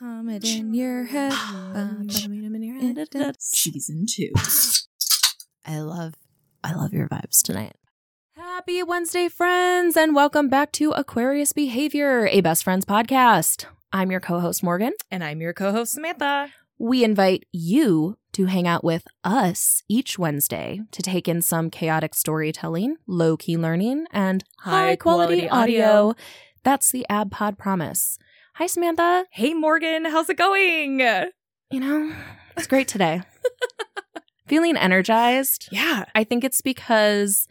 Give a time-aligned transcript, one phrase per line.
[0.00, 1.32] Hum it in your head.
[1.32, 3.36] Bum, bum, in your head.
[3.40, 4.30] Season two.
[5.66, 6.14] I love
[6.62, 7.74] I love your vibes tonight.
[8.36, 13.64] Happy Wednesday, friends, and welcome back to Aquarius Behavior, a best friends podcast.
[13.92, 14.92] I'm your co-host Morgan.
[15.10, 16.50] And I'm your co host, Samantha.
[16.78, 22.14] We invite you to hang out with us each Wednesday to take in some chaotic
[22.14, 25.86] storytelling, low key learning, and high quality, High-quality audio.
[25.86, 26.14] audio.
[26.62, 28.16] That's the Ab Pod promise.
[28.58, 29.24] Hi, Samantha.
[29.30, 30.04] Hey, Morgan.
[30.04, 30.98] How's it going?
[31.00, 32.12] You know,
[32.56, 33.22] it's great today.
[34.48, 35.68] Feeling energized.
[35.70, 36.06] Yeah.
[36.14, 37.46] I think it's because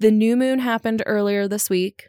[0.00, 2.08] the new moon happened earlier this week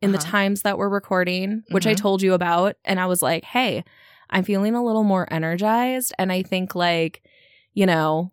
[0.00, 0.30] in the Uh-huh.
[0.30, 1.98] times that we're recording, which I Mhm.
[1.98, 2.76] told you about.
[2.84, 3.82] And I was like, hey,
[4.30, 6.12] I'm feeling a little more energized.
[6.20, 7.22] And I think, like,
[7.74, 8.32] you know,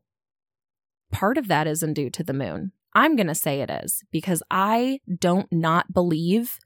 [1.11, 2.71] part of that isn't due to the moon.
[2.93, 6.59] I'm going to say it is because I don't not believe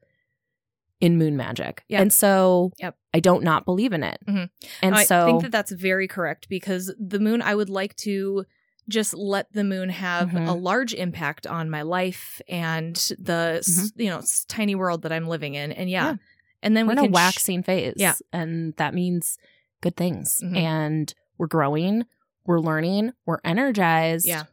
[1.00, 1.84] in moon magic.
[1.90, 2.02] Yep.
[2.02, 2.96] And so Yep.
[3.14, 4.18] I don't not believe in it.
[4.28, 4.50] Mhm.
[4.82, 8.46] And I so think that that's very correct because the moon, I would like to
[8.90, 10.48] just let the moon have Mhm.
[10.48, 15.28] a large impact on my life and the s you know tiny world that I'm
[15.28, 15.72] living in.
[15.72, 16.16] And yeah, Mm-hmm.
[16.16, 16.24] Yeah.
[16.64, 17.94] and then we're we in a can sh- waxing phase.
[17.98, 18.16] Yeah.
[18.34, 19.38] And that means
[19.82, 20.40] good things.
[20.44, 20.58] Mhm.
[20.58, 22.06] And we're growing,
[22.46, 24.26] we're learning, we're energized.
[24.26, 24.46] Yeah.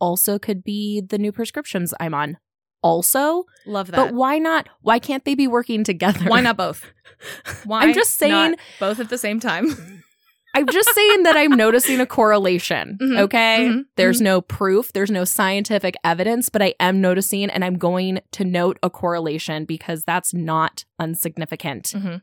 [0.00, 2.38] Also could be the new prescriptions I'm on.
[2.82, 3.96] Also, love that.
[3.96, 4.68] but why not?
[4.82, 6.24] Why can't they be working together?
[6.24, 6.84] Why not both?
[7.64, 9.66] Why I'm just saying not both at the same time.
[10.54, 12.98] I'm just saying that I'm noticing a correlation.
[13.02, 13.18] Mhm.
[13.20, 13.68] Okay.
[13.68, 13.84] Mhm.
[13.96, 18.44] There's no proof, there's no scientific evidence, but I am noticing and I'm going to
[18.44, 21.92] note a correlation because that's not unsignificant.
[21.94, 22.22] Mhm.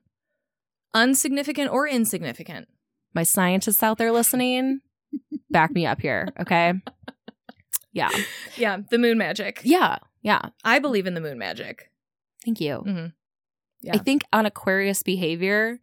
[0.96, 2.68] Unsignificant or insignificant.
[3.14, 4.82] my scientists out there listening,
[5.50, 6.74] back me up here, okay?
[7.94, 8.10] Yeah.
[8.58, 9.62] Yeah, the moon magic.
[9.64, 9.98] Yeah.
[10.28, 10.50] Yeah.
[10.64, 11.90] I believe in the moon magic.
[12.46, 12.84] Thank you.
[12.86, 13.14] Mhm.
[13.82, 13.94] Yeah.
[13.96, 15.80] I think on Aquarius behavior,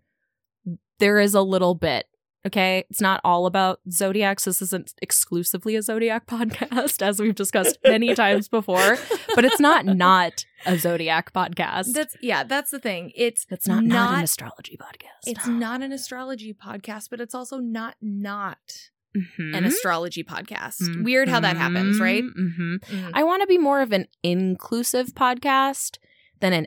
[0.99, 2.07] there is a little bit,
[2.47, 2.85] okay?
[2.91, 4.45] It's not all about zodiacs.
[4.45, 8.99] This isn't exclusively a zodiac podcast, as we've discussed many times before,
[9.35, 11.93] but it's not not a zodiac podcast.
[11.93, 13.13] That's yeah, that's the thing.
[13.15, 15.27] It's It's not, not, not an astrology podcast.
[15.27, 19.57] it's not an astrology podcast, but it's also not not Mhm.
[19.57, 21.05] an astrology podcast.
[21.05, 22.25] Weird how that happens, right?
[22.25, 22.79] Mhm.
[22.81, 23.11] Mhm.
[23.15, 25.99] I want to be more of an inclusive podcast
[26.41, 26.67] than an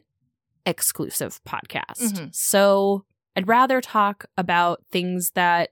[0.65, 2.01] exclusive podcast.
[2.13, 2.33] Mhm.
[2.35, 3.05] So
[3.35, 5.71] I'd rather talk about things that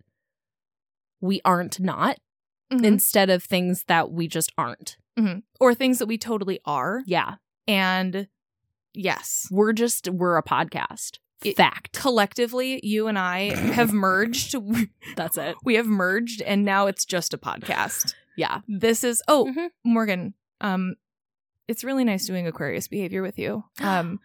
[1.22, 2.18] we aren't not
[2.72, 2.84] Mhm.
[2.86, 4.98] instead of things that we just aren't.
[5.62, 7.02] or things that we totally are.
[7.06, 7.36] Yeah.
[7.70, 8.28] And
[8.94, 11.20] yes, We're just, we're a podcast.
[11.44, 11.94] It- Fact.
[12.00, 14.56] collectively, you and I have merged.
[15.16, 15.56] That's it.
[15.64, 18.14] We have merged, and now it's just a podcast.
[18.38, 18.62] Yeah.
[18.68, 19.70] This is oh Mhm.
[19.84, 20.34] Morgan.
[20.62, 20.96] Um,
[21.68, 23.64] it's really nice doing Aquarius behavior with you.
[23.82, 24.20] Um,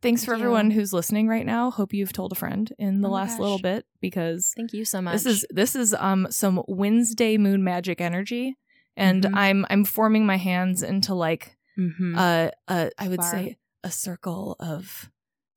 [0.00, 0.40] thanks for you.
[0.40, 1.70] everyone who's listening right now.
[1.70, 5.00] Hope you've told a friend in the Oh last little bit because Thank you so
[5.00, 5.12] much.
[5.14, 8.56] this is this is um some Wednesday moon magic energy,
[8.96, 9.34] and Mhm.
[9.36, 12.16] I'm I'm forming my hands into like Mhm.
[12.16, 13.30] uh uh I would Bar.
[13.30, 15.08] say a circle of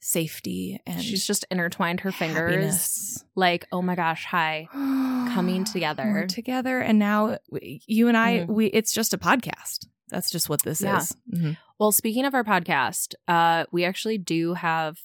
[0.06, 2.52] safety and She's just intertwined her fingers.
[2.54, 3.24] happiness.
[3.36, 4.68] Like, oh my gosh, hi.
[4.72, 6.04] Coming together.
[6.06, 8.48] We're together, and now we, you and I, Mhm.
[8.48, 9.88] we it's just a podcast.
[10.10, 11.00] That's just what this Yeah.
[11.00, 11.16] is.
[11.34, 11.58] Mhm.
[11.80, 15.00] Well, speaking of our podcast, uh, we actually do have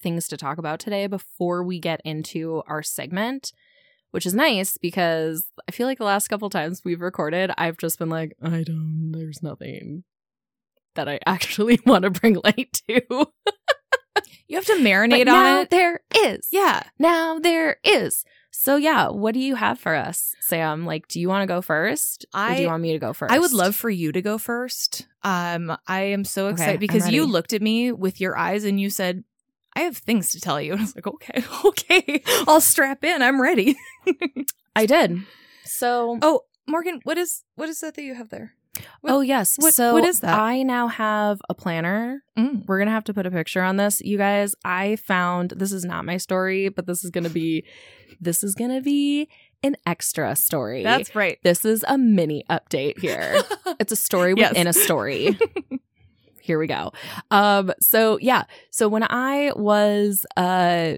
[0.00, 3.52] things to talk about today before we get into our segment,
[4.10, 7.98] which is nice because I feel like the last couple times we've recorded, I've just
[7.98, 10.04] been like, I don't, there's nothing
[10.94, 13.26] that I actually want to bring light to.
[14.48, 15.70] You have to marinate on it.
[15.70, 16.48] there is.
[16.50, 16.82] Yeah.
[16.98, 18.24] Now there is.
[18.50, 20.84] So yeah, what do you have for us, Sam?
[20.84, 22.26] Like, do you want to go first?
[22.34, 23.32] or do you want me to go first?
[23.32, 25.06] I would love for you to go first.
[25.22, 28.78] Um, I am so excited I'm because you looked at me with your eyes and
[28.78, 29.24] you said,
[29.74, 30.72] I have things to tell you.
[30.74, 33.22] And I was like, okay, okay, I'll strap in.
[33.22, 33.76] I'm ready.
[34.76, 35.22] I did.
[35.64, 38.54] So oh, Morgan, what is what is that that you have there?
[39.00, 39.56] What- oh yes.
[39.58, 40.38] what- so what is that?
[40.38, 42.64] I now have a planner Mm.
[42.66, 44.00] We're going to have to put a picture on this.
[44.00, 47.64] You guys, I found this is not my story, but this is going to be
[48.22, 49.28] this is to be
[49.62, 50.82] an extra story.
[50.82, 51.38] That's right.
[51.44, 53.42] this is a mini update here.
[53.78, 54.52] it's a story Yes.
[54.52, 55.38] within a story.
[56.40, 56.92] here we go.
[57.30, 60.94] Um so yeah, so when I was uh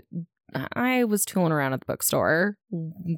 [0.76, 2.56] I was tooling around at the bookstore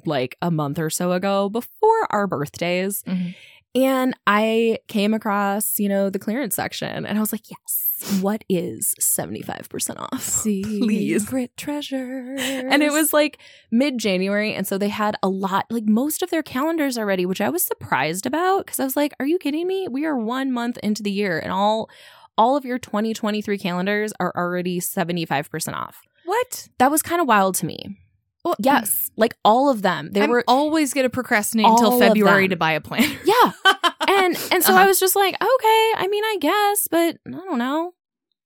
[0.07, 3.03] like a month or so ago before our birthdays.
[3.03, 3.35] Mhm.
[3.75, 8.43] And I came across, you know, the clearance section and I was like, yes, what
[8.49, 10.43] is 75% off?
[10.43, 11.21] Please.
[11.21, 12.35] Secret treasure.
[12.37, 13.39] And it was like
[13.71, 14.53] mid January.
[14.53, 17.63] And so they had a lot, like most of their calendars already, which I was
[17.63, 19.87] surprised about because I was like, are you kidding me?
[19.87, 21.89] We are one month into the year and all
[22.37, 26.01] all of your 2023 calendars are already 75% off.
[26.23, 26.67] what What?
[26.77, 27.97] That was kind of wild to me.
[28.45, 30.09] Well, Yes, like all of them.
[30.11, 33.13] They I'm were always going to procrastinate until February to buy a planner.
[33.25, 33.51] yeah.
[34.09, 34.83] And and so Uh-huh.
[34.83, 37.93] I was just like, okay, I mean, I guess, but I don't know.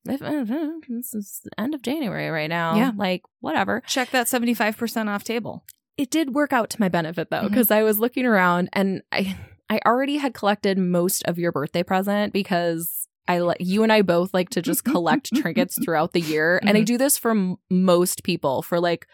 [0.07, 0.43] If, uh,
[0.89, 2.75] this is the end of January right now.
[2.75, 2.91] Yeah.
[2.95, 3.83] Like, whatever.
[3.85, 5.63] check that 75% off table.
[5.97, 9.37] It did work out to my benefit though, because I was looking around and I
[9.69, 14.01] I already had collected most of your birthday present because I let you and I
[14.01, 16.59] both like to just collect trinkets throughout the year.
[16.65, 16.85] And I Mhm.
[16.85, 19.05] do this for m- most people for like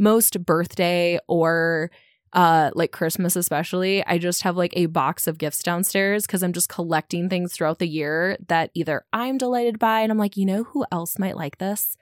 [0.00, 1.90] most birthday or
[2.32, 4.04] uh like Christmas especially.
[4.06, 7.78] I just have like a box of gifts downstairs because I'm just collecting things throughout
[7.80, 11.36] the year that either I'm delighted by and I'm like, you know who else might
[11.36, 11.96] like this?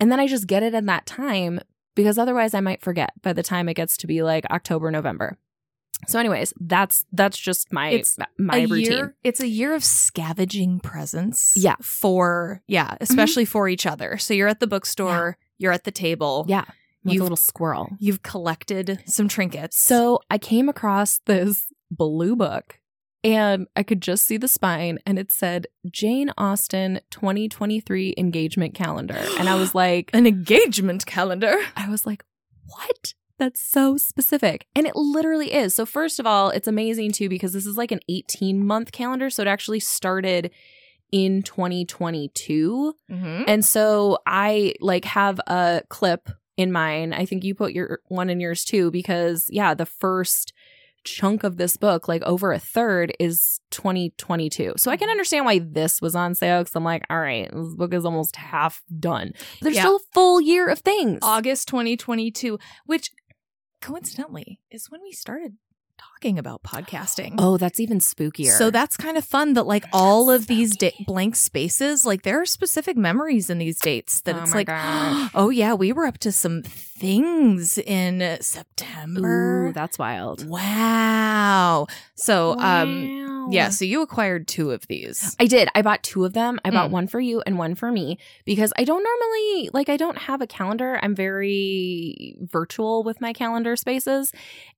[0.00, 1.60] And then I just get it in that time
[1.94, 5.38] because otherwise I might forget by the time it gets to be like October, November.
[6.08, 8.90] So anyways, that's that's just my It's my a routine.
[8.92, 11.72] year it's a year of scavenging presents Yeah.
[11.74, 11.82] Mm-hmm.
[11.82, 16.46] for yeah especially for each other so you're at the bookstore you're at the table
[16.48, 16.64] Yeah.
[17.04, 17.88] Like You've- little squirrel.
[17.98, 22.78] you've collected some trinkets So I came across this blue book
[23.24, 29.18] and I could just see the spine and it said Jane Austen 2023 engagement calendar.
[29.38, 32.24] And I was like, an engagement calendar I was like,
[32.66, 33.14] what?
[33.38, 34.66] That's so specific.
[34.76, 35.74] And it literally is.
[35.74, 39.30] So, first of all, it's amazing too because this is like an 18 month calendar.
[39.30, 40.50] So, it actually started
[41.10, 42.94] in 2022.
[43.10, 43.42] mm-hmm.
[43.46, 46.28] And so, I like have a clip
[46.60, 47.12] in mine.
[47.12, 50.52] I think you put your one in yours too because, yeah, the first
[51.02, 54.74] chunk of this book, like over a third, is 2022.
[54.76, 55.10] So I can mm-hmm.
[55.12, 58.36] understand why this was on sale because I'm like, all right, this book is almost
[58.36, 59.32] half done.
[59.62, 59.82] There's Yeah.
[59.82, 61.18] still a full year of things.
[61.22, 63.10] august 2022 which
[63.80, 65.56] coincidentally is when we started
[66.00, 68.56] talking about podcasting Oh, that's even spookier.
[68.56, 72.40] So that's kind of fun that like all of these da- blank spaces, like there
[72.40, 75.30] are specific memories in these dates that Oh it's like, gosh.
[75.34, 79.68] oh yeah, we were up to some things in September.
[79.68, 80.46] Ooh, that's wild.
[80.48, 81.86] wow.
[82.14, 83.16] So um
[83.50, 85.34] yeah, so you acquired two of these.
[85.40, 85.68] I did.
[85.74, 86.60] I bought two of them.
[86.64, 86.92] I bought Mm.
[86.92, 90.40] one for you and one for me because I don't normally like I don't have
[90.42, 91.00] a calendar.
[91.02, 94.30] I'm very virtual with my calendar spaces.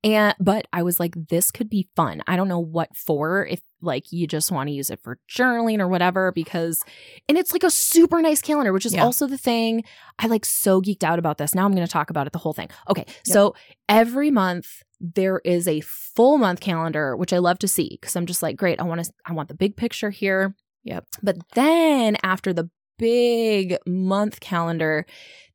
[0.04, 2.22] And but I was like this could be fun.
[2.26, 5.80] I don't know what for if like you just want to use it for journaling
[5.80, 6.82] or whatever because
[7.28, 9.04] and it's like a super nice calendar, which is Yeah.
[9.04, 9.82] also the thing
[10.18, 11.54] I like so geeked out about this.
[11.54, 12.68] Now I'm going to talk about it the whole thing.
[12.88, 13.04] Okay.
[13.24, 13.54] So
[13.88, 18.24] every month there is a full month calendar which i love to see because i'm
[18.24, 20.54] just like great i want to i want the big picture here
[20.84, 21.06] Yep.
[21.24, 25.04] but then after the big month calendar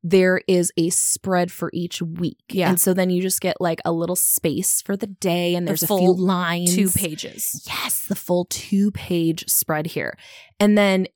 [0.04, 2.70] there is a spread for each week Yeah.
[2.70, 5.72] and so then you just get like a little space for the day and The
[5.72, 7.64] there's a few full lines Two pages.
[7.68, 10.18] Yes, the full two page spread here.
[10.60, 11.08] And then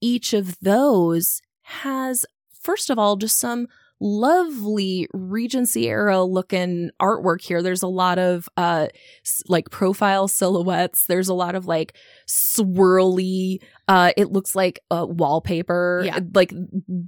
[0.00, 2.24] each of those has,
[2.60, 3.66] first of all, just some
[4.02, 7.62] lovely Regency era looking artwork here.
[7.62, 8.88] There's a lot of uh
[9.24, 11.06] s- like profile silhouettes.
[11.06, 11.96] There's a lot of like
[12.28, 13.58] swirly
[13.88, 16.02] uh it looks like uh wallpaper.
[16.04, 16.20] Yeah.
[16.34, 16.52] Like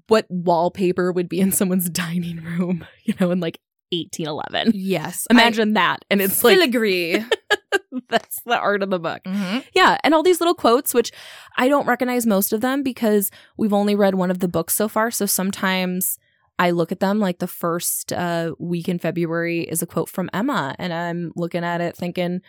[0.09, 3.59] what wallpaper would be in someone's dining room, you know, in like
[3.93, 4.73] 1811.
[4.75, 5.27] Yes.
[5.31, 6.05] Imagine that.
[6.11, 7.25] And it's like filigree.
[8.09, 9.23] that's the art of the book.
[9.25, 9.65] Mhm.
[9.75, 11.13] Yeah, and all these little quotes, which
[11.57, 14.89] I don't recognize most of them because we've only read one of the books so
[14.89, 15.11] far.
[15.11, 16.19] So sometimes
[16.59, 20.31] I look at them like the first uh, week in February is a quote from
[20.33, 22.41] Emma, and I'm looking at it thinking,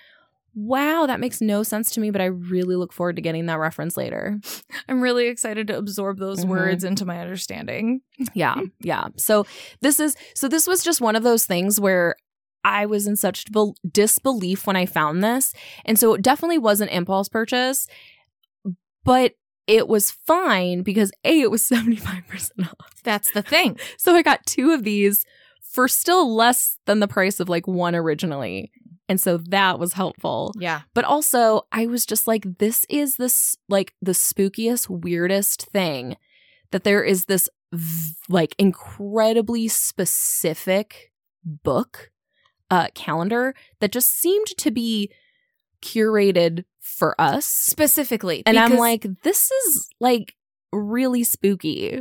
[0.54, 3.60] wow, that makes no sense to me, but I really look forward to getting that
[3.60, 4.40] reference later.
[4.88, 6.50] I'm really excited to absorb those Mhm.
[6.50, 8.02] words into my understanding.
[8.34, 9.08] Yeah, yeah.
[9.18, 9.46] So
[9.82, 12.16] this is so this was just one of those things where
[12.64, 15.52] I was in such bel- disbelief when I found this,
[15.84, 17.88] and so it definitely was an impulse purchase,
[19.04, 19.34] but
[19.68, 23.02] it was fine because a it was seventy five percent off.
[23.04, 23.78] That's the thing.
[23.98, 25.26] So I got two of these
[25.62, 28.72] for still less than the price of like one originally.
[29.08, 30.54] And so that was helpful.
[30.58, 30.82] Yeah.
[30.94, 36.18] But also, I was just like, this is this like the spookiest, weirdest thing
[36.72, 41.12] that there is this v- like incredibly specific
[41.44, 42.10] book
[42.72, 45.12] uh calendar that just seemed to be
[45.82, 47.46] curated for us.
[47.48, 48.44] Specifically.
[48.46, 50.36] And I'm like, this is like
[50.72, 52.00] really spooky.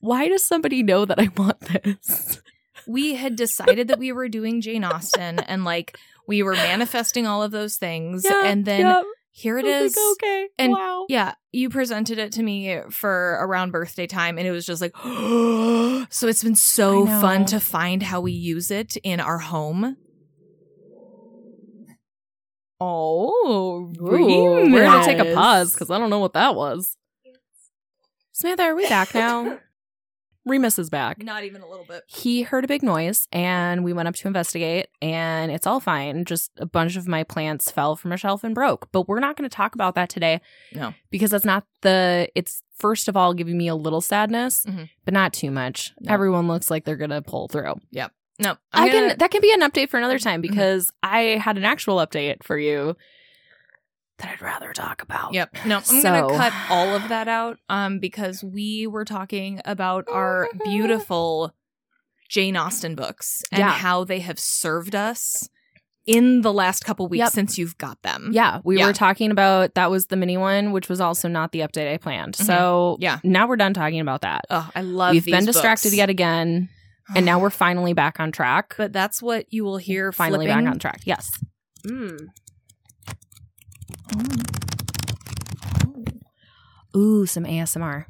[0.00, 2.40] Why does somebody know that I want this?
[2.86, 5.98] we had decided that we were doing Jane Austen and like
[6.28, 8.24] we were manifesting all of those things.
[8.24, 9.96] and then here it is.
[9.96, 10.48] like, okay.
[10.58, 11.06] And- wow.
[11.08, 14.96] Yeah, you presented it to me for around birthday time, and it was just like,
[16.10, 19.96] so it's been so fun to find how we use it in our home.
[22.80, 26.96] Oh, Ooh, we're gonna take a pause because I don't know what that was.
[28.32, 29.58] Samantha, are we back now?
[30.44, 31.20] Remus is back.
[31.24, 32.04] Not even a little bit.
[32.06, 36.24] He heard a big noise and we went up to investigate and it's all fine.
[36.24, 38.88] Just a bunch of my plants fell from a shelf and broke.
[38.92, 40.40] But we're not going to talk about that today.
[40.72, 40.94] No.
[41.10, 44.88] Because that's not the it's first of all giving me a little sadness, Mhm.
[45.04, 45.92] but not too much.
[46.00, 46.12] No.
[46.14, 47.74] Everyone looks like they're going to pull through.
[48.38, 49.08] No, i I'm gonna- Mm-hmm.
[49.10, 52.42] can that can be an update for another time because I had an actual update
[52.42, 52.96] for you
[54.18, 55.34] that I'd rather talk about.
[55.34, 55.56] Yep.
[55.66, 60.04] No, I'm So- gonna cut all of that out um because we were talking about
[60.12, 61.54] our beautiful
[62.28, 63.70] Jane Austen books and Yeah.
[63.72, 65.48] how they have served us
[66.06, 67.32] in the last couple weeks Yep.
[67.32, 68.30] since you've got them.
[68.32, 68.86] Yeah, we Yeah.
[68.86, 71.96] were talking about that was the mini one, which was also not the update I
[71.98, 72.34] planned.
[72.36, 72.44] Mhm.
[72.46, 73.18] So Yeah.
[73.24, 74.44] now we're done talking about that.
[74.50, 75.96] Oh, I love We've been distracted books.
[75.96, 76.68] yet again,
[77.14, 78.74] and now we're finally back on track.
[78.76, 80.64] But that's what you will hear finally flipping.
[80.64, 81.00] back on track.
[81.04, 81.30] Yes.
[81.86, 82.28] Mm.
[86.96, 88.04] Ooh, some ASMR.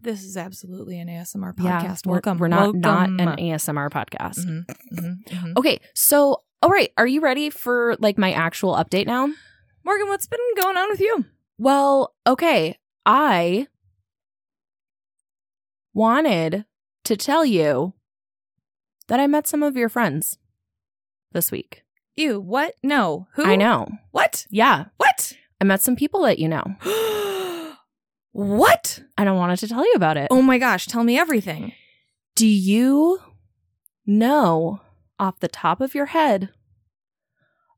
[0.00, 2.06] This is absolutely an ASMR Yeah, podcast.
[2.06, 2.38] we're- Welcome.
[2.38, 2.80] We're not Welcome.
[2.80, 4.38] not an ASMR podcast.
[4.38, 4.64] Mhm,
[4.94, 5.56] mhm, mhm.
[5.56, 9.28] Okay, so all right, are you ready for like my actual update now?
[9.84, 11.24] Morgan, what's been going on with you?
[11.58, 12.78] Well, okay.
[13.04, 13.66] I
[15.92, 16.64] wanted
[17.06, 17.94] to tell you
[19.08, 20.38] that I met some of your friends
[21.32, 21.84] this week.
[22.16, 22.74] You what?
[22.82, 23.28] No.
[23.34, 23.44] Who?
[23.44, 23.88] I know.
[24.10, 24.46] What?
[24.50, 24.86] Yeah.
[24.96, 25.32] What?
[25.60, 26.64] I met some people that you know,
[28.32, 29.00] what?
[29.16, 30.28] and I wanted to tell you about it.
[30.30, 31.72] Oh my gosh, tell me everything.
[32.34, 33.20] Do you
[34.04, 34.80] know
[35.18, 36.50] off the top of your head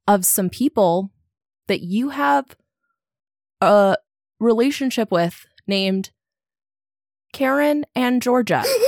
[0.08, 1.12] of some people
[1.68, 2.56] that you have
[3.60, 3.96] a
[4.40, 6.10] relationship with named
[7.32, 8.64] Karen and Georgia?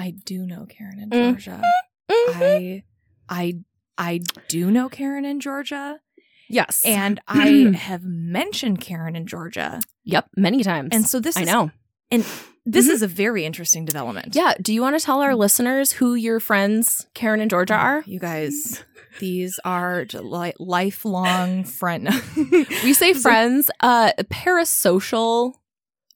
[0.00, 1.30] I do know Karen in Mm.
[1.38, 1.62] Georgia.
[2.10, 2.82] I
[3.28, 3.58] I
[3.98, 6.00] I do know Karen and Georgia.
[6.48, 6.82] yes.
[6.86, 9.80] And I have mentioned Karen and Georgia.
[10.04, 10.88] yep, many times.
[10.92, 11.70] And so this I is know.
[12.10, 12.24] And
[12.66, 12.92] this Mhm.
[12.92, 14.34] is a very interesting development.
[14.34, 14.54] Yeah.
[14.60, 18.02] Do you want to tell our listeners who your friends, Karen and Georgia, are?
[18.06, 18.82] You guys,
[19.20, 22.08] these are li- lifelong friend.
[22.84, 25.54] We say friends, uh, parasocial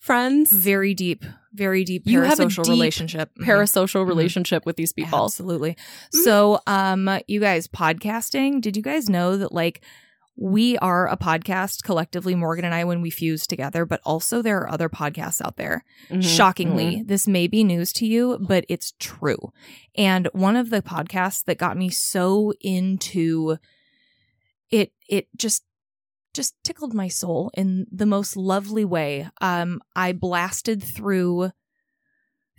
[0.00, 1.25] friends, very deep,
[1.55, 3.31] very deep You have a parasocial deep relationship.
[3.39, 3.47] Mhm.
[3.47, 4.09] parasocial Mhm.
[4.09, 5.25] relationship with these people.
[5.25, 5.77] Absolutely.
[6.15, 6.25] Mhm.
[6.25, 9.81] So, um, you guys podcasting, did you guys know that like
[10.37, 14.59] we are a podcast collectively, Morgan and I, when we fuse together, but also there
[14.59, 15.85] are other podcasts out there.
[16.11, 16.25] Mhm.
[16.25, 19.53] Shockingly, this may be news to you, but it's true.
[19.97, 23.59] And one of the podcasts that got me so into
[24.71, 25.63] it, it just
[26.35, 29.29] just tickled my soul in the most lovely way.
[29.41, 31.50] Um, I blasted through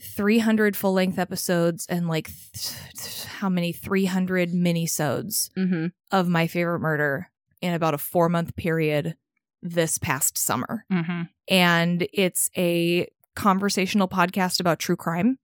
[0.02, 5.92] 300 full length episodes and like th- th- how many 300 mini-sodes Mhm.
[6.12, 9.16] of my favorite murder in about a four month period
[9.62, 11.30] this past summer Mhm.
[11.48, 15.40] and it's a conversational podcast about true crime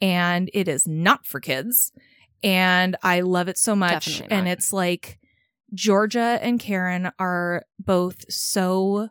[0.00, 1.90] and it is not for kids
[2.42, 5.18] and i love it so much and it's like
[5.74, 9.08] georgia and karen are both so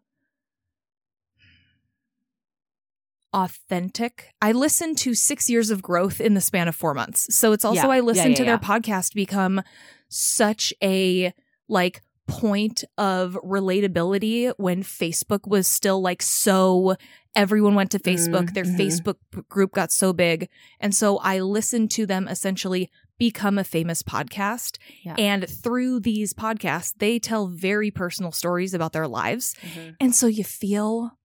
[3.33, 4.33] authentic.
[4.41, 7.33] I listened to six years of growth in the span of four months.
[7.35, 7.89] So it's also Yeah.
[7.89, 9.61] i listened yeah, to their podcast become
[10.09, 11.33] such a
[11.67, 16.95] like point of relatability when Facebook was still like so
[17.35, 18.53] everyone went to Facebook.
[18.53, 18.77] Their Mhm.
[18.77, 20.49] Facebook group got so big.
[20.79, 25.15] And so I listened to them essentially become a famous podcast Yeah.
[25.17, 29.95] and through these podcasts they tell very personal stories about their lives Mhm.
[30.00, 31.17] and so you feel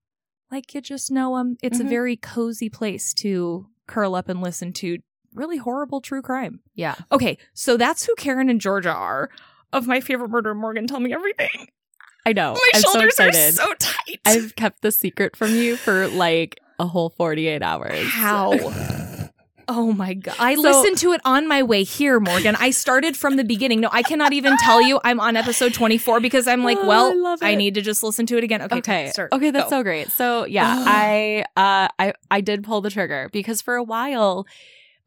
[0.51, 1.87] like you just know them it's Mhm.
[1.87, 4.99] a very cozy place to curl up and listen to
[5.35, 6.95] really horrible true crime Yeah.
[7.11, 9.31] Okay, so that's who Karen and Georgia are.
[9.73, 11.69] Of my favorite murder, Morgan, tell me everything.
[12.27, 12.53] I know.
[12.53, 14.21] My I'm so shoulders are so tight.
[14.27, 18.07] I've kept the secret from you for like a whole 48 hours.
[18.09, 18.53] How?
[19.75, 20.35] Oh my god!
[20.39, 22.57] I So- listened to it on my way here, Morgan.
[22.61, 23.81] I started from the beginning.
[23.81, 27.37] No, I cannot even tell you I'm on episode 24 because I'm like, Oh, well,
[27.41, 28.61] I I, need to just listen to it again.
[28.63, 29.11] Okay, Okay.
[29.11, 29.33] start.
[29.33, 29.79] Okay, that's Go.
[29.79, 30.11] so great.
[30.11, 34.47] So yeah, I uh I I did pull the trigger because for a while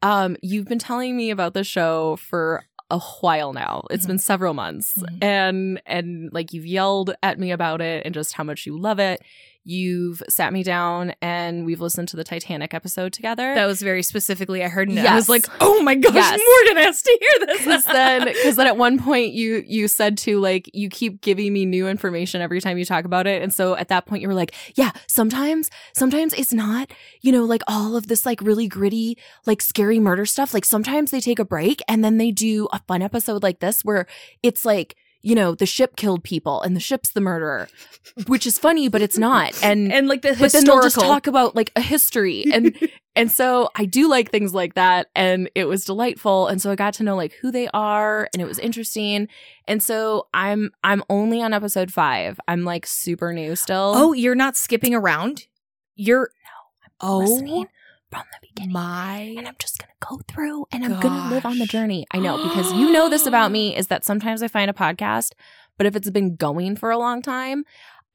[0.02, 3.82] um you've been telling me about the show for a while now.
[3.90, 4.08] It's Mhm.
[4.08, 4.94] been several months.
[4.96, 5.18] Mhm.
[5.22, 8.98] And and like you've yelled at me about it and just how much you love
[8.98, 9.20] it.
[9.68, 13.52] You've sat me down and we've listened to the Titanic episode together.
[13.54, 14.62] That was very specifically.
[14.62, 14.98] I heard it.
[14.98, 16.40] I was like, oh my gosh, Yes.
[16.64, 17.58] Morgan has to hear this.
[17.64, 21.52] because then because then at one point you you said to like you keep giving
[21.52, 24.28] me new information every time you talk about it and so at that point you
[24.28, 26.90] were like yeah sometimes sometimes it's not
[27.22, 31.10] you know like all of this like really gritty like scary murder stuff like sometimes
[31.10, 34.06] they take a break and then they do a fun episode like this where
[34.44, 34.94] it's like
[35.26, 37.68] you know, the ship killed people and the ship's the murderer,
[38.28, 39.52] which is funny, but it's not.
[39.66, 40.46] And and like the historical.
[40.46, 42.76] but then they'll just talk about like a history and
[43.16, 46.76] and so I do like things like that and it was delightful and so I
[46.76, 49.26] got to know like who they are and it was interesting
[49.66, 54.36] and so I'm I'm only on episode 5 I'm like super new still Oh, you're
[54.36, 55.46] not skipping around.
[55.96, 56.30] You're
[57.02, 57.66] no, I'm listening
[58.10, 61.58] from the beginning my and I'm just gonna go through and I'm gonna live on
[61.58, 64.70] the journey I know because you know this about me is that sometimes I find
[64.70, 65.32] a podcast
[65.76, 67.64] but if it's been going for a long time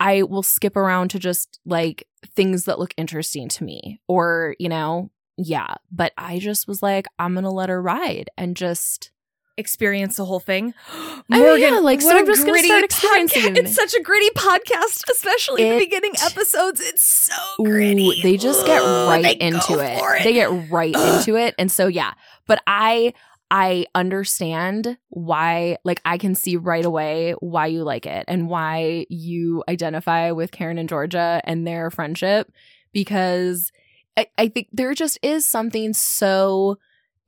[0.02, 4.68] I will skip around to just like things that look interesting to me or, you
[4.68, 5.76] know, yeah.
[5.92, 9.12] But I just was like, I'm going to let her ride and just.
[9.62, 10.74] Experience the whole thing.
[11.34, 15.63] Oh, yeah, like, so I'm just gonna start podca- It's such a gritty podcast, especially
[15.70, 16.82] the beginning episodes.
[16.82, 18.22] It's so Ooh, gritty.
[18.22, 20.01] they just get right into it.
[20.01, 20.24] it.
[20.25, 21.56] They get right into it.
[21.58, 22.13] And so, yeah.
[22.48, 23.13] But I.
[23.53, 29.06] I understand why, like, I can see right away why you like it and why
[29.10, 32.50] you identify with Karen and Georgia and their friendship
[32.94, 33.74] because
[34.15, 36.77] I, I think there just is something so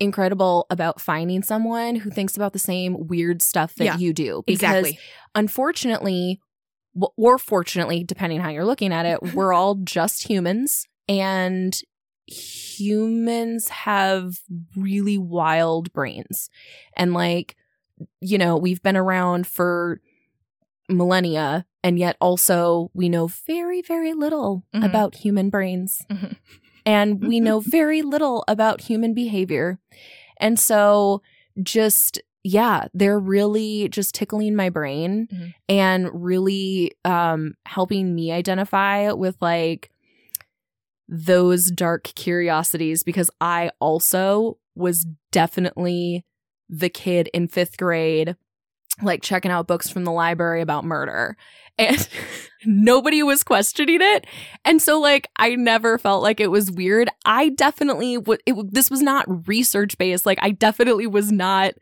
[0.03, 4.43] incredible about finding someone who thinks about the same weird stuff that Yeah, you do.
[4.45, 4.99] Because exactly.
[5.35, 6.39] unfortunately,
[7.17, 11.75] or fortunately, depending how you're looking at it, we're all just humans and
[12.27, 14.39] humans have
[14.75, 16.49] really wild brains.
[16.95, 17.55] And like,
[18.21, 20.01] you know, we've been around for
[20.89, 24.85] millennia and yet also we know very very little Mhm.
[24.85, 26.35] about human brains Mhm.
[26.85, 29.79] And we know very little about human behavior
[30.37, 31.21] and so
[31.61, 35.53] just yeah they're really just tickling my brain Mhm.
[35.69, 39.89] and really um helping me identify with like
[41.07, 46.25] those dark curiosities because i also was definitely
[46.69, 48.35] the kid in 5th grade
[49.01, 51.35] like checking out books from the library about murder
[51.77, 52.07] and
[52.65, 54.25] nobody was questioning it.
[54.65, 57.09] And so like i never felt like it was weird.
[57.25, 60.25] I definitely would it, this was not research based.
[60.25, 61.73] Like i definitely was not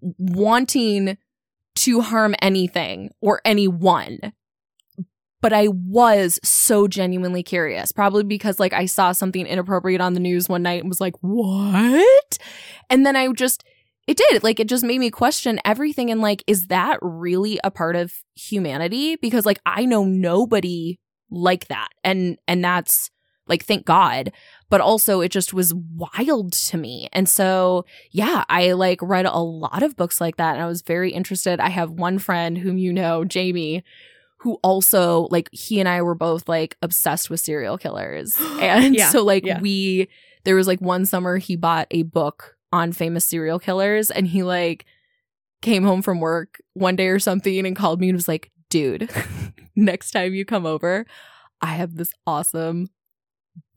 [0.00, 1.16] wanting
[1.76, 4.18] to harm anything or anyone.
[5.42, 10.20] But i was so genuinely curious probably because like i saw something inappropriate on the
[10.20, 12.38] news one night and was like what?
[12.90, 13.62] And then i just
[14.06, 14.42] it did.
[14.44, 18.12] Like it just made me question everything and like is that really a part of
[18.34, 19.16] humanity?
[19.16, 20.98] Because like i know nobody
[21.30, 21.88] like that.
[22.04, 23.10] And and that's
[23.48, 24.32] like thank god.
[24.68, 27.08] But also it just was wild to me.
[27.12, 30.82] And so yeah i like read a lot of books like that and i was
[30.82, 31.60] very interested.
[31.60, 33.84] I have one friend whom you know jamie
[34.40, 38.36] who also like he and i were both like obsessed with serial killers.
[38.60, 39.60] And Yeah, so like yeah.
[39.60, 40.08] we
[40.44, 44.42] there was like one summer he bought a book on famous serial killers and he
[44.42, 44.84] like
[45.62, 49.10] came home from work one day or something and called me and was like dude
[49.76, 51.06] next time you come over
[51.62, 52.88] i have this awesome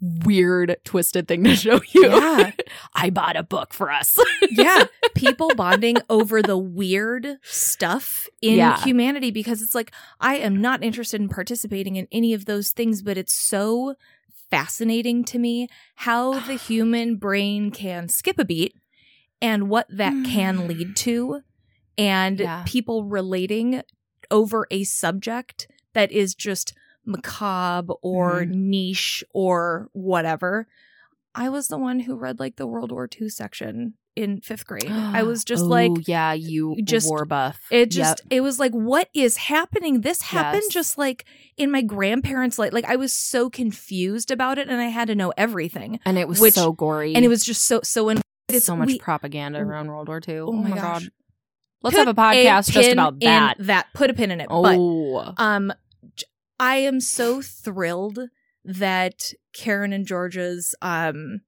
[0.01, 2.51] weird twisted thing to show you Yeah.
[2.93, 4.17] i bought a book for us
[4.51, 4.85] yeah,
[5.15, 8.81] people bonding over the weird stuff in Yeah.
[8.81, 13.01] humanity because it's like I am not interested in participating in any of those things,
[13.03, 13.95] but it's so
[14.49, 18.73] fascinating to me how the human brain can skip a beat
[19.41, 20.95] and what that can lead mm.
[20.97, 21.41] to
[21.97, 22.63] and Yeah.
[22.65, 23.81] people relating
[24.31, 26.73] over a subject that is just
[27.05, 28.69] macabre or mm-hmm.
[28.69, 30.67] niche or whatever.
[31.35, 34.89] I was the one who read like the World War II section in fifth grade.
[34.91, 38.27] I was just Oh, like, yeah you uh, just- war buff it just, Yep.
[38.31, 40.01] it was like, what is happening?
[40.01, 40.73] This happened Yes.
[40.73, 41.25] just like
[41.57, 42.73] in my grandparents' life.
[42.73, 46.27] like I was so confused about it, and I had to know everything, and it
[46.27, 48.05] was which- so gory and it was just so so.
[48.05, 48.21] When
[48.55, 51.09] it's so much we- propaganda around world war ii Oh my gosh.
[51.83, 53.55] let's Put have a podcast just about that.
[53.59, 53.87] that.
[53.93, 54.47] Put a pin in it.
[54.49, 55.33] But oh.
[55.37, 55.71] Um,
[56.15, 56.25] j-
[56.59, 58.19] I am so thrilled
[58.65, 61.41] that Karen and Georgia's um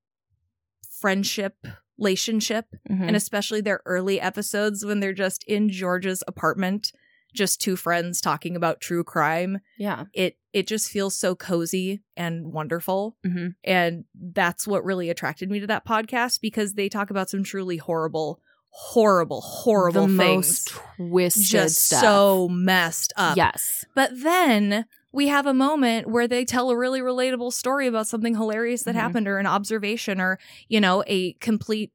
[0.99, 1.65] friendship
[1.97, 3.07] relationship Mhm.
[3.07, 6.91] and especially their early episodes when they're just in Georgia's apartment
[7.33, 9.59] just two friends talking about true crime.
[9.77, 10.05] Yeah.
[10.13, 13.55] It it just feels so cozy and wonderful Mhm.
[13.63, 17.77] and that's what really attracted me to that podcast because they talk about some truly
[17.77, 18.41] horrible
[18.73, 22.01] horrible horrible the things most twisted just stuff.
[22.01, 27.01] so messed up yes but then we have a moment where they tell a really
[27.01, 28.99] relatable story about something hilarious that Mhm.
[28.99, 31.91] happened or an observation or, you know, a complete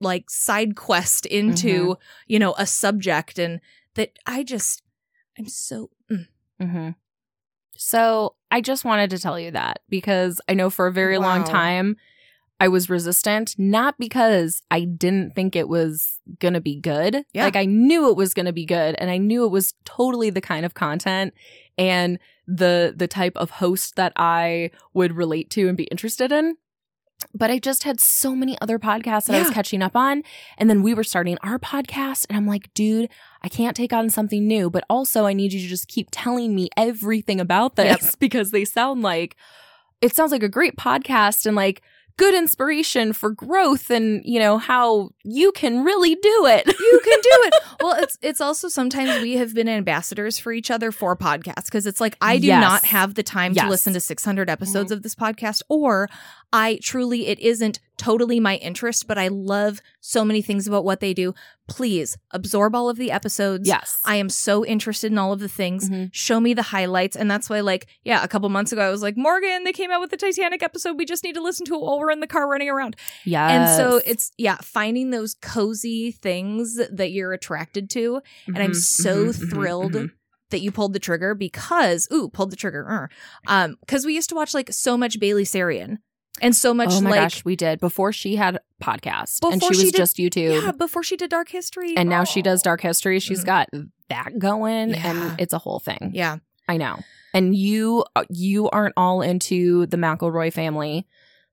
[0.00, 2.00] like side quest into, Mm-hmm.
[2.28, 3.60] you know, a subject and
[3.94, 4.82] that I just
[5.36, 6.94] I'm so mm.
[7.80, 11.44] So I just wanted to tell you that because I know for a very long
[11.44, 11.96] time
[12.60, 17.24] I was resistant, not because I didn't think it was going to be good.
[17.32, 17.44] Yeah.
[17.44, 20.28] Like I knew it was going to be good and I knew it was totally
[20.30, 21.34] the kind of content
[21.78, 26.56] and the the type of host that I would relate to and be interested in.
[27.34, 30.22] But I just had so many other podcasts that I was catching up on.
[30.56, 32.26] And then we were starting our podcast.
[32.28, 33.10] And I'm like, dude,
[33.42, 34.70] I can't take on something new.
[34.70, 38.14] But also, I need you to just keep telling me everything about this Yep.
[38.20, 39.36] because they sound like
[40.00, 41.82] it sounds like a great podcast and like
[42.18, 46.66] good inspiration for growth and, you know, how you can really do it.
[46.80, 47.54] you can do it.
[47.80, 51.86] Well, it's it's also sometimes we have been ambassadors for each other for podcasts because
[51.86, 52.60] it's like I do Yes.
[52.60, 53.64] not have the time Yes.
[53.64, 54.98] to listen to 600 episodes mm-hmm.
[54.98, 56.10] of this podcast or
[56.52, 61.00] I truly it isn't totally my interest, but I love so many things about what
[61.00, 61.34] they do.
[61.68, 63.68] Please absorb all of the episodes.
[63.68, 64.00] yes.
[64.06, 65.90] I am so interested in all of the things.
[65.90, 66.08] Mhm.
[66.12, 67.16] Show me the highlights.
[67.16, 69.90] And that's why, like, yeah, a couple months ago, I was like, Morgan, they came
[69.90, 70.96] out with the Titanic episode.
[70.96, 72.96] We just need to listen to it while we're in the car running around.
[73.24, 73.50] yes.
[73.50, 78.22] And so it's, yeah, finding those cozy things that you're attracted to.
[78.46, 80.10] and I'm Mhm, so mhm, mhm, thrilled mhm.
[80.50, 82.80] that you pulled the trigger because, ooh, pulled the trigger.
[82.88, 83.10] er.
[83.46, 85.98] Um, because we used to watch like so much Bailey Sarian
[86.40, 89.74] and so much oh my like, gosh, we did before she had podcast and she
[89.74, 90.62] she was did- just YouTube.
[90.62, 91.96] yeah, before she did Dark History.
[91.96, 92.64] and now she does Oh.
[92.64, 93.20] dark history.
[93.20, 93.46] She's Mhm.
[93.46, 93.68] got
[94.08, 95.10] that going Yeah.
[95.30, 96.12] and it's a whole thing.
[96.14, 96.38] Yeah.
[96.68, 96.98] I know.
[97.34, 101.06] And you you aren't all into the McElroy family,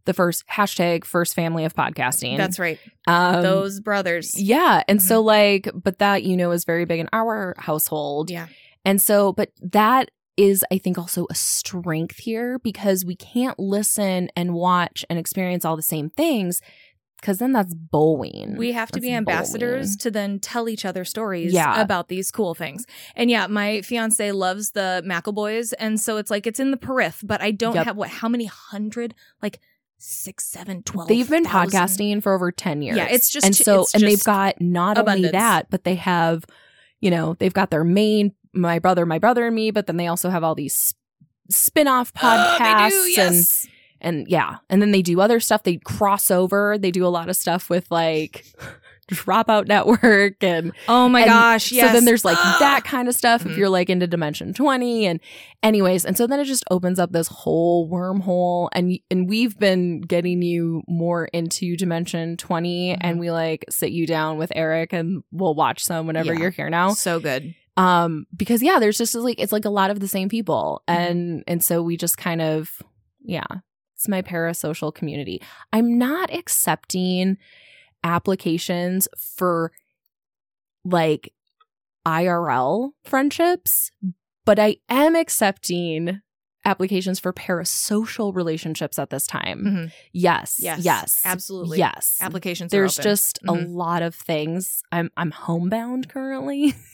[0.06, 2.38] the first hashtag first family of podcasting.
[2.38, 2.80] That's right.
[3.08, 4.32] um, Those brothers.
[4.39, 4.84] Yeah.
[4.88, 8.30] And so like, but that, you know, is very big in our household.
[8.30, 8.48] Yeah.
[8.86, 14.30] And so, but that is, I think, also a strength here because we can't listen
[14.36, 16.62] and watch and experience all the same things
[17.21, 18.56] because then that's bowling.
[18.58, 21.82] We have to be ambassadors to then tell each other stories Yeah.
[21.82, 22.86] about these cool things.
[23.15, 25.74] And yeah, my fiance loves the McElboys.
[25.80, 27.86] And so it's like it's in the periph, but I don't Yep.
[27.86, 29.15] have what, how many hundred?
[29.41, 29.60] Like
[29.98, 31.08] six, seven, twelve.
[31.08, 31.71] They've been thousand?
[31.80, 32.98] podcasting for over 10 years.
[32.98, 36.43] Yeah, it's just- and so, and they've got not only that, but they have,
[37.00, 40.08] you know, they've got their main, my brother, my brother and me, but then they
[40.08, 40.94] also have all these
[41.52, 43.68] spin off podcasts Oh, do, and yes.
[44.02, 47.30] and yeah and then they do other stuff they cross over they do a lot
[47.30, 48.44] of stuff with like
[49.12, 51.86] dropout network and oh my and gosh, yes.
[51.89, 53.52] so then there's like that kind of stuff Mhm.
[53.52, 55.20] if you're like into dimension 20 and
[55.62, 60.02] anyways and so then it just opens up this whole wormhole and and we've been
[60.02, 62.98] getting you more into dimension 20 Mhm.
[63.02, 66.39] and we like sit you down with Eric and we'll watch some whenever Yeah.
[66.39, 67.54] you're here now so good.
[67.78, 70.94] Um because yeah there's just like it's like a lot of the same people Mhm.
[70.96, 72.82] and and so we just kind of
[73.22, 73.44] yeah
[73.96, 75.42] it's my parasocial community
[75.74, 77.38] i'm not accepting
[78.04, 79.72] applications for
[80.84, 81.34] like
[82.06, 83.92] irl friendships
[84.46, 86.22] but i am accepting
[86.64, 89.92] applications for parasocial relationships at this time Mhm.
[90.14, 91.78] yes Yes, yes absolutely.
[91.80, 92.74] yes Applications.
[92.74, 93.74] are there's just a Mhm.
[93.76, 94.82] lot of things.
[94.92, 96.74] I'm I'm homebound currently.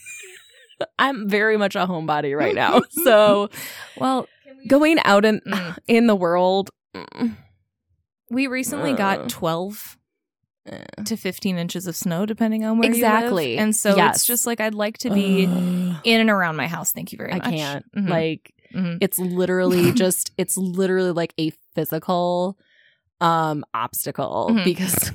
[0.98, 2.80] I'm very much a homebody right now.
[3.04, 3.48] So
[3.96, 4.28] well,
[4.68, 5.78] going out in Mm.
[5.88, 7.36] in the world, mm,
[8.30, 8.96] we recently Uh.
[8.96, 9.98] got 12
[10.66, 10.78] eh.
[11.04, 13.50] to 15 inches of snow, depending on where Exactly.
[13.52, 13.62] you live.
[13.62, 14.16] And so Yes.
[14.16, 15.96] it's just like I'd like to be Ugh.
[16.04, 16.92] in and around my house.
[16.92, 17.84] Thank you very much I can't.
[17.96, 18.08] Mhm.
[18.08, 18.98] Like Mhm.
[19.00, 22.56] it's literally just it's literally like a physical
[23.20, 24.64] um obstacle Mhm.
[24.64, 25.12] because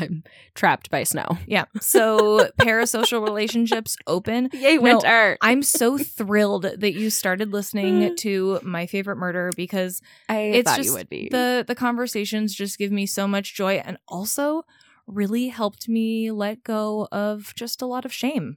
[0.00, 1.38] I'm trapped by snow.
[1.46, 1.64] yeah.
[1.80, 4.48] So parasocial relationships open.
[4.52, 5.36] Yay, No, winter.
[5.40, 10.76] I'm so thrilled that you started listening to my favorite murder because I it's thought
[10.78, 11.28] just you would be.
[11.30, 14.62] the the conversations just give me so much joy and also
[15.06, 18.56] really helped me let go of just a lot of shame.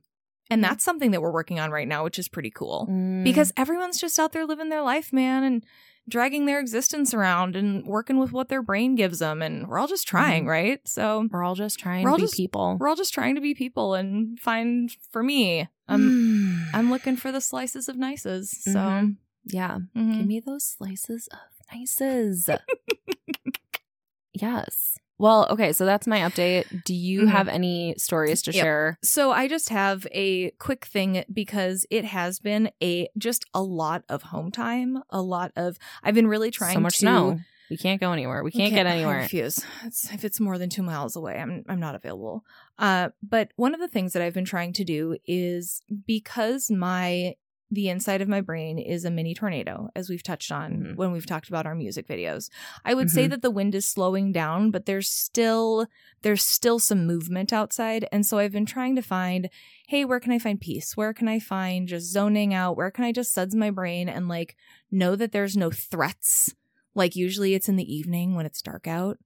[0.49, 2.87] And that's something that we're working on right now, which is pretty cool.
[2.91, 3.23] Mm.
[3.23, 5.65] Because everyone's just out there living their life, man, and
[6.09, 9.87] dragging their existence around and working with what their brain gives them and we're all
[9.87, 10.49] just trying, Mhm.
[10.49, 10.87] right?
[10.87, 12.77] So we're all just trying We're to all be just- people.
[12.79, 16.65] we're all just trying to be people and find for me, I'm Mm.
[16.73, 18.51] I'm looking for the slices of nices.
[18.51, 19.15] So Mhm.
[19.45, 19.79] yeah.
[19.95, 20.17] mhm.
[20.17, 21.39] Give me those slices of
[21.73, 22.49] nices.
[24.33, 24.97] yes.
[25.19, 26.83] Well, okay, so that's my update.
[26.83, 27.29] Do you Mhm.
[27.29, 28.61] have any stories to Yep.
[28.63, 28.97] share?
[29.03, 34.03] So I just have a quick thing because it has been a just a lot
[34.09, 37.39] of home time, a lot of I've been really trying so much to snow.
[37.69, 38.43] We can't go anywhere.
[38.43, 39.19] We can't get anywhere.
[39.19, 39.65] I refuse.
[39.83, 42.43] It's, if it's more than two miles away, I'm I'm not available.
[42.77, 47.35] Uh, but one of the things that I've been trying to do is because my
[47.73, 50.95] the inside of my brain is a mini tornado, as we've touched on Mhm.
[50.95, 52.49] when we've talked about our music videos.
[52.85, 53.29] I would say Mhm.
[53.31, 55.87] that the wind is slowing down, but there's still
[56.21, 59.49] there's still some movement outside, and so I've been trying to find,
[59.89, 60.95] hey, where can I find peace?
[60.95, 62.77] Where can I find just zoning out?
[62.77, 64.55] Where can I just suds my brain and like
[64.91, 66.55] know that there's no threats?
[66.95, 69.17] Like usually it's in the evening when it's dark out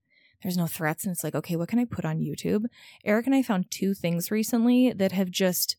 [0.42, 2.64] there's no threats and it's like okay what can i put on youtube
[3.04, 5.74] eric and i found two things recently that have just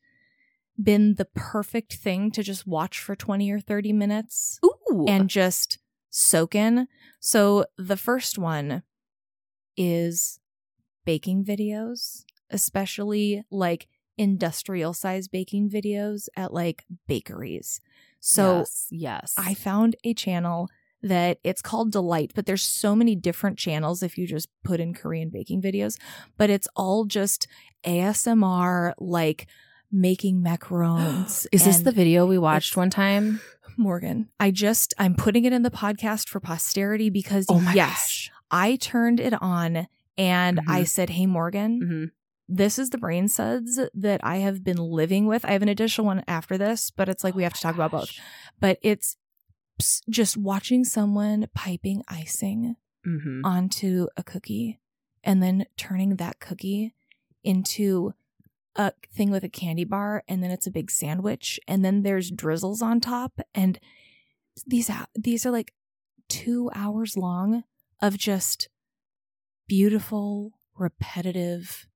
[0.82, 5.06] been the perfect thing to just watch for 20 or 30 minutes Ooh.
[5.08, 5.78] and just
[6.10, 6.88] soak in
[7.20, 8.84] so the first one
[9.78, 10.40] is
[11.06, 13.88] baking videos especially like
[14.18, 17.80] industrial size baking videos at like bakeries
[18.20, 19.36] so yes, yes.
[19.38, 20.70] I found a channel
[21.02, 24.94] that it's called Delight, but there's so many different channels if you just put in
[24.94, 25.98] Korean baking videos,
[26.38, 27.48] but it's all just
[27.86, 29.48] ASMR like
[29.92, 31.48] making macarons.
[31.52, 33.42] Is this the video we watched one time?
[33.78, 34.30] Morgan?
[34.40, 38.32] I just I'm putting it in the podcast for posterity because Oh my yes, gosh.
[38.52, 42.06] I turned it on and I said, "Hey Morgan, hmm
[42.52, 45.46] this is the brain suds that I have been living with.
[45.46, 47.92] I have an additional one after this, but it's like we have to talk about
[47.92, 48.10] both.
[48.60, 49.18] But it's
[50.10, 52.76] just watching someone piping icing
[53.06, 54.80] hmm onto a cookie
[55.24, 56.96] and then turning that cookie
[57.44, 58.14] into
[58.76, 62.32] a thing with a candy bar and then it's a big sandwich and then there's
[62.32, 63.80] drizzles on top and
[64.68, 65.74] these these are like
[66.30, 67.64] 2 hours long
[68.02, 68.70] of just
[69.68, 71.88] beautiful repetitive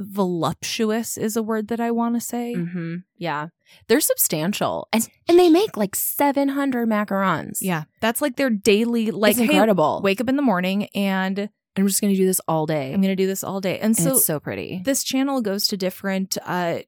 [0.00, 2.54] voluptuous is a word that I want to say.
[2.54, 3.48] hmm Yeah,
[3.86, 7.58] they're substantial, and and they make like seven hundred macarons.
[7.60, 10.00] Yeah, that's like their daily like it's hey, incredible.
[10.02, 12.92] wake up in the morning and I'm just gonna do this all day.
[12.92, 13.76] I'm going to do this all day.
[13.76, 14.82] And and so it's so pretty.
[14.84, 16.80] this channel goes to different uh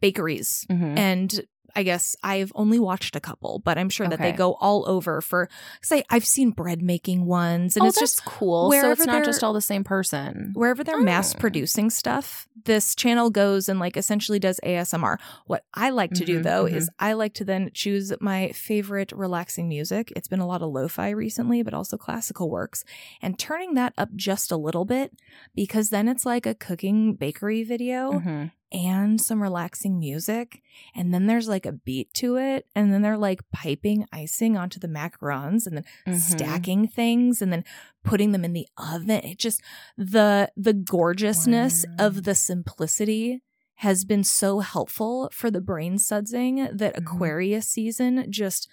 [0.00, 0.96] bakeries Mhm.
[0.98, 1.40] and
[1.76, 5.20] I guess I've only watched a couple, but I'm sure that they go all over
[5.20, 5.48] for
[5.82, 8.64] say I've seen bread making ones and oh, it's just cool.
[8.64, 10.52] So wherever it's not just all the same person.
[10.54, 11.38] wherever they're mass Oh.
[11.38, 15.18] producing stuff, this channel goes and like essentially does ASMR.
[15.46, 16.74] What I like to do Mhm, though mhm.
[16.76, 20.12] is I like to then choose my favorite relaxing music.
[20.16, 22.84] It's been a lot of lo-fi recently, but also classical works
[23.22, 25.12] and turning that up just a little bit
[25.54, 28.50] because then it's like a cooking bakery video Mhm.
[28.72, 30.62] And some relaxing music.
[30.94, 32.66] And then there's like a beat to it.
[32.74, 36.18] And then they're like piping icing onto the macarons and then Mhm.
[36.20, 37.64] stacking things and then
[38.04, 39.10] putting them in the oven.
[39.24, 39.60] It just
[39.96, 42.06] the the gorgeousness Wow.
[42.06, 43.42] of the simplicity
[43.76, 46.98] has been so helpful for the brain sudsing that Mhm.
[46.98, 48.68] Aquarius season just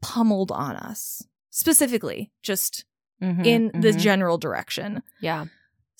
[0.00, 1.22] pummeled on us.
[1.50, 2.84] Specifically, just
[3.20, 3.98] Mhm, in the mhm.
[3.98, 5.02] general direction.
[5.20, 5.46] yeah.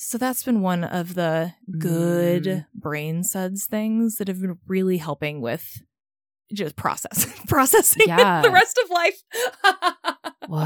[0.03, 2.67] So that's been one of the good Mm.
[2.75, 5.83] brain suds things that have been really helping with
[6.55, 8.41] just process processing Yeah.
[8.41, 9.23] the rest of life.
[10.49, 10.57] Whoa.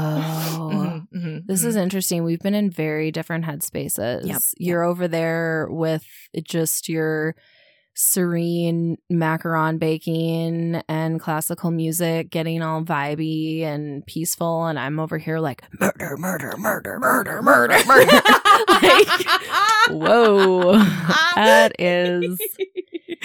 [0.71, 1.67] Mhm, mhm, This mhm.
[1.67, 2.23] is interesting.
[2.23, 4.25] We've been in very different headspaces.
[4.25, 6.05] Yep, You're over there with
[6.43, 7.35] just your
[7.95, 15.39] serene macaron baking and classical music getting all vibey and peaceful and I'm over here
[15.39, 18.11] like murder murder murder murder murder murder
[18.67, 19.07] like
[19.89, 20.77] whoa
[21.35, 22.39] that is.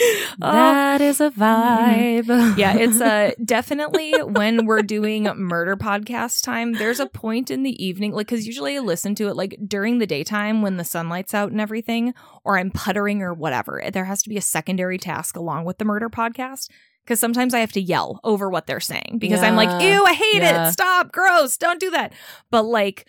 [0.38, 7.00] that is a vibe yeah, it's uh definitely when we're doing murder podcast time, there's
[7.00, 10.06] a point in the evening, like because usually I listen to it like during the
[10.06, 13.82] daytime when the sunlight's out and everything, or I'm puttering or whatever.
[13.92, 16.68] There has to be a secondary task along with the murder podcast.
[17.04, 20.12] Because sometimes I have to yell over what they're saying because I'm like, ew, I
[20.12, 20.68] hate Yeah.
[20.68, 20.72] it.
[20.72, 22.12] Stop, gross, don't do that.
[22.50, 23.06] But like,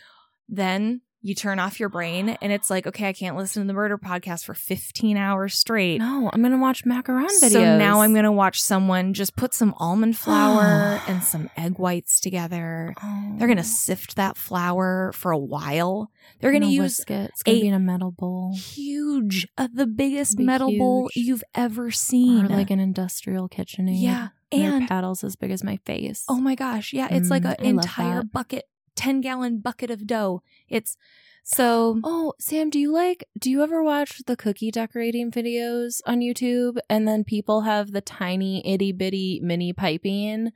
[0.47, 3.73] then you turn off your brain and it's like, okay, I can't listen to the
[3.73, 5.99] murder podcast for 15 hours straight.
[5.99, 9.73] no I'm gonna watch macaron videos So now I'm gonna watch someone just put some
[9.77, 12.93] almond flour and some egg whites together.
[13.03, 13.35] oh.
[13.37, 16.09] They're gonna sift that flour for a while.
[16.39, 17.09] They're gonna use it.
[17.11, 21.43] it's gonna a- be in a metal bowl huge, uh, the biggest metal bowl you've
[21.55, 22.45] ever seen.
[22.45, 26.39] or like an industrial KitchenAid yeah, and, and paddles as big as my face oh
[26.39, 30.41] my gosh, yeah, it's like Mm, an I entire bucket, ten gallon bucket of dough.
[30.69, 30.97] It's
[31.43, 36.19] so Oh, Sam, do you like do you ever watch the cookie decorating videos on
[36.19, 40.51] YouTube and then people have the tiny itty bitty mini piping?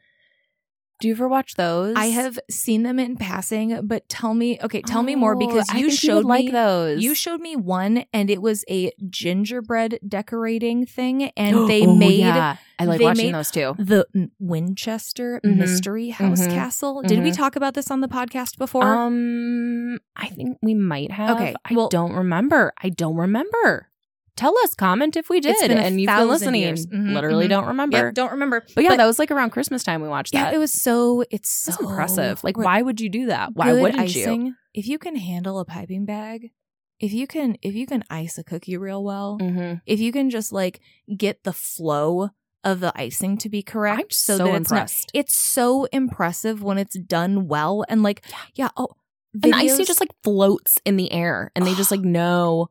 [1.01, 1.93] Do you ever watch those?
[1.97, 5.71] I have seen them in passing, but tell me, okay, tell me more Oh, because
[5.73, 7.03] you showed would like me those.
[7.03, 12.19] You showed me one, and it was a gingerbread decorating thing, and they Oh, made
[12.19, 12.55] yeah.
[12.79, 13.75] I like watching those too.
[13.77, 14.05] the
[14.39, 15.57] Winchester Mhm.
[15.57, 16.51] Mystery House Mhm.
[16.53, 17.01] Castle.
[17.01, 17.35] Did we Mhm.
[17.37, 18.83] talk about this on the podcast before?
[18.85, 21.35] Um, I think we might have.
[21.37, 22.73] Okay, I well- don't remember.
[22.81, 23.89] I don't remember.
[24.35, 26.63] Tell us, comment if we did, and you've been listening.
[26.75, 27.49] Mhm, Literally mhm.
[27.49, 28.11] don't remember.
[28.11, 28.65] Don't remember.
[28.75, 30.53] but yeah, But- that was like around Christmas time we watched Yeah, that.
[30.53, 31.23] it was so.
[31.31, 32.43] It's so That's impressive.
[32.43, 33.55] Like, why would you do that?
[33.55, 34.21] Why wouldn't you?
[34.23, 34.55] icing.
[34.73, 36.51] If you can handle a piping bag,
[36.99, 39.75] if you can, if you can ice a cookie real well, Mm-hmm.
[39.85, 40.81] if you can just like
[41.15, 42.29] get the flow
[42.63, 45.11] of the icing to be correct, I'm so, that it's not impressed.
[45.13, 48.89] it's so impressive when it's done well and like yeah, oh
[49.33, 52.67] And the ice videos- just like floats in the air and they just like know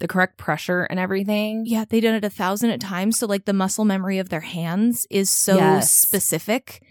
[0.00, 1.64] the correct pressure and everything.
[1.66, 3.18] Yeah, they done it a thousand at times.
[3.18, 5.90] So like the muscle memory of their hands is so Yes.
[5.92, 6.82] specific.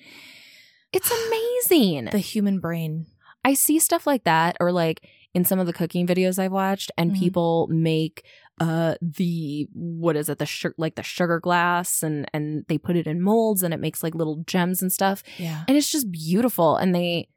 [0.91, 2.05] It's amazing.
[2.11, 3.07] The human brain.
[3.45, 6.91] I see stuff like that or like in some of the cooking videos I've watched
[6.97, 7.19] and Mhm.
[7.19, 8.23] people make
[8.61, 12.95] uh the what is it the sugar like the sugar glass and and they put
[12.95, 15.63] it in molds and it makes like little gems and stuff Yeah.
[15.67, 17.29] and it's just beautiful and they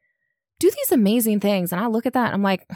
[0.60, 2.68] do these amazing things and I look at that and I'm like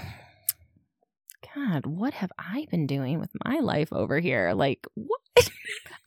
[1.54, 5.20] god what have I been doing with my life over here like what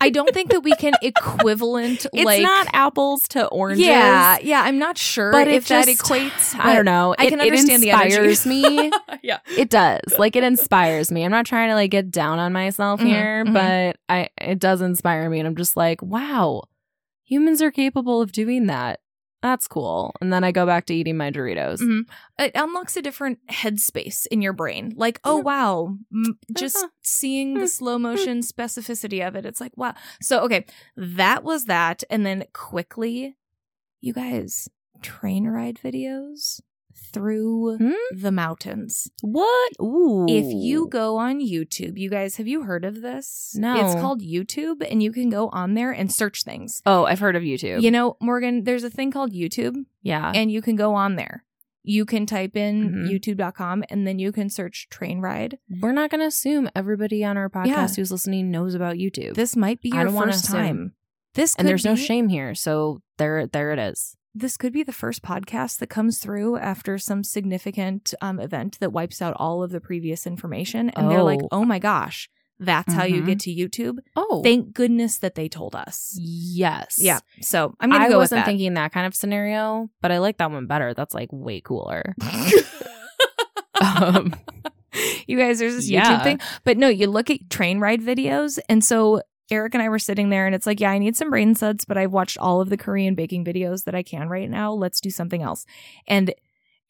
[0.01, 4.61] I don't think that we can equivalent it's like not apples to oranges Yeah, yeah.
[4.63, 6.53] I'm not sure but if it that equates.
[6.59, 7.91] I don't know I It- can it understand the
[8.45, 8.91] me
[9.23, 9.39] yeah.
[9.57, 10.01] It does.
[10.17, 11.23] Like it inspires me.
[11.23, 13.53] I'm not trying to like get down on myself Mhm, here, mhm.
[13.53, 16.63] but I it does inspire me and I'm just like, wow.
[17.25, 18.99] Humans are capable of doing that.
[19.43, 20.15] That's cool.
[20.21, 21.79] And then I go back to eating my Doritos.
[21.81, 22.07] Mhm.
[22.39, 24.93] It unlocks a different headspace in your brain.
[24.95, 25.43] Like, oh Yeah.
[25.43, 26.87] wow, m- just Uh-huh.
[27.03, 27.69] seeing the Mm.
[27.69, 29.45] slow motion specificity of it.
[29.45, 29.93] It's like wow.
[30.21, 33.35] So okay, that was that, and then quickly,
[34.01, 34.69] you guys,
[35.01, 36.61] train ride videos
[36.95, 37.91] through Hmm?
[38.15, 39.09] the mountains.
[39.21, 39.71] What?
[39.81, 40.25] Ooh.
[40.29, 43.55] If you go on YouTube, you guys, have you heard of this?
[43.57, 43.75] No.
[43.85, 46.81] It's called YouTube, and you can go on there and search things.
[46.85, 47.81] Oh, I've heard of YouTube.
[47.81, 50.31] You know, Morgan, there's a thing called YouTube, yeah.
[50.33, 51.45] and you can go on there.
[51.85, 53.09] You can type in Mhm.
[53.11, 55.57] youtube.com and then you can search train ride.
[55.81, 57.87] We're not going to assume everybody on our podcast Yeah.
[57.87, 59.33] who's listening knows about YouTube.
[59.33, 60.55] This might be your first assume.
[60.59, 60.93] time.
[61.33, 62.55] This and there's no shame here.
[62.55, 64.15] So there there it is.
[64.35, 68.91] This could be the first podcast that comes through after some significant um, event that
[68.91, 70.89] wipes out all of the previous information.
[70.91, 71.49] And they're like, Oh.
[71.51, 73.99] oh my gosh, that's how you get to YouTube.
[74.15, 74.41] Oh.
[74.43, 76.17] Thank goodness that they told us.
[76.19, 76.97] yes.
[76.99, 77.19] Yeah.
[77.41, 78.45] So I'm going to I go with wasn't that.
[78.47, 80.93] thinking that kind of scenario, but I like that one better.
[80.95, 82.15] That's like way cooler.
[83.81, 84.33] um,
[85.27, 86.19] you guys, there's this Yeah.
[86.19, 86.39] YouTube thing.
[86.63, 88.59] But no, you look at train ride videos.
[88.69, 91.29] And so Eric and I were sitting there and it's like, yeah, I need some
[91.29, 94.49] brain suds, but I've watched all of the Korean baking videos that I can right
[94.49, 94.73] now.
[94.73, 95.65] Let's do something else.
[96.07, 96.33] And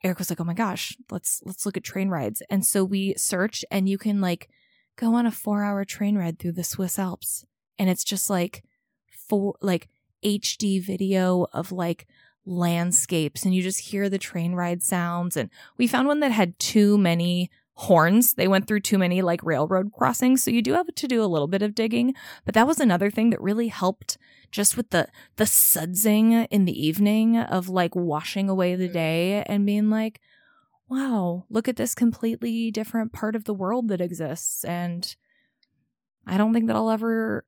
[0.03, 2.41] Eric was like, oh my gosh, let's let's look at train rides.
[2.49, 4.49] And so we search and you can like
[4.97, 7.45] go on a four hour train ride through the Swiss Alps.
[7.79, 8.63] And it's just like
[9.09, 9.87] four like
[10.23, 12.07] HD video of like
[12.45, 16.59] landscapes and you just hear the train ride sounds and we found one that had
[16.59, 18.35] too many horns.
[18.35, 20.43] They went through too many like railroad crossings.
[20.43, 22.13] So you do have to do a little bit of digging.
[22.45, 24.17] But that was another thing that really helped
[24.51, 25.07] just with the
[25.37, 28.93] the sudsing in the evening of like washing away the mm-hmm.
[28.93, 30.21] day and being like
[30.87, 34.63] wow look at this completely different part of the world that exists.
[34.63, 35.15] And
[36.25, 37.45] i don't think that i'll ever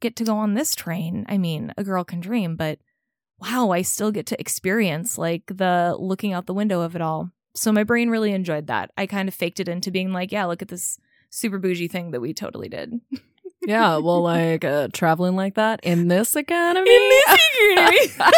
[0.00, 1.26] get to go on this train.
[1.28, 2.78] I mean a girl can dream but
[3.40, 7.30] wow, I still get to experience like the looking out the window of it all.
[7.54, 8.90] So my brain really enjoyed that.
[8.96, 10.98] I kind of faked it into being like, yeah, look at this
[11.30, 13.00] super bougie thing that we totally did.
[13.62, 16.90] yeah, well, like uh, traveling like that in this economy.
[16.90, 18.30] In this economy.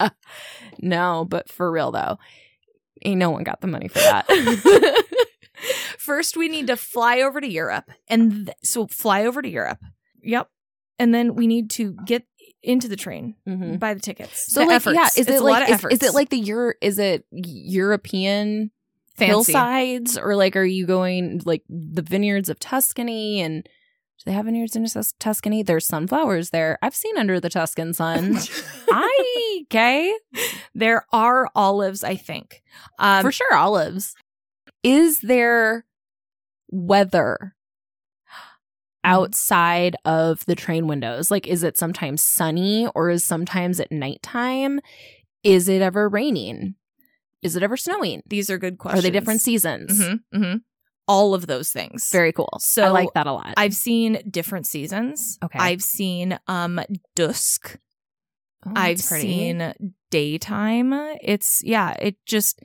[0.80, 2.18] no, but for real though,
[3.04, 4.26] ain't no one got the money for that.
[5.98, 7.90] First, we need to fly over to Europe.
[8.08, 9.78] And th- so fly over to Europe.
[10.22, 10.48] Yep.
[10.98, 12.24] And then we need to get
[12.64, 13.78] into the train, Mhm.
[13.78, 14.52] buy the tickets.
[14.52, 14.94] So The like, efforts.
[14.96, 15.94] yeah, is It's it a lot like is, efforts.
[15.96, 16.72] is it like the Euro?
[16.80, 18.70] Is it European
[19.16, 19.30] Fancy.
[19.52, 23.64] hillsides, or like are you going like the vineyards of Tuscany and?
[23.64, 25.62] Do they have vineyards in Tus- Tuscany?
[25.64, 26.78] There's sunflowers there.
[26.80, 28.36] I've seen under the Tuscan sun.
[28.90, 30.14] I okay
[30.74, 32.62] there are olives, I think.
[32.98, 34.14] Um, for sure olives.
[34.84, 35.84] Is there
[36.70, 37.54] weather
[39.04, 41.30] outside of the train windows?
[41.30, 44.80] Like, is it sometimes sunny or is sometimes at nighttime?
[45.42, 46.74] Is it ever raining?
[47.42, 48.22] Is it ever snowing?
[48.26, 48.98] these are good questions.
[48.98, 50.02] Are they different seasons?
[50.02, 50.54] hmm hmm
[51.06, 52.08] All of those things.
[52.10, 52.56] Very cool.
[52.58, 53.52] So, I like that a lot.
[53.56, 55.38] I've seen different seasons.
[55.44, 55.58] Okay.
[55.58, 56.80] I've seen um
[57.14, 57.78] dusk.
[58.66, 59.28] Oh, I've pretty.
[59.28, 59.74] seen
[60.10, 60.94] daytime.
[61.20, 62.62] It's yeah, it just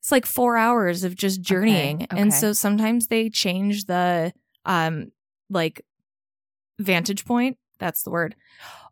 [0.00, 2.04] it's like 4 hours of just journeying.
[2.04, 2.18] okay.
[2.18, 4.32] And so sometimes they change the
[4.64, 5.12] um
[5.50, 5.84] like
[6.78, 7.56] vantage point.
[7.78, 8.34] That's the word.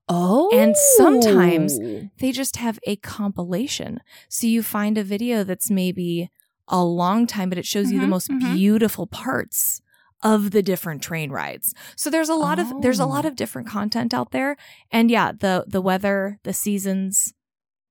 [0.09, 1.79] Oh, And sometimes-
[2.19, 4.01] They just have a compilation.
[4.29, 6.31] So you find a video that's maybe
[6.69, 8.55] a long time but it shows you the Mhm, most mhm.
[8.55, 9.81] beautiful parts
[10.23, 11.75] of the different train rides.
[11.97, 13.29] So there's a lot of there's a lot Oh.
[13.29, 14.57] of different content out there.
[14.91, 17.35] And yeah, the the weather, the seasons,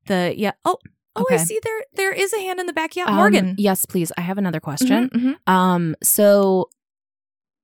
[0.08, 0.52] the yeah.
[0.66, 0.78] Oh,
[1.16, 2.96] oh, I see there there is a hand in the back.
[2.98, 3.56] Yeah, Um, Morgan.
[3.58, 4.12] yes, please.
[4.18, 5.10] I have another question.
[5.10, 5.52] Mhm, mhm.
[5.54, 6.70] Um, so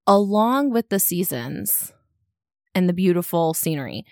[0.08, 1.94] along with the seasons
[2.74, 4.06] and the beautiful scenery,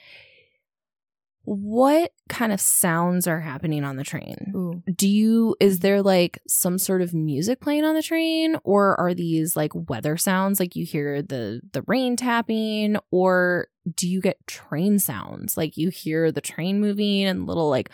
[1.43, 4.53] what kind of sounds are happening on the train?
[4.55, 4.83] Ooh.
[4.95, 9.15] Do you is there like some sort of music playing on the train or are
[9.15, 14.45] these like weather sounds like you hear the the rain tapping or do you get
[14.45, 17.89] train sounds like you hear the train moving and little like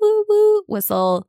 [0.00, 1.28] woo woo whistle?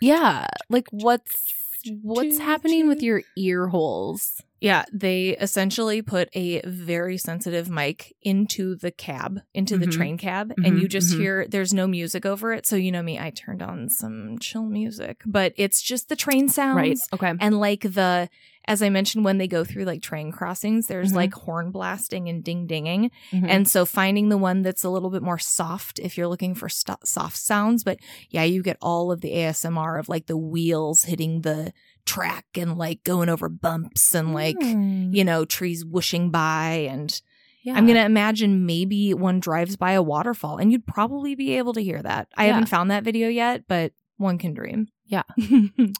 [0.00, 1.54] Yeah, like what's
[2.02, 4.40] what's happening with your ear holes?
[4.62, 9.92] Yeah, they essentially put a very sensitive mic into the cab, into the Mhm.
[9.92, 11.18] train cab, and you Mhm, just mhm.
[11.18, 12.64] hear there's no music over it.
[12.66, 16.48] So you know me, I turned on some chill music, but it's just the train
[16.48, 16.76] sounds.
[16.76, 16.98] Right.
[17.12, 17.32] Okay.
[17.40, 18.28] And like the
[18.68, 21.16] as I mentioned when they go through like train crossings, there's Mhm.
[21.16, 23.10] like horn blasting and ding dinging.
[23.32, 23.48] Mhm.
[23.48, 26.68] And so finding the one that's a little bit more soft if you're looking for
[26.68, 27.98] st- soft sounds, but
[28.30, 31.72] yeah, you get all of the ASMR of like the wheels hitting the
[32.06, 35.14] track and like going over bumps and like Mm.
[35.14, 36.88] you know, trees whooshing by.
[36.90, 37.20] And
[37.62, 37.74] yeah.
[37.74, 41.72] I'm going to imagine maybe one drives by a waterfall and you'd probably be able
[41.74, 42.28] to hear that.
[42.36, 42.52] I Yeah.
[42.54, 44.88] haven't found that video yet, but one can dream.
[45.06, 45.22] Yeah.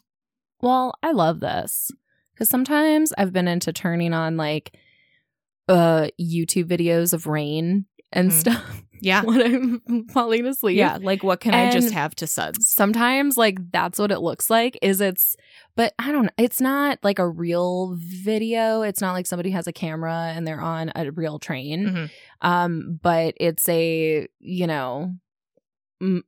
[0.61, 1.91] Well, I love this
[2.33, 4.77] because sometimes I've been into turning on like
[5.67, 8.39] uh YouTube videos of rain and Mhm.
[8.39, 9.21] stuff yeah.
[9.25, 10.77] when I'm falling asleep.
[10.77, 10.97] Yeah.
[11.01, 12.67] Like, what can I just have to suds?
[12.67, 15.35] Sometimes like that's what it looks like is it's
[15.75, 16.29] but I don't know.
[16.37, 18.81] it's not like a real video.
[18.83, 21.85] It's not like somebody has a camera and they're on a real train.
[21.87, 22.09] Mhm.
[22.41, 25.15] Um but it's a, you know,
[26.01, 26.23] m-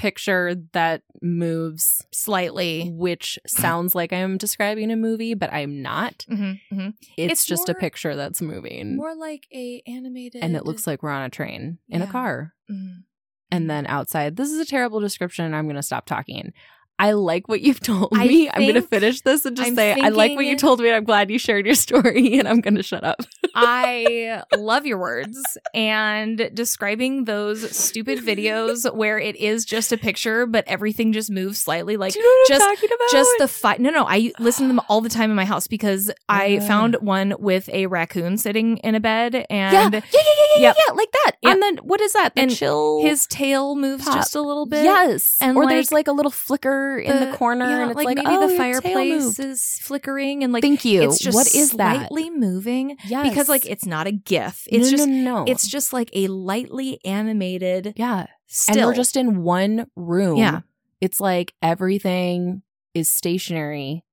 [0.00, 2.90] picture that moves Slightly.
[2.94, 6.24] which sounds like I'm describing a movie, but I'm not.
[6.30, 6.74] Mm-hmm.
[6.74, 6.88] Mm-hmm.
[7.16, 8.96] It's, It's just a picture that's moving.
[8.96, 10.42] More like a animated.
[10.42, 12.10] and it looks like we're on a train in a Yeah.
[12.10, 12.54] car.
[12.70, 13.04] Mhm.
[13.52, 15.44] And then outside, this is a terrible description.
[15.44, 16.52] and I'm going to stop talking.
[17.00, 18.48] I like what you've told I me.
[18.50, 20.88] I'm going to finish this and just I'm say, I like what you told me.
[20.88, 22.38] And I'm glad you shared your story.
[22.38, 23.20] And I'm going to shut up.
[23.54, 25.38] I love your words
[25.74, 31.58] and describing those stupid videos where it is just a picture, but everything just moves
[31.58, 31.96] slightly.
[31.96, 33.10] Like you know what just- I'm talking about?
[33.10, 33.80] just the fight.
[33.80, 36.66] No, no, I listen to them all the time in my house because I Yeah.
[36.68, 40.22] found one with a raccoon sitting in a bed yeah, and yeah, yeah, yeah,
[40.56, 40.76] yeah, Yep.
[40.86, 41.32] yeah, like that.
[41.42, 42.34] And then what is that?
[42.34, 43.00] The And chill.
[43.02, 44.14] his tail moves Pop.
[44.16, 44.84] just a little bit.
[44.84, 47.96] yes, and or like there's like a little flicker in the corner, yeah, and it's
[48.02, 51.02] like, maybe oh, the fireplace is flickering and like Thank you.
[51.02, 51.96] it's just what is that?
[52.08, 54.66] slightly moving Yes, because like it's not a GIF.
[54.70, 55.44] It's no, just no, no.
[55.46, 58.76] it's just like a lightly animated yeah, still.
[58.78, 60.36] and we're just in one room.
[60.38, 60.60] Yeah.
[61.00, 62.62] it's like everything
[62.94, 64.04] is stationary.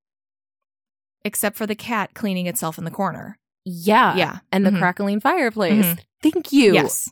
[1.26, 3.38] except for the cat cleaning itself in the corner.
[3.66, 4.38] Yeah, Yeah.
[4.52, 4.80] and the Mhm.
[4.80, 5.86] crackling fireplace.
[5.86, 6.00] Mhm.
[6.24, 6.74] Thank you.
[6.74, 7.12] Yes.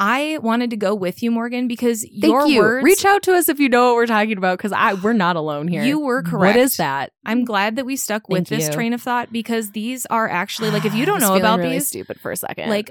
[0.00, 2.58] I wanted to go with you, Morgan, because Thank your you.
[2.60, 2.84] words.
[2.84, 5.36] Reach out to us if you know what we're talking about because I we're not
[5.36, 5.84] alone here.
[5.84, 6.56] You were correct.
[6.56, 7.12] What is that?
[7.24, 8.74] I'm glad that we stuck with Thank this you.
[8.74, 11.88] train of thought because these are actually like if you don't know about really these,
[11.88, 12.68] stupid for a second.
[12.68, 12.90] like,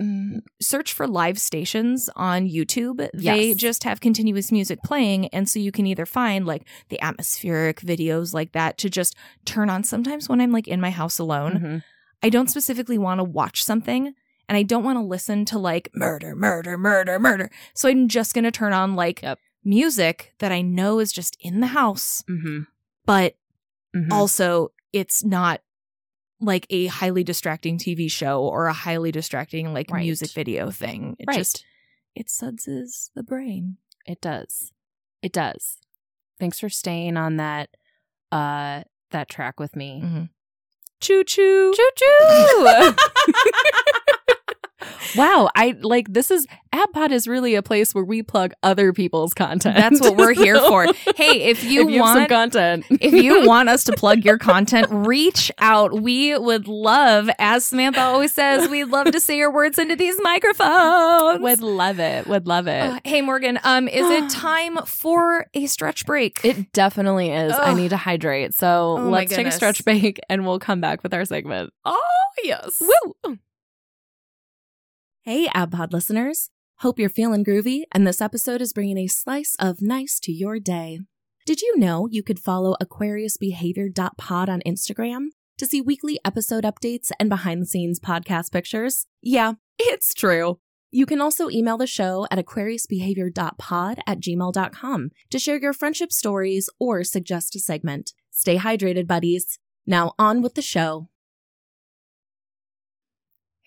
[0.61, 3.09] search for live stations on YouTube.
[3.13, 5.27] They just have continuous music playing.
[5.29, 9.69] And so you can either find like the atmospheric videos like that to just turn
[9.69, 9.83] on.
[9.83, 11.83] Sometimes when I'm like in my house alone, mhm.
[12.23, 14.13] I don't specifically want to watch something
[14.51, 17.49] and I don't want to listen to like murder, murder, murder, murder.
[17.73, 19.39] So I'm just going to turn on like Yep.
[19.63, 22.67] music that I know is just in the house, Mhm.
[23.05, 23.37] but
[23.95, 24.11] Mhm.
[24.11, 25.61] also it's not
[26.41, 30.03] like a highly distracting TV show or a highly distracting like Right.
[30.03, 31.15] music video thing.
[31.17, 31.37] It right.
[31.37, 31.63] just
[32.13, 33.77] it suds the brain.
[34.05, 34.73] It does.
[35.21, 35.77] It does.
[36.41, 37.69] Thanks for staying on that
[38.33, 40.01] uh that track with me.
[40.03, 40.29] Mhm.
[40.99, 41.73] Choo choo.
[41.73, 42.95] Choo choo.
[45.15, 49.33] wow, I like this is AbPod is really a place where we plug other people's
[49.33, 49.75] content.
[49.75, 50.85] That's what we're here for.
[51.17, 52.85] Hey, if you, if you want content.
[52.89, 56.01] if you want us to plug your content, reach out.
[56.01, 60.15] We would love, as Samantha always says, we'd love to say your words into these
[60.21, 61.41] microphones.
[61.41, 62.27] would love it.
[62.27, 62.81] Would love it.
[62.83, 66.39] Uh, hey Morgan, um, is it time for a stretch break?
[66.43, 67.53] It definitely is.
[67.53, 68.53] I need to hydrate.
[68.53, 71.73] So Oh let's take a stretch break and we'll come back with our segment.
[71.85, 71.99] oh
[72.43, 72.81] yes.
[72.81, 73.37] Woo!
[75.23, 76.49] Hey, AbPod listeners.
[76.79, 80.59] Hope you're feeling groovy, and this episode is bringing a slice of nice to your
[80.59, 80.97] day.
[81.45, 85.27] Did you know you could follow AquariusBehavior.pod on Instagram
[85.59, 89.05] to see weekly episode updates and behind the scenes podcast pictures?
[89.21, 90.57] Yeah, it's true.
[90.89, 96.67] You can also email the show at aquariusbehavior.pod at gmail.com to share your friendship stories
[96.79, 98.13] or suggest a segment.
[98.31, 99.59] Stay hydrated, buddies.
[99.85, 101.09] Now on with the show.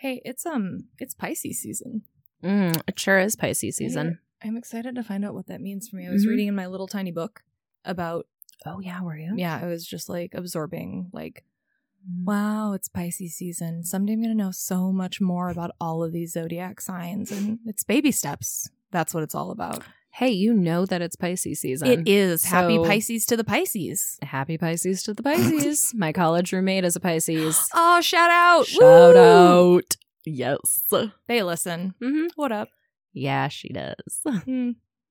[0.04, 2.02] Hey, it's um, it's Pisces season.
[2.42, 4.18] Mm, it sure is Pisces season.
[4.42, 6.06] I'm excited to find out what that means for me.
[6.06, 6.28] I was Mhm.
[6.28, 7.42] reading in my little tiny book
[7.86, 8.26] about
[8.66, 9.32] Oh yeah, were you?
[9.34, 11.42] yeah, I was just like absorbing like
[12.06, 12.24] Mm.
[12.26, 13.82] wow, it's Pisces season.
[13.82, 17.60] Someday I'm going to know so much more about all of these zodiac signs and
[17.64, 18.68] it's baby steps.
[18.90, 19.84] That's what it's all about.
[20.16, 21.88] Hey, you know that it's Pisces season.
[21.88, 22.44] It is.
[22.44, 24.16] Happy Pisces to the Pisces.
[24.22, 25.92] Happy Pisces to the Pisces.
[25.96, 27.68] My college roommate is a Pisces.
[27.74, 28.64] Oh, shout out.
[28.66, 29.78] Shout Woo!
[29.78, 29.96] out.
[30.24, 30.92] Yes.
[31.26, 31.94] They listen.
[32.00, 32.68] hmm What up?
[33.12, 33.94] Yeah, she does.
[34.44, 34.70] Hmm.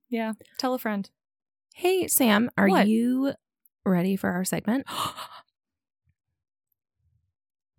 [0.09, 0.33] Yeah.
[0.57, 1.09] Tell a friend.
[1.75, 2.87] Hey, Sam, are What?
[2.87, 3.33] you
[3.85, 4.85] ready for our segment?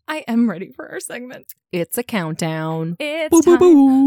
[0.07, 1.55] I am ready for our segment.
[1.73, 2.97] It's a countdown.
[3.01, 3.59] It's time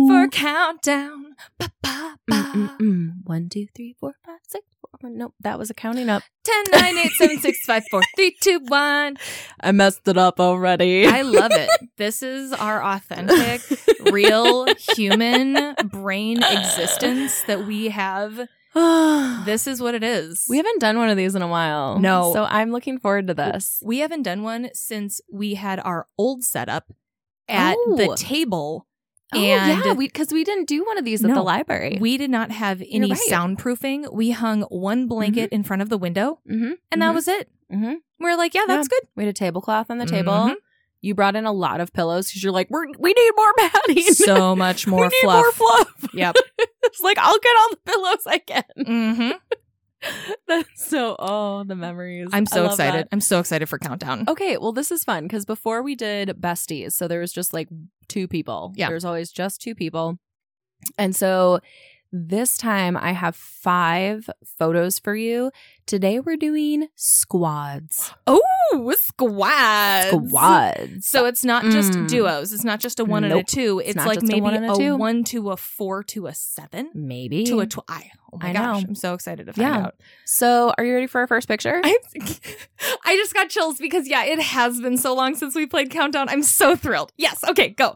[0.08, 1.36] for countdown.
[1.58, 2.78] Ba, ba, ba.
[3.24, 5.18] One, two, three, four, five, six, four, one.
[5.18, 6.24] Nope, that was a counting up.
[6.44, 9.18] 10, 9, 8, 7, 6, 5, 4, 3, 2, 1.
[9.60, 11.06] I messed it up already.
[11.06, 11.70] I love it.
[11.98, 13.62] This is our authentic,
[14.12, 18.48] real human brain existence that we have.
[19.46, 20.46] This is what it is.
[20.50, 22.00] we haven't done one of these in a while.
[22.00, 22.34] No.
[22.34, 23.82] So I'm looking forward to this.
[23.82, 26.92] We haven't done one since we had our old setup
[27.48, 27.96] at Oh.
[27.96, 28.88] the table.
[29.34, 31.98] Oh, And yeah, because we, didn't do one of these at the library.
[32.00, 33.20] we did not have any right.
[33.30, 34.12] soundproofing.
[34.14, 36.74] We hung one blanket in front of the window, mm-hmm.
[36.92, 37.50] and that was it.
[37.72, 37.96] mm-hmm.
[38.20, 39.02] We are like, yeah, that's good.
[39.16, 40.56] We had a tablecloth on the table.
[41.02, 44.04] You brought in a lot of pillows because you're like, We're, we need more padding.
[44.14, 45.94] So much more we need more fluff.
[46.14, 46.36] Yep.
[46.84, 48.64] it's like I'll get all the pillows I can.
[48.86, 49.32] hmm
[50.48, 51.16] That's so.
[51.18, 52.30] Oh, the memories.
[52.32, 53.06] I'm so excited.
[53.06, 53.10] that.
[53.12, 54.26] I'm so excited for countdown.
[54.28, 57.68] Okay, well, this is fun because before we did besties, so there was just like
[58.08, 58.74] two people.
[58.76, 58.90] Yeah.
[58.90, 60.20] There's always just two people.
[61.00, 61.60] And so
[62.12, 65.52] this time I have five photos for you.
[65.88, 68.12] Today we're doing squads.
[68.28, 68.42] Oh,
[68.98, 70.10] squads.
[70.10, 71.08] Squads.
[71.08, 72.10] So it's not just Mm.
[72.10, 72.52] duos.
[72.52, 73.82] It's not just a one and a two.
[73.86, 76.34] It's, not like just a maybe one a a, one to a four to a
[76.34, 77.46] seven Maybe.
[77.46, 78.88] to a tw- I, oh my I gosh, know.
[78.90, 79.82] I'm so excited to find Yeah.
[79.86, 79.96] out.
[80.26, 81.80] So are you ready for our first picture?
[81.82, 81.98] I,
[83.06, 86.28] I just got chills because yeah, it has been so long since we played Countdown.
[86.28, 87.14] I'm so thrilled.
[87.16, 87.42] Yes.
[87.48, 87.96] Okay, go.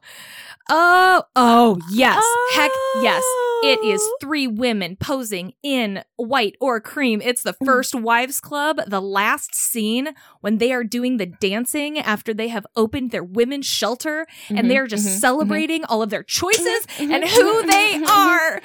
[0.69, 2.23] Oh, oh yes.
[2.53, 2.71] Heck
[3.01, 3.21] yes.
[3.63, 4.17] It is Oh.
[4.21, 7.19] three women posing in white or cream.
[7.21, 10.09] It's the first wives club, the last scene
[10.41, 14.71] when they are doing the dancing after they have opened their women's shelter Mhm, and
[14.71, 18.07] they're just mhm, celebrating all of their choices mhm, and mhm, who they mhm, mhm.
[18.07, 18.61] are.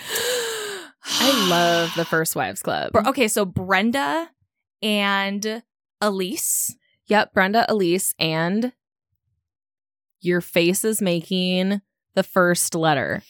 [1.04, 2.90] I love the first wives club.
[2.94, 4.30] Okay, so Brenda
[4.82, 5.62] and
[6.00, 6.76] Elise.
[7.08, 8.72] Yep, Brenda, Elise, and
[10.20, 11.80] your face is making
[12.14, 13.22] the first letter.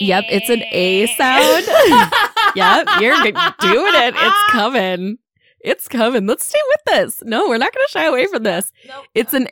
[0.00, 2.12] Yep, it's an A sound.
[2.56, 4.14] yep, you're doing it.
[4.16, 5.18] It's coming.
[5.60, 6.26] It's coming.
[6.26, 7.22] Let's stay with this.
[7.24, 8.70] No, we're not going to shy away from this.
[8.86, 9.04] Nope.
[9.14, 9.48] It's an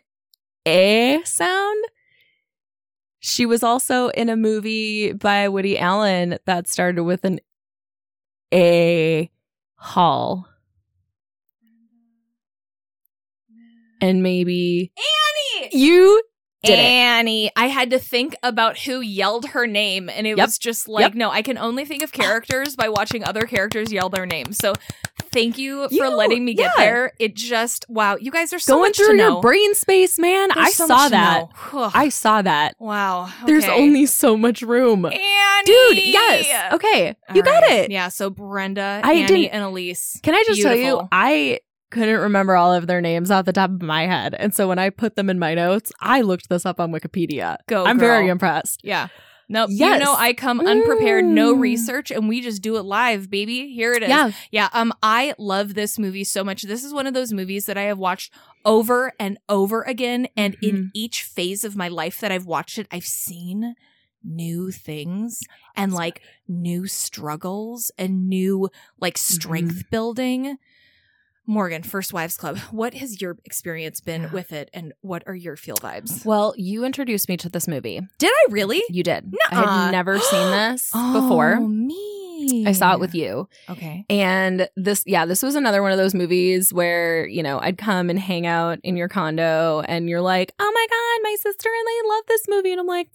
[0.67, 1.85] A sound.
[3.21, 7.41] She was also in a movie by Woody Allen that started with an
[8.53, 9.31] A
[9.77, 10.47] hall.
[14.01, 14.93] And maybe
[15.63, 15.71] Annie.
[15.73, 16.23] you
[16.65, 16.83] did it.
[16.83, 17.51] Annie.
[17.57, 20.47] I had to think about who yelled her name, and it Yep.
[20.47, 21.15] was just like, Yep.
[21.15, 22.23] no, I can only think of ah.
[22.23, 24.59] characters by watching other characters yell their names.
[24.59, 24.75] So
[25.33, 27.13] thank you for letting me get there.
[27.19, 30.49] It just, wow, you guys are so Going much to through your brain space, man.
[30.55, 31.47] There's I so saw that.
[31.73, 32.75] I saw that.
[32.81, 33.31] wow.
[33.47, 35.05] There's only so much room.
[35.07, 35.65] Annie.
[35.67, 36.73] Dude, yes.
[36.75, 37.17] Okay.
[37.29, 37.91] All you got it.
[37.91, 38.09] Yeah.
[38.09, 40.21] So Brenda, I Annie, didn't- and Elise.
[40.23, 41.61] Can I just tell you, I
[41.95, 44.35] couldn't remember all of their names off the top of my head.
[44.39, 47.57] And so when I put them in my notes, I looked this up on Wikipedia.
[47.67, 47.85] Go.
[47.85, 48.09] I'm girl.
[48.09, 48.81] very impressed.
[48.85, 49.09] Yeah.
[49.49, 49.69] Nope.
[49.73, 49.99] Yes.
[49.99, 51.61] You know, I come unprepared, no Mm.
[51.61, 53.75] research, and we just do it live, baby.
[53.75, 54.09] Here it is.
[54.09, 54.31] Yeah.
[54.51, 56.63] Yeah, um, I love this movie so much.
[56.63, 58.33] This is one of those movies that I have watched
[58.65, 60.77] over and over again, and Mm-hmm.
[60.77, 63.75] in each phase of my life that I've watched it, I've seen
[64.27, 65.41] new things
[65.77, 69.35] and like new struggles and new like Mm-hmm.
[69.35, 70.57] strength building.
[71.47, 72.59] Morgan, First Wives Club.
[72.71, 74.31] What has your experience been Yeah.
[74.33, 76.25] with it, and what are your feel vibes?
[76.25, 78.01] Well, you introduced me to this movie.
[78.19, 78.83] Did I really?
[78.89, 79.33] You did.
[79.51, 79.85] I Nuh-uh.
[79.85, 81.61] had never seen this Oh, before.
[81.61, 82.65] me.
[82.67, 83.49] I saw it with you.
[83.71, 84.05] Okay.
[84.11, 88.11] And this, yeah, this was another one of those movies where, you know, I'd come
[88.11, 91.87] and hang out in your condo and you're like, oh my God, my sister and
[91.89, 92.73] I love this movie.
[92.73, 93.09] And I'm like,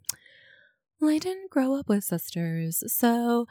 [1.00, 2.82] well, I didn't grow up with sisters.
[2.92, 3.46] So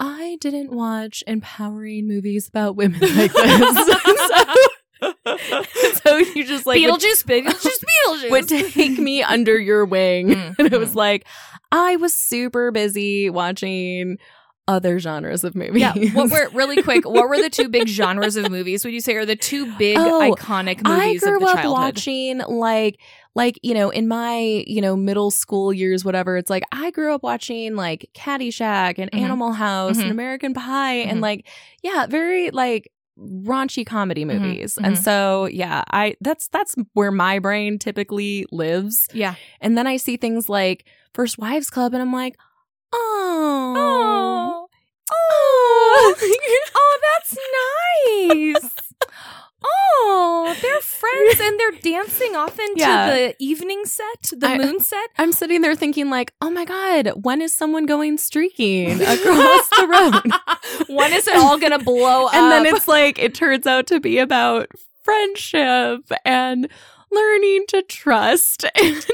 [0.00, 3.96] I didn't watch empowering movies about women like this.
[6.02, 8.30] so, you just like would, Beetlejuice, Beetlejuice, Beetlejuice.
[8.30, 10.28] would take me under your wing.
[10.30, 10.96] Mm, And it was mm.
[10.96, 11.26] like,
[11.72, 14.18] I was super busy watching
[14.68, 15.80] other genres of movies.
[15.80, 15.94] yeah.
[16.12, 17.08] What were really quick?
[17.08, 18.84] What were the two big genres of movies?
[18.84, 21.72] Would you say are the two big Oh, iconic I grew of the up childhood?
[21.72, 23.00] watching like
[23.34, 27.14] like you know in my you know middle school years whatever it's like I grew
[27.14, 29.20] up watching like Caddyshack and Mhm.
[29.20, 30.02] Animal House Mhm.
[30.02, 31.10] and American Pie Mhm.
[31.10, 31.46] and like
[31.82, 34.40] yeah very like raunchy comedy Mhm.
[34.40, 35.02] movies and Mhm.
[35.02, 39.34] so yeah I that's that's where my brain typically lives Yeah.
[39.60, 42.36] and then I see things like First Wives Club and I'm like
[42.92, 44.66] oh, Oh.
[45.12, 46.14] Oh.
[46.74, 47.36] oh, that's
[48.62, 48.89] nice.
[49.64, 53.10] Oh, they're friends and they're dancing off into Yeah.
[53.14, 55.10] the evening set, the I- moon set.
[55.18, 59.86] I'm sitting there thinking, like, oh my God, when is someone going streaking across the
[59.88, 60.88] road?
[60.88, 62.34] when is it all gonna blow up?
[62.40, 64.68] and then it's like, it turns out to be about
[65.02, 66.68] friendship and
[67.12, 69.04] learning to trust and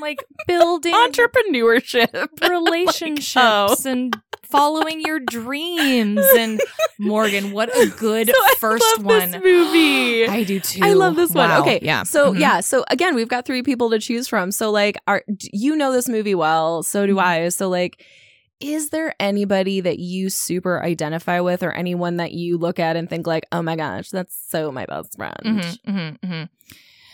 [0.00, 0.18] like
[0.48, 2.28] building entrepreneurship.
[2.48, 3.90] relationships oh.
[3.90, 4.20] and
[4.52, 6.24] following your dreams.
[6.38, 6.60] And
[6.98, 9.30] Morgan, what a good So I first love one.
[9.32, 10.26] This movie.
[10.28, 10.84] I do too.
[10.84, 11.50] I love this one.
[11.62, 12.04] Okay, yeah.
[12.04, 12.38] So Mhm.
[12.38, 14.52] yeah, so again, we've got three people to choose from.
[14.52, 16.82] So like, are you know this movie well?
[16.84, 17.22] So do Mhm.
[17.22, 17.48] I.
[17.48, 18.04] So like,
[18.60, 23.10] is there anybody that you super identify with, or anyone that you look at and
[23.10, 25.34] think like, oh my gosh, that's so my best friend?
[25.44, 26.48] Mhm, mhm, mhm.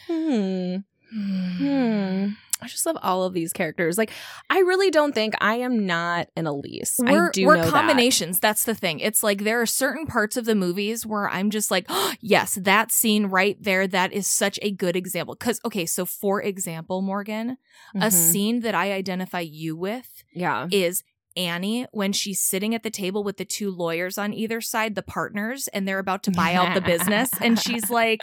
[0.09, 0.77] Hmm.
[1.11, 2.27] Hmm.
[2.61, 3.97] I just love all of these characters.
[3.99, 4.11] Like,
[4.51, 6.97] I really don't think I am not an Elise.
[6.99, 7.71] We're, do we're know that.
[7.71, 8.41] combinations.
[8.41, 9.01] That's the thing.
[9.01, 12.55] It's like there are certain parts of the movies where I'm just like, oh, yes,
[12.63, 15.35] that scene right there, that is such a good example.
[15.35, 17.59] Because, okay, so for example, Morgan,
[17.95, 18.13] a Mhm.
[18.13, 20.67] scene that I identify you with Yeah.
[20.71, 21.03] is
[21.39, 25.03] Annie when she's sitting at the table with the two lawyers on either side, the
[25.03, 27.31] partners, and they're about to buy out the business.
[27.41, 28.21] And she's like,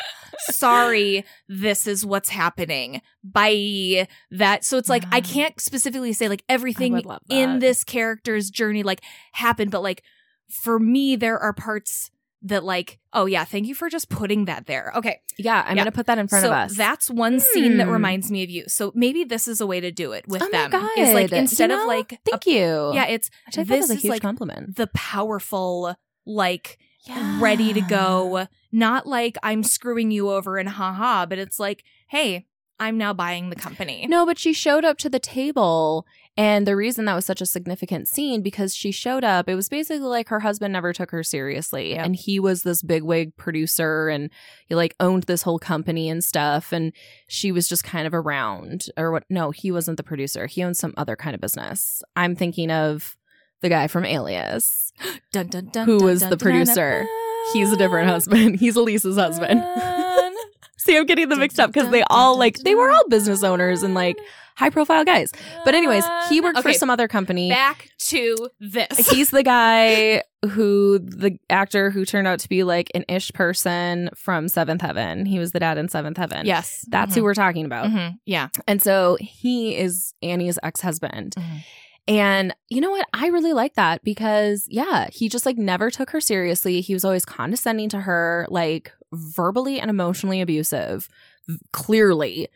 [0.52, 3.02] sorry, this is what's happening.
[3.24, 4.08] Bye.
[4.32, 9.02] That so it's like I can't specifically say like everything in this character's journey like
[9.32, 10.04] happened, but like
[10.50, 12.12] for me, there are parts
[12.46, 14.92] that like, oh yeah, thank you for just putting that there.
[14.96, 15.20] Okay.
[15.38, 15.64] Yeah.
[15.66, 15.84] I'm Yeah.
[15.84, 16.78] going to put that in front so of us.
[16.78, 17.94] that's one scene that Hmm.
[17.94, 18.64] reminds me of you.
[18.68, 20.72] So maybe this is a way to do it with oh my them.
[20.72, 20.90] God.
[20.98, 22.92] Is like You instead know, of like a thank you.
[22.94, 24.76] yeah, it's I this a is huge like compliment.
[24.76, 26.78] the powerful, like
[27.40, 28.48] ready to go.
[28.72, 32.46] Not like I'm screwing you over and haha, but it's like, hey,
[32.80, 34.06] I'm now buying the company.
[34.08, 36.06] No, but she showed up to the table.
[36.38, 39.70] And the reason that was such a significant scene because she showed up, it was
[39.70, 41.92] basically like her husband never took her seriously.
[41.92, 42.06] Yep.
[42.06, 44.30] And he was this bigwig producer and
[44.68, 46.74] he like owned this whole company and stuff.
[46.74, 46.92] And
[47.30, 48.88] she was just kind of around.
[48.98, 49.24] Or what?
[49.30, 50.46] No, he wasn't the producer.
[50.46, 52.04] He owned some other kind of business.
[52.18, 53.16] I'm thinking of
[53.62, 54.92] the guy from Alias,
[55.32, 57.08] Dun, dun, dun, who was the producer.
[57.54, 58.56] He's a different husband.
[58.60, 59.62] He's Elise's husband.
[59.64, 60.05] Ah.
[60.78, 63.84] See, I'm getting them mixed up because they all like, they were all business owners
[63.84, 64.18] and like
[64.56, 65.32] high profile guys.
[65.66, 67.50] But anyways, he worked for Okay, some other company.
[67.50, 69.10] Back to this.
[69.12, 74.10] He's the guy who the actor who turned out to be like an ish person
[74.16, 75.26] from Seventh Heaven.
[75.26, 76.46] He was the dad in Seventh Heaven.
[76.46, 77.88] yes, That's who we're talking about.
[77.88, 78.20] Mhm.
[78.26, 78.50] Yeah.
[78.68, 81.36] And so he is Annie's ex-husband.
[81.38, 81.64] Mhm.
[82.08, 83.08] And you know what?
[83.14, 86.80] I really like that because yeah, he just like never took her seriously.
[86.82, 91.10] He was always condescending to her, like verbally and emotionally abusive,
[91.72, 92.48] clearly.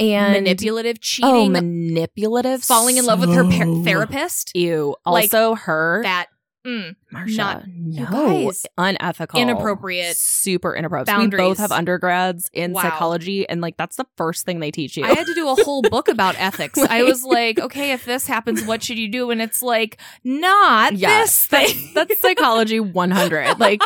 [0.00, 2.62] And Manipulative, oh, cheating, Oh, manipulative.
[2.64, 4.50] falling in love with her par- therapist.
[4.56, 4.96] Ew.
[5.06, 6.00] Like, Also, her.
[6.02, 6.26] That
[6.66, 11.06] mm, Marcia, not- no, guys, unethical, inappropriate, super inappropriate.
[11.06, 11.40] boundaries.
[11.42, 12.82] We both have undergrads in Wow.
[12.82, 15.04] psychology, and like that's the first thing they teach you.
[15.04, 16.78] I had to do a whole book about ethics.
[16.90, 19.30] I was like, okay, if this happens, what should you do?
[19.30, 21.90] And it's like, not Yeah, this thing.
[21.94, 23.82] that's psychology 100, like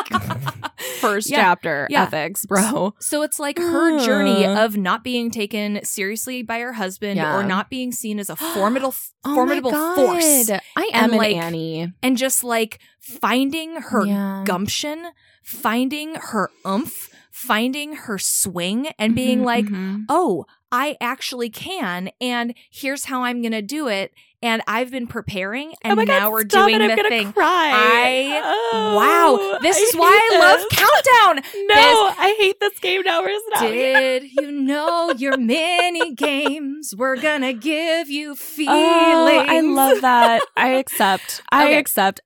[0.99, 2.03] first Yeah, chapter yeah.
[2.03, 2.93] ethics, bro.
[2.99, 4.65] So it's like her journey Uh.
[4.65, 8.93] of not being taken seriously by her husband or not being seen as a formidable
[9.25, 10.49] Oh formidable force.
[10.49, 11.93] I And, am an like, Annie.
[12.01, 12.66] and just like
[12.99, 14.43] finding her Yeah.
[14.45, 15.07] gumption,
[15.43, 20.03] finding her oomph, finding her swing and being Mhm, like, mhm.
[20.09, 25.07] "Oh, I actually can and here's how I'm going to do it." And I've been
[25.07, 26.77] preparing and oh now God, we're doing it.
[26.79, 27.33] the I'm gonna thing.
[27.33, 27.71] Cry.
[27.73, 28.41] I-
[28.73, 30.69] Oh, wow, this is why hate I love.
[30.69, 31.43] Countdown.
[31.67, 33.23] No, I hate this game now.
[33.25, 33.61] It out?
[33.61, 38.67] Did you know your mini games were gonna give you feelings?
[38.77, 40.43] Oh, I love that.
[40.55, 41.41] I accept.
[41.51, 41.77] I Okay.
[41.79, 42.21] accept.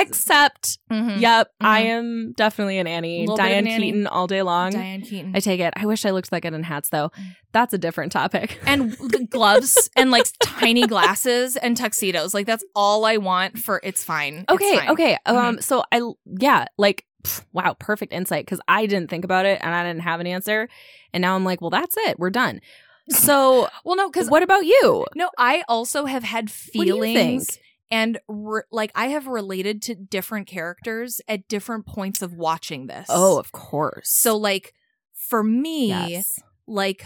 [0.00, 1.20] Except, Mhm.
[1.20, 1.86] yep, I Mhm.
[1.86, 3.20] am definitely an Annie.
[3.20, 3.86] Little bit of Diane an Annie.
[3.92, 4.70] Keaton all day long.
[4.72, 5.32] Diane Keaton.
[5.34, 5.72] I take it.
[5.76, 7.10] I wish I looked that good in hats, though.
[7.10, 7.36] Mm.
[7.52, 8.58] That's a different topic.
[8.66, 12.34] and the gloves and like tiny glasses and tuxedos.
[12.34, 14.44] Like that's all I want for it's fine.
[14.48, 14.88] It's Okay, fine.
[14.90, 15.18] okay.
[15.26, 15.36] Mm-hmm.
[15.36, 16.00] Um, so I,
[16.40, 17.04] yeah, like,
[17.52, 20.68] wow, perfect insight because I didn't think about it and I didn't have an answer,
[21.12, 22.18] and now I'm like, well, that's it.
[22.18, 22.60] We're done.
[23.08, 25.04] So, Well, no, because what about you?
[25.14, 27.58] no, I also have had What do you feelings?
[27.92, 33.06] And re- like I have related to different characters at different points of watching this.
[33.10, 34.10] Oh, of course.
[34.10, 34.72] so like
[35.12, 36.40] for me, yes.
[36.66, 37.04] like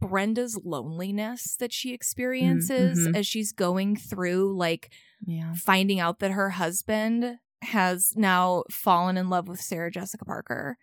[0.00, 3.16] Brenda's loneliness that she experiences mhm.
[3.16, 4.92] as she's going through like
[5.26, 5.54] yeah.
[5.54, 10.76] finding out that her husband has now fallen in love with Sarah Jessica Parker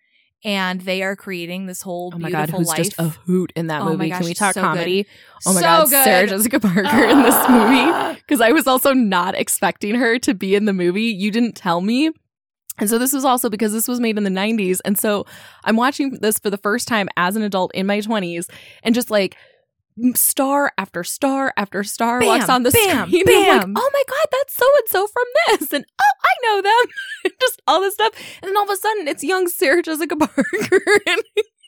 [0.45, 2.77] and they are creating this whole Oh my god, who's life.
[2.77, 4.07] just a hoot in that Oh movie?
[4.09, 4.67] gosh, Can we talk so good.
[4.67, 5.07] comedy?
[5.45, 6.03] Oh my So god, good.
[6.05, 7.89] Sarah Jessica Parker in this movie.
[7.91, 8.15] Ah.
[8.15, 11.03] Because I was also not expecting her to be in the movie.
[11.03, 12.11] You didn't tell me.
[12.77, 14.79] And so this was also because this was made in the 90s.
[14.85, 15.25] And so
[15.63, 18.49] I'm watching this for the first time as an adult in my 20s
[18.83, 19.35] and just like
[20.13, 23.23] star after star after star Bam, walks on the bam, screen.
[23.27, 23.73] I'm like, bam.
[23.77, 25.23] oh my God, that's so and so from
[25.59, 25.73] this.
[25.73, 27.33] And oh, I know them.
[27.41, 28.13] just all this stuff.
[28.41, 30.81] And then all of a sudden it's young Sarah Jessica Parker.
[31.07, 31.23] and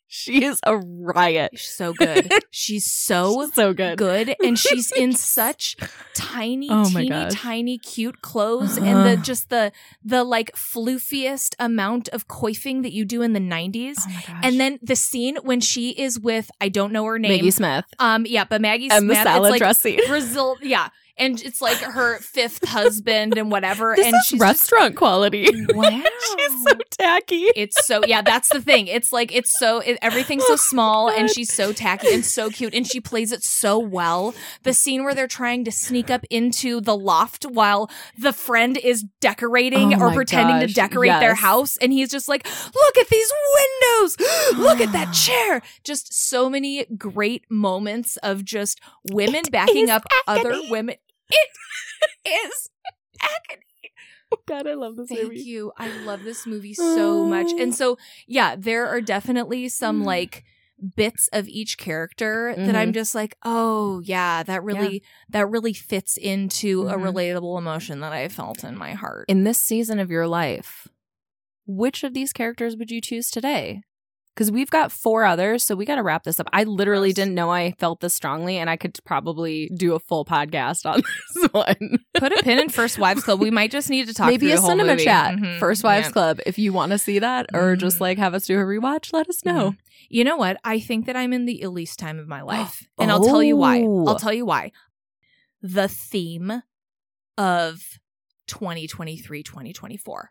[0.17, 1.51] she is a riot.
[1.55, 2.31] She's so good.
[2.51, 3.97] She's so She's so good.
[3.97, 5.75] good and she's in such
[6.13, 9.71] tiny Oh teeny tiny cute clothes and the just the
[10.03, 14.79] the like floofiest amount of coiffing that you do in the 90s Oh and then
[14.81, 18.45] the scene when she is with I don't know her name Maggie Smith um yeah
[18.45, 19.99] but Maggie and the Smith salad it's like dressing.
[20.07, 24.95] Brazil yeah and it's like her fifth husband and whatever This and is she's restaurant
[24.95, 25.47] quality.
[25.69, 25.89] wow.
[26.37, 27.45] She's so tacky.
[27.55, 28.87] it's so yeah that's the thing.
[28.87, 32.49] It's like it's so it, everything's so oh, small and she's so tacky and so
[32.49, 34.33] cute and she plays it so well.
[34.63, 39.03] The scene where they're trying to sneak up into the loft while the friend is
[39.21, 43.07] decorating Oh or pretending to gosh, decorate their house and he's just like look at
[43.09, 44.17] these windows!
[44.57, 45.61] Look at that chair!
[45.83, 48.79] Just so many great moments of just
[49.11, 50.95] women backing up other women
[51.29, 51.49] it
[52.25, 52.69] is
[53.21, 53.63] agony
[54.45, 55.71] God, I love this Thank you.
[55.77, 57.51] I love this movie so much.
[57.57, 57.97] And so,
[58.27, 60.05] yeah, there are definitely some Mm.
[60.05, 60.43] like
[60.95, 66.17] bits of each character that I'm just like, oh yeah, that really that really fits
[66.17, 67.13] into a Mhm.
[67.13, 69.25] relatable emotion that I felt in my heart.
[69.29, 70.87] In this season of your life,
[71.65, 73.81] which of these characters would you choose today?
[74.37, 76.47] Because we've got four others, so we got to wrap this up.
[76.53, 80.25] I literally didn't know I felt this strongly, and I could probably do a full
[80.25, 81.01] podcast on
[81.33, 81.97] this one.
[82.13, 83.39] Put a pin in First Wives Club.
[83.41, 85.05] We might just need to talk Maybe a cinema movie.
[85.05, 85.57] chat, Mhm.
[85.57, 86.11] First Wives Yeah.
[86.11, 86.39] Club.
[86.45, 88.01] If you want to see that, or just Mhm.
[88.01, 89.73] like have us do a rewatch, let us know.
[90.07, 90.57] You know what?
[90.63, 92.87] I think that I'm in the elite time of my life.
[92.99, 93.81] And I'll tell you why.
[93.81, 94.05] Oh.
[94.05, 94.71] I'll tell you why.
[95.63, 96.61] The theme
[97.39, 97.81] of
[98.45, 100.29] 2023 2024.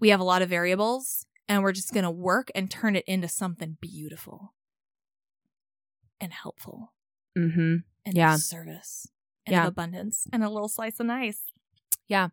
[0.00, 3.04] We have a lot of variables and we're just going to work and turn it
[3.06, 4.54] into something beautiful
[6.20, 6.92] and helpful
[7.36, 7.76] Mm-hmm.
[8.06, 8.36] and Yeah.
[8.36, 9.06] service
[9.46, 9.66] and Yeah.
[9.66, 11.40] abundance and a little slice of nice.
[12.08, 12.28] Yeah.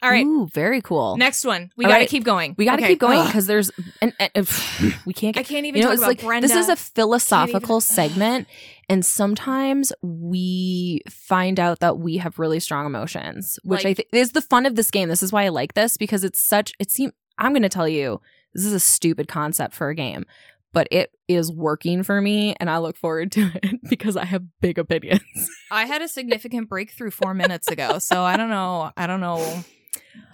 [0.00, 0.24] All right.
[0.24, 1.16] Ooh, very cool.
[1.16, 1.70] Next one.
[1.76, 2.08] We got to right.
[2.08, 2.54] keep going.
[2.56, 2.92] we got to Okay.
[2.92, 4.48] keep going because there's and, and- and
[5.04, 6.46] we can't I can't even you know, talk it's about like Brenda.
[6.48, 7.82] this is a philosophical Ugh.
[7.82, 8.46] segment,
[8.88, 14.32] and sometimes we find out that we have really strong emotions, which I think is
[14.32, 15.08] the fun of this game.
[15.08, 16.72] This is why I like this because it's such.
[16.78, 18.20] It seems I'm going to tell you
[18.54, 20.24] this is a stupid concept for a game,
[20.72, 24.42] but it is working for me, and I look forward to it because I have
[24.60, 25.22] big opinions.
[25.70, 28.90] I had a significant breakthrough four minutes ago, so I don't know.
[28.96, 29.64] I don't know.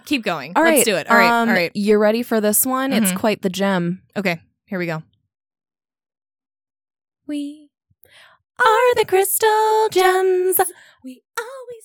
[0.05, 0.53] Keep going.
[0.55, 1.09] All Let's right, do it.
[1.09, 1.29] All right.
[1.41, 1.71] um, all right.
[1.73, 2.93] You're ready for this one?
[2.93, 3.19] It's Mhm.
[3.19, 4.01] quite the gem.
[4.15, 4.39] Okay.
[4.65, 5.03] Here we go.
[7.27, 7.69] We
[8.59, 10.59] are the crystal gems.
[11.03, 11.84] We always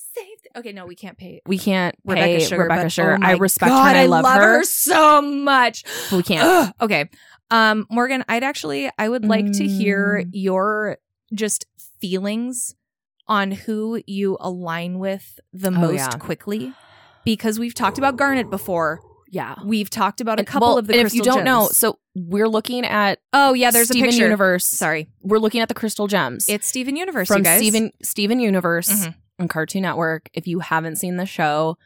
[0.56, 2.62] okay, no, we can't pay We can't Rebecca pay Sugar.
[2.62, 3.18] Rebecca but, Sugar.
[3.20, 4.62] oh I respect God, her and I love, her.
[4.64, 5.84] so much.
[6.11, 6.46] but we can't.
[6.46, 6.74] Ugh.
[6.82, 7.08] okay.
[7.50, 10.30] Um, Morgan, I'd actually I would like to hear Mm.
[10.32, 10.98] your
[11.34, 11.66] just
[12.00, 12.74] feelings
[13.28, 16.08] on who you align with the Oh, most yeah.
[16.18, 16.72] quickly.
[17.24, 19.00] Because we've talked about Garnet before.
[19.30, 19.54] Yeah.
[19.64, 22.48] We've talked about a couple well, of the and if you don't know, so we're
[22.48, 24.24] looking at Oh yeah, there's Steven a picture.
[24.24, 24.66] Universe.
[24.66, 26.48] Sorry, We're looking at the crystal gems.
[26.48, 27.28] it's Steven Universe.
[27.28, 27.44] from.
[27.44, 29.14] Steven Steven Universe Mhm.
[29.41, 30.28] On Cartoon Network.
[30.34, 31.76] If you haven't seen the show,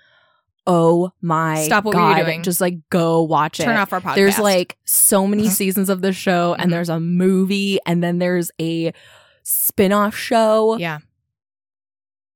[0.66, 2.42] oh my Stop what god, you're doing.
[2.42, 3.64] just like go watch it.
[3.64, 4.14] Turn off our podcast.
[4.16, 5.50] There's like so many Mhm.
[5.50, 8.92] seasons of the show, and there's a movie, and then there's a
[9.42, 10.76] spin-off show.
[10.78, 10.98] yeah.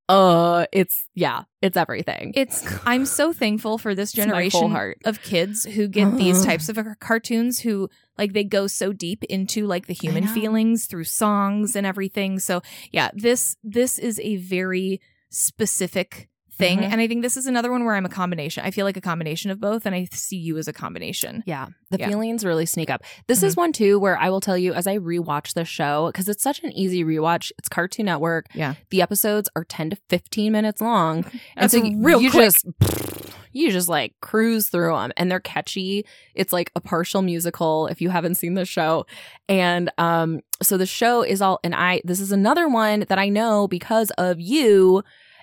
[0.09, 2.33] Uh, it's yeah, it's everything.
[2.35, 6.45] It's I'm so thankful for this It's my whole generation of kids who get these
[6.45, 10.87] types of car- cartoons who like they go so deep into like the human feelings
[10.87, 12.39] through songs and everything.
[12.39, 15.01] So yeah, this this is a very
[15.31, 16.29] specific
[16.59, 16.91] thing Mhm.
[16.93, 18.65] and I think this is another one where I'm a combination.
[18.65, 21.43] I feel like a combination of both and I see you as a combination.
[21.47, 22.09] Yeah, the Yeah.
[22.09, 23.03] feelings really sneak up.
[23.29, 26.29] This is one too where I will tell you as I rewatch the show because
[26.29, 27.53] it's such an easy rewatch.
[27.59, 28.47] It's Cartoon Network.
[28.55, 28.75] Yeah.
[28.91, 31.25] the episodes are ten to fifteen minutes long,
[31.57, 32.45] and so you- real you quick.
[32.53, 32.67] just
[33.53, 36.05] you just like cruise through them, and they're catchy.
[36.35, 39.07] It's like a partial musical if you haven't seen the show,
[39.49, 41.61] and um, so the show is all.
[41.65, 45.03] And I this is another one that I know because of you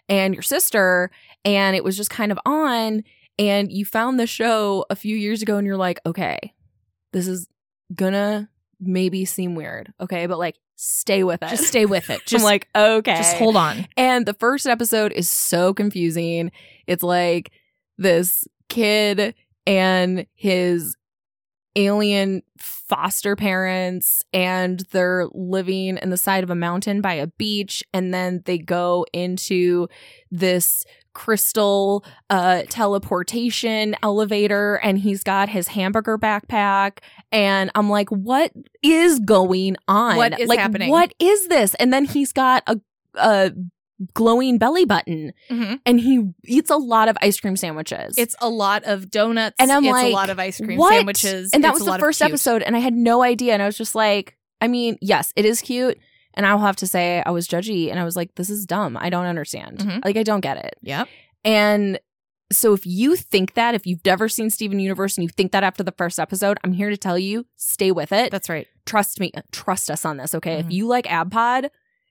[0.09, 1.11] and your sister,
[1.43, 3.03] and it was just kind of on
[3.37, 6.53] and you found the show a few years ago and you're like, okay,
[7.11, 7.47] this is
[7.93, 8.49] gonna
[8.79, 11.49] maybe seem weird, okay, but like stay with it.
[11.49, 12.13] Just stay with it.
[12.19, 13.15] I'm Just like, okay.
[13.15, 13.87] just hold on.
[13.97, 16.51] And the first episode is so confusing.
[16.87, 17.51] It's like
[17.97, 19.35] this kid
[19.65, 20.95] and his
[21.75, 27.83] alien foster parents and they're living in the side of a mountain by a beach
[27.93, 29.87] and then they go into
[30.31, 36.99] this crystal uh teleportation elevator and he's got his hamburger backpack.
[37.31, 38.51] And I'm like what
[38.83, 40.17] is going on?
[40.17, 40.89] What is like happening?
[40.89, 41.73] what is this?
[41.75, 42.79] And then he's got a
[43.17, 43.51] a
[44.13, 45.79] glowing belly button Mhm.
[45.85, 49.55] and he eats a lot of ice cream sandwiches It's a lot of donuts.
[49.59, 50.93] And I'm it's like, a lot of ice cream what?
[50.93, 51.51] sandwiches.
[51.53, 53.53] And that It's was the first episode, and I had no idea.
[53.53, 55.97] And I was just like, I mean, yes, it is cute.
[56.33, 58.97] And I'll have to say, I was judgy, and I was like, this is dumb.
[58.99, 59.79] I don't understand.
[59.79, 60.03] Mhm.
[60.03, 60.75] Like, I don't get it.
[60.81, 61.07] Yep.
[61.45, 61.97] And
[62.51, 65.63] so, if you think that, if you've never seen Steven Universe and you think that
[65.63, 68.31] after the first episode, I'm here to tell you, stay with it.
[68.31, 68.67] That's right.
[68.85, 70.57] trust me, trust us on this, okay?
[70.57, 70.65] Mhm.
[70.65, 71.69] If you like AbPod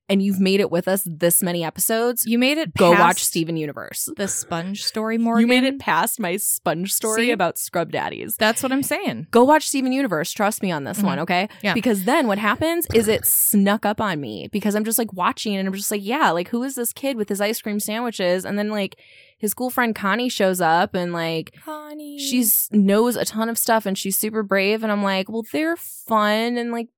[0.09, 2.75] and you've made it with us this many episodes, You made it.
[2.75, 4.09] go past watch Steven Universe.
[4.17, 5.41] the sponge story, Morgan.
[5.41, 7.31] You made it past my sponge story See?
[7.31, 8.37] about scrub daddies.
[8.37, 9.29] That's what I'm saying.
[9.31, 10.31] go watch Steven Universe.
[10.33, 11.05] Trust me on this Mhm.
[11.05, 11.49] one, okay?
[11.63, 11.73] Yeah.
[11.75, 15.57] Because then what happens is it snuck up on me because I'm just like watching
[15.57, 18.45] and I'm just like, yeah, like who is this kid with his ice cream sandwiches?
[18.45, 18.97] And then like
[19.39, 23.85] his cool friend Connie shows up and like Connie she's knows a ton of stuff
[23.87, 26.89] and she's super brave and I'm like, well, they're fun and like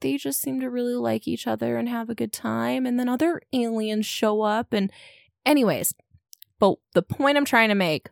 [0.00, 3.08] they just seem to really like each other and have a good time and then
[3.08, 4.90] other aliens show up and
[5.44, 5.94] anyways,
[6.58, 8.08] but the point I'm trying to make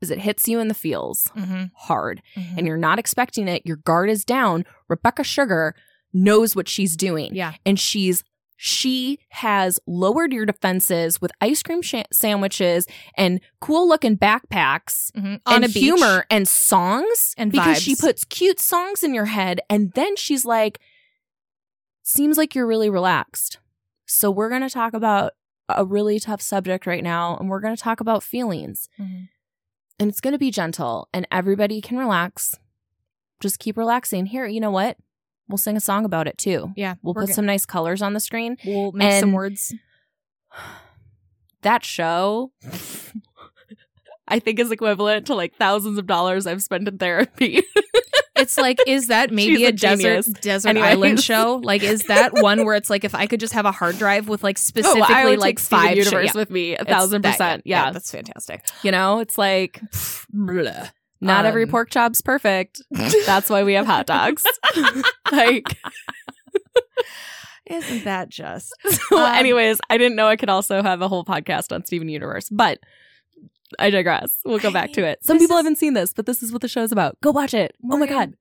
[0.00, 2.22] is it hits you in the feels hmm hard
[2.56, 4.64] and you're not expecting it, your guard is down.
[4.88, 5.74] Rebecca Sugar
[6.12, 7.34] knows what she's doing.
[7.34, 7.54] yeah.
[7.66, 8.22] And she's
[8.62, 12.86] she has lowered your defenses with ice cream sh- sandwiches
[13.16, 15.40] and cool looking backpacks Mhm.
[15.46, 19.92] On and humor and songs And because she puts cute songs in your head and
[19.94, 20.78] then she's like
[22.10, 23.58] seems like you're really relaxed.
[24.06, 25.32] So we're going to talk about
[25.68, 29.28] a really tough subject right now and we're going to talk about feelings Mhm.
[30.00, 32.56] and it's going to be gentle and everybody can relax.
[33.40, 34.26] Just keep relaxing.
[34.26, 34.96] Here, you know what?
[35.48, 36.72] We'll sing a song about it too.
[36.76, 36.94] Yeah.
[37.02, 38.56] We'll put some nice colors on the screen.
[38.66, 39.74] We'll make some words.
[41.62, 42.52] That show,
[44.28, 47.62] I think, is equivalent to like thousands of dollars I've spent in therapy.
[48.40, 50.90] It's like, is that maybe a, a desert desert Anyways.
[50.90, 51.60] island show?
[51.70, 54.28] Like, is that one where it's like if I could just have a hard drive
[54.28, 56.34] with like specifically oh, I would like five universe shows?
[56.34, 57.62] with me, a thousand that- percent.
[57.64, 58.66] Yeah, that's fantastic.
[58.82, 59.80] you know, it's like
[61.20, 62.80] not every Um, pork chop's perfect.
[63.26, 64.42] That's why we have hot dogs.
[65.30, 65.64] like,
[67.66, 68.72] Isn't that just?
[68.88, 72.08] so Um, anyways, I didn't know I could also have a whole podcast on Steven
[72.08, 72.80] Universe, but
[73.78, 74.32] I digress.
[74.44, 75.24] We'll go back to it.
[75.24, 77.20] Some this people is- haven't seen this, but this is what the show's about.
[77.20, 77.74] Go watch it.
[77.90, 78.34] oh my god.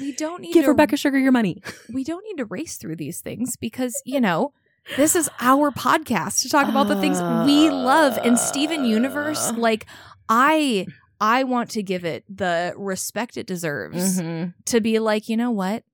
[0.00, 1.62] We don't need Give to Rebecca Sugar your money.
[1.92, 4.52] we don't need to race through these things because you know
[4.96, 9.54] this is our podcast to talk about the things we love and steven universe Uh.
[9.54, 9.86] like
[10.28, 10.86] i
[11.20, 14.54] i want to give it the respect it deserves Mhm.
[14.66, 15.84] to be like you know what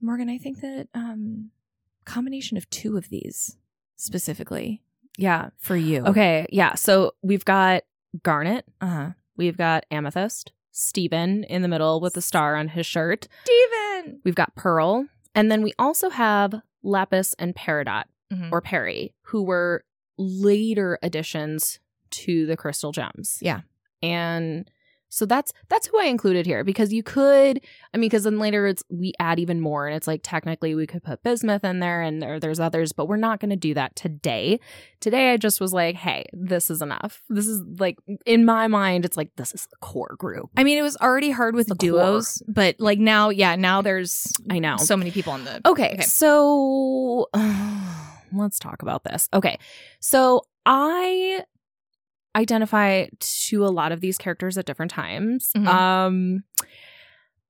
[0.00, 1.50] morgan i think that um
[2.04, 3.56] combination of two of these
[3.96, 4.82] specifically
[5.16, 5.50] Yeah.
[5.58, 6.46] for you Okay.
[6.50, 6.74] Yeah.
[6.74, 7.82] So we've got
[8.22, 8.64] Garnet.
[8.80, 10.52] uh-huh We've got Amethyst.
[10.72, 13.28] Steven in the middle with the star on his shirt.
[13.44, 15.06] steven We've got Pearl.
[15.34, 18.50] And then we also have Lapis and Peridot Mhm.
[18.52, 19.84] or Perry, who were
[20.18, 21.78] later additions
[22.10, 23.38] to the crystal gems.
[23.42, 23.60] Yeah.
[24.02, 24.70] And
[25.16, 27.60] so that's that's who I included here because you could
[27.94, 30.86] I mean because then later it's we add even more and it's like technically we
[30.86, 33.72] could put bismuth in there and there, there's others but we're not going to do
[33.72, 34.60] that today.
[35.00, 37.22] Today I just was like, hey, this is enough.
[37.30, 37.96] This is like
[38.26, 40.50] in my mind it's like this is the core group.
[40.56, 44.32] I mean, it was already hard with The duos, but like now, yeah, now there's
[44.50, 44.76] I know.
[44.76, 45.62] so many people on the.
[45.66, 46.02] Okay, Okay.
[46.02, 47.28] so
[48.32, 49.28] let's talk about this.
[49.32, 49.58] Okay,
[50.00, 51.42] so I
[52.36, 55.50] identify to a lot of these characters at different times.
[55.56, 55.66] Mhm.
[55.66, 56.44] Um,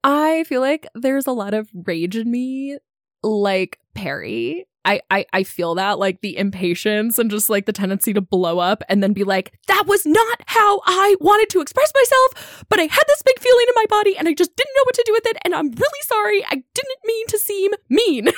[0.04, 2.78] I feel like there's a lot of rage in me,
[3.22, 4.66] like Perry.
[4.84, 8.60] I, I I feel that like the impatience and just like the tendency to blow
[8.60, 12.78] up and then be like that was not how I wanted to express myself but
[12.78, 15.02] I had this big feeling in my body and I just didn't know what to
[15.04, 18.28] do with it and I'm really sorry I didn't mean to seem mean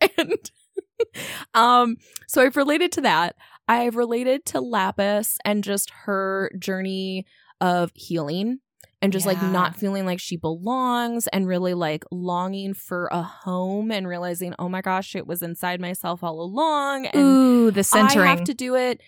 [0.16, 0.50] and
[1.52, 3.36] um so I've related to that
[3.68, 7.26] I've related to Lapis and just her journey
[7.60, 8.60] of healing
[9.00, 13.92] and just like not feeling like she belongs and really like longing for a home
[13.92, 18.26] and realizing oh my gosh it was inside myself all along and Ooh, the centering.
[18.26, 19.00] I have to do it.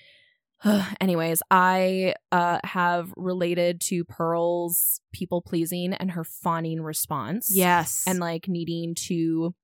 [1.01, 7.51] Anyways, I uh, have related to Pearl's people pleasing and her fawning response.
[7.53, 9.55] yes, And like needing to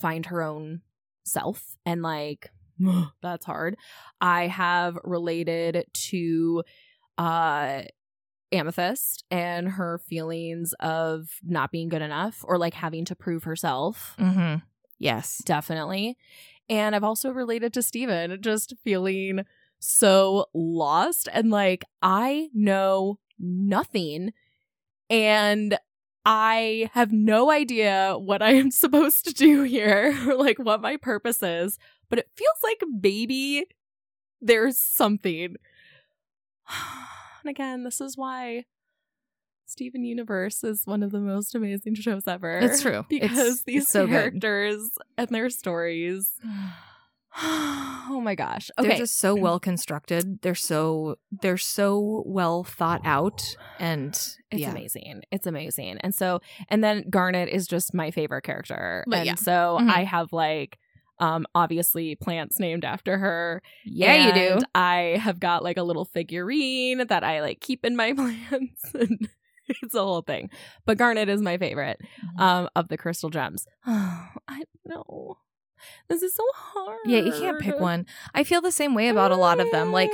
[0.00, 0.80] find her own
[1.24, 1.76] self.
[1.84, 2.50] And like,
[3.22, 3.76] that's hard.
[4.20, 6.62] I have related to
[7.16, 7.82] uh
[8.50, 14.16] Amethyst and her feelings of not being good enough or like having to prove herself.
[14.18, 14.64] Mm-hmm.
[14.98, 15.42] Yes.
[15.44, 16.16] Definitely.
[16.68, 19.44] And I've also related to Steven, just feeling
[19.80, 24.32] so lost and like I know nothing
[25.08, 25.78] and
[26.26, 30.96] I have no idea what I am supposed to do here or like what my
[30.96, 31.78] purpose is,
[32.08, 33.64] but it feels like maybe
[34.40, 35.56] there's something.
[37.44, 38.64] And again, this is why
[39.64, 42.58] Steven Universe is one of the most amazing shows ever.
[42.58, 43.06] It's true.
[43.08, 44.12] Because It's- these it's so good.
[44.12, 46.32] characters and their stories.
[47.40, 48.70] oh my gosh.
[48.76, 50.40] They're just so well constructed.
[50.42, 53.40] They're so they're so well thought out
[53.78, 54.70] and It's yeah.
[54.72, 55.22] amazing.
[55.30, 55.98] It's amazing.
[56.00, 59.04] And so, and then Garnet is just my favorite character.
[59.06, 59.34] But and yeah.
[59.36, 59.90] so Mhm.
[59.90, 60.78] I have like,
[61.20, 63.62] um, obviously plants named after her.
[63.84, 64.58] Yeah, you do.
[64.74, 68.94] I have got like a little figurine that I like keep in my plants.
[68.94, 69.28] and
[69.68, 70.50] it's a whole thing.
[70.86, 72.40] But Garnet is my favorite Mm-hmm.
[72.42, 73.66] um, of the crystal gems.
[73.86, 75.38] I don't know.
[76.08, 76.98] This is so hard.
[77.06, 78.06] Yeah, you can't pick one.
[78.34, 79.92] I feel the same way about a lot of them.
[79.92, 80.10] Like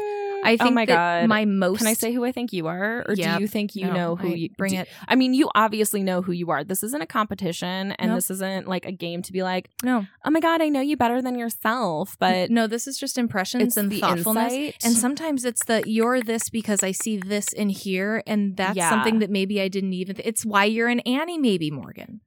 [0.47, 2.53] I oh think oh my that god, my most Can I say who I think
[2.53, 3.37] you are, or Yep.
[3.39, 4.89] do you think you No, know who I- you bring do- it?
[5.09, 6.63] I mean, you obviously know who you are.
[6.63, 8.17] This isn't a competition, and Nope.
[8.19, 10.05] this isn't like a game to be like, No.
[10.23, 12.17] oh my god, I know you better than yourself.
[12.21, 14.53] But no, this is just impressions it's and the thoughtfulness.
[14.53, 14.77] insight.
[14.85, 18.91] And sometimes it's the you're this because I see this in here, and that's Yeah.
[18.91, 20.17] something that maybe I didn't even.
[20.25, 22.21] it's why you're an Annie, maybe Morgan.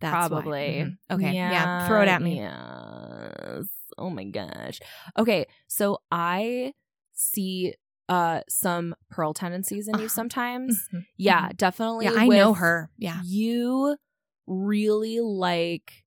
[0.00, 0.98] That's probably Mhm.
[1.10, 2.36] Okay, yeah, throw it at me.
[2.36, 3.68] Yes.
[3.96, 4.80] Oh my gosh.
[5.18, 6.74] Okay, so I
[7.12, 7.74] see
[8.08, 10.08] uh some pearl tendencies in you Uh-huh.
[10.08, 10.88] sometimes.
[10.92, 11.06] Mhm.
[11.16, 12.06] Yeah, definitely.
[12.06, 12.90] yeah, I know her.
[12.96, 13.96] Yeah, you
[14.46, 16.04] really like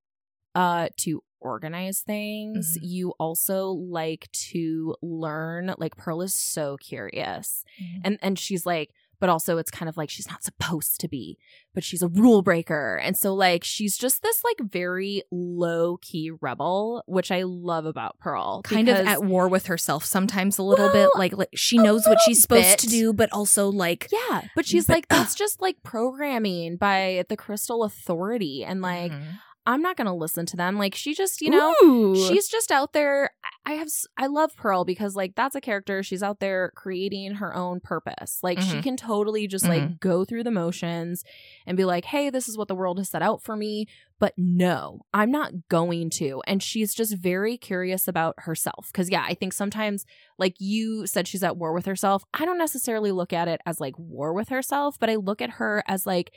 [0.55, 2.83] uh to organize things Mhm.
[2.83, 8.01] you also like to learn like pearl is so curious Mhm.
[8.03, 8.91] and and she's like
[9.21, 11.37] but also it's kind of like she's not supposed to be
[11.73, 16.29] but she's a rule breaker and so like she's just this like very low key
[16.41, 20.87] rebel which i love about pearl kind of at war with herself sometimes a little
[20.87, 24.41] Well, bit like, like she knows what she's supposed to do but also like yeah
[24.55, 29.23] but she's But- like that's just like programming by the crystal authority and like Mhm.
[29.67, 30.77] I'm not gonna listen to them.
[30.77, 32.15] Like she just you know Ooh.
[32.27, 33.31] she's just out there.
[33.65, 36.01] I- have I love pearl because like that's a character.
[36.03, 38.39] She's out there creating her own purpose.
[38.41, 38.83] Like she Mhm.
[38.83, 41.23] can totally just like go through the motions
[41.67, 43.85] and be like hey this is what the world has set out for me.
[44.19, 46.41] But no i'm not going to.
[46.47, 48.89] And she's just very curious about herself.
[48.91, 50.05] Because yeah i think sometimes
[50.37, 52.23] like you said she's at war with herself.
[52.33, 55.51] I don't necessarily look at it as like war with herself but i look at
[55.51, 56.33] her as like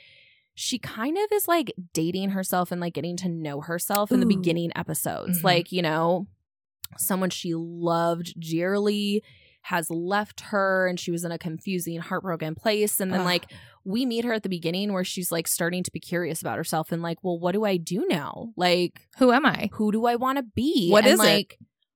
[0.55, 4.25] she kind of is like dating herself and like getting to know herself in the
[4.25, 5.39] beginning episodes.
[5.41, 5.43] Mhm.
[5.43, 6.27] Like, you know,
[6.97, 9.21] someone she loved dearly
[9.63, 12.99] has left her and she was in a confusing, heartbroken place.
[13.01, 13.25] And then, Ugh.
[13.25, 13.51] like,
[13.83, 16.91] we meet her at the beginning where she's like starting to be curious about herself
[16.91, 18.53] and, like, well, what do I do now?
[18.55, 19.69] Like, who am I?
[19.73, 20.89] who do I want to be?
[20.89, 21.53] What and is it?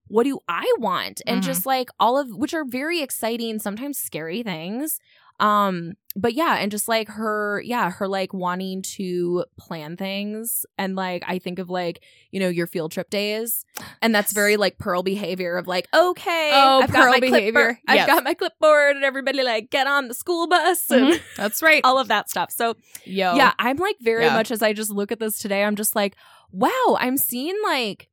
[0.07, 1.21] what do I want?
[1.27, 1.45] And Mhm.
[1.45, 4.99] just like all of which are very exciting, sometimes scary things.
[5.39, 10.65] Um, but yeah, and just like her, yeah, her like wanting to plan things.
[10.77, 13.63] And like I think of like, you know, your field trip days.
[14.01, 17.51] And that's very like Pearl behavior of like, okay, Oh, I've Pearl got my behavior.
[17.51, 21.21] clipboard, I've got my clipboard, and everybody like get on the school bus and Mhm.
[21.37, 21.81] That's right.
[21.83, 22.51] all of that stuff.
[22.51, 23.35] So Yo.
[23.35, 24.33] yeah, I'm like very Yeah.
[24.33, 26.15] much as I just look at this today, I'm just like,
[26.51, 28.09] wow, I'm seeing like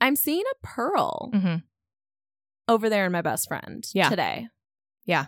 [0.00, 1.62] I'm seeing a pearl Mhm.
[2.68, 4.08] over there in my best friend Yeah.
[4.08, 4.48] today.
[5.04, 5.26] Yeah.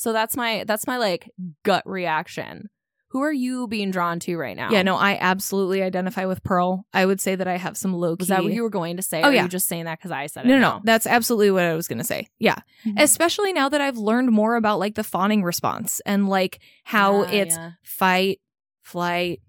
[0.00, 1.30] So that's my that's my like
[1.62, 2.70] gut reaction.
[3.08, 4.70] Who are you being drawn to right now?
[4.70, 6.86] Yeah, no, I absolutely identify with Pearl.
[6.94, 8.22] I would say that I have some low key.
[8.22, 9.20] Was that what you were going to say?
[9.22, 9.40] Oh, or yeah.
[9.40, 10.48] Are you just saying that because I said it?
[10.48, 10.76] No, no, now?
[10.76, 10.82] no.
[10.84, 12.28] That's absolutely what I was going to say.
[12.38, 12.54] Yeah.
[12.86, 12.98] Mhm.
[12.98, 17.30] Especially now that I've learned more about like the fawning response and like how Yeah,
[17.32, 17.70] it's yeah.
[17.82, 18.40] fight,
[18.80, 19.42] flight,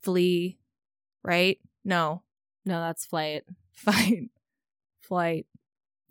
[0.00, 0.56] flee,
[1.22, 1.58] right?
[1.84, 2.22] No.
[2.64, 3.42] No, that's flight.
[3.74, 4.30] Fight,
[5.02, 5.46] flight,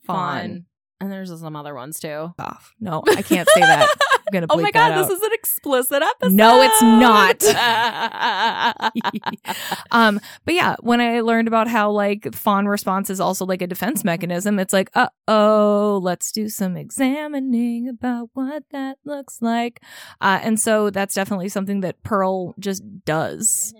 [0.03, 0.15] fawn.
[0.49, 0.65] Fawn.
[1.01, 2.33] And there's some other ones too.
[2.39, 2.73] Off.
[2.79, 3.93] No, I can't say that.
[4.33, 6.31] I'm to Oh my god, this is an explicit episode.
[6.31, 7.43] No, it's not.
[9.91, 13.67] um, but yeah, when I learned about how like fawn response is also like a
[13.67, 19.81] defense mechanism, it's like, uh oh, let's do some examining about what that looks like.
[20.21, 23.73] Uh, and so that's definitely something that Pearl just does.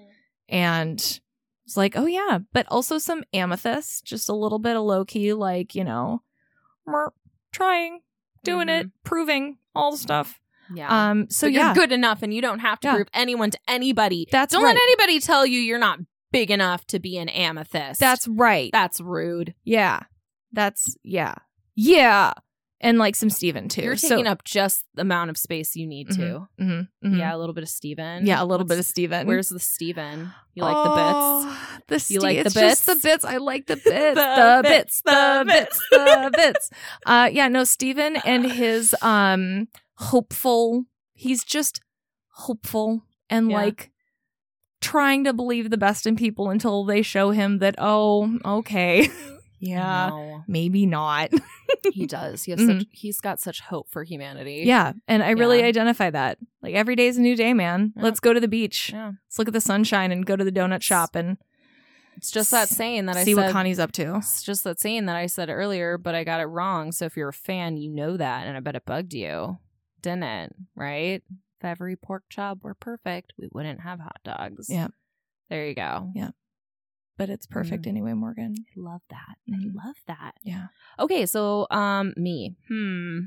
[0.50, 1.00] And
[1.66, 5.34] it's like, oh yeah, but also some amethyst, just a little bit of low key,
[5.34, 6.22] like, you know,
[6.88, 7.14] mer-
[7.52, 8.02] trying,
[8.44, 10.40] doing it, proving all the stuff.
[10.74, 11.10] yeah.
[11.12, 12.96] Um, so So yeah, you're good enough and you don't have to Yeah.
[12.96, 14.28] prove anyone to anybody.
[14.32, 14.76] That's don't right.
[14.76, 16.00] let anybody tell you you're not
[16.32, 18.00] big enough to be an amethyst.
[18.00, 18.70] That's right.
[18.72, 19.54] that's rude.
[19.64, 20.02] Yeah.
[20.52, 21.36] That's yeah.
[21.76, 22.34] Yeah.
[22.82, 23.82] And like some Steven too.
[23.82, 26.48] You're So- taking up just the amount of space you need to.
[26.60, 27.18] Mhm, mhm.
[27.18, 28.26] Yeah, a little bit of Steven.
[28.26, 29.28] yeah, a little bit of What's- Steven.
[29.28, 30.32] Where's the Steven?
[30.54, 31.80] You like the bits?
[31.88, 32.12] the bits?
[32.12, 33.04] You like the it's just the bits?
[33.04, 33.26] bits.
[33.26, 33.86] I like the bits.
[33.86, 35.02] The the bits.
[35.02, 35.82] bits, The the bits.
[35.92, 36.70] The bits.
[37.06, 40.86] Uh, yeah, no, Steven and his um hopeful.
[41.14, 41.80] He's just
[42.30, 43.58] hopeful and Yeah.
[43.58, 43.92] like
[44.82, 49.10] trying to believe the best in people until they show him that oh, okay,
[49.66, 51.32] yeah, No, maybe not.
[51.94, 52.44] he does.
[52.44, 52.80] He has Mhm.
[52.80, 54.64] such, he's got such hope for humanity.
[54.66, 56.38] Yeah, and I really identify that.
[56.62, 57.94] Like every day's a new day, man.
[57.96, 58.04] Yeah.
[58.04, 58.92] Let's go to the beach.
[58.94, 59.14] Yeah.
[59.26, 61.38] Let's look at the sunshine and go to the donut shop and
[62.18, 63.42] It's just that saying that I see said.
[63.46, 64.16] what Connie's up to.
[64.18, 66.92] it's just that saying that I said earlier, but I got it wrong.
[66.92, 69.58] So if you're a fan, you know that, and I bet it bugged you,
[70.02, 70.56] didn't it?
[70.76, 71.22] Right?
[71.60, 74.68] If every pork chop were perfect, we wouldn't have hot dogs.
[74.70, 74.88] Yeah.
[75.50, 76.12] There you go.
[76.16, 76.30] Yeah.
[77.18, 77.90] But it's perfect Mhm.
[77.90, 78.56] anyway, Morgan.
[78.60, 79.38] I love that.
[79.50, 79.72] Mhm.
[79.80, 80.34] I love that.
[80.44, 80.68] Yeah.
[81.00, 82.56] Okay, so um, me.
[82.68, 83.20] Hmm.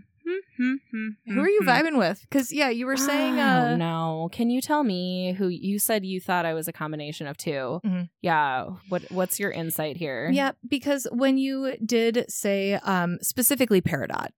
[1.26, 2.20] Who are you vibing with?
[2.20, 4.28] Because yeah, you were saying uh don't.
[4.30, 7.80] Can you tell me who you said you thought I was a combination of 2
[7.82, 8.11] Mhm.
[8.20, 8.66] Yeah.
[8.91, 10.28] What What's your insight here?
[10.30, 14.28] Yeah, because when you did say um specifically Peridot,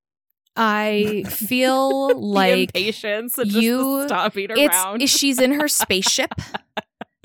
[0.54, 3.36] I feel like patience.
[3.38, 5.02] you- just the stopping it's around.
[5.02, 6.30] is she's in her spaceship.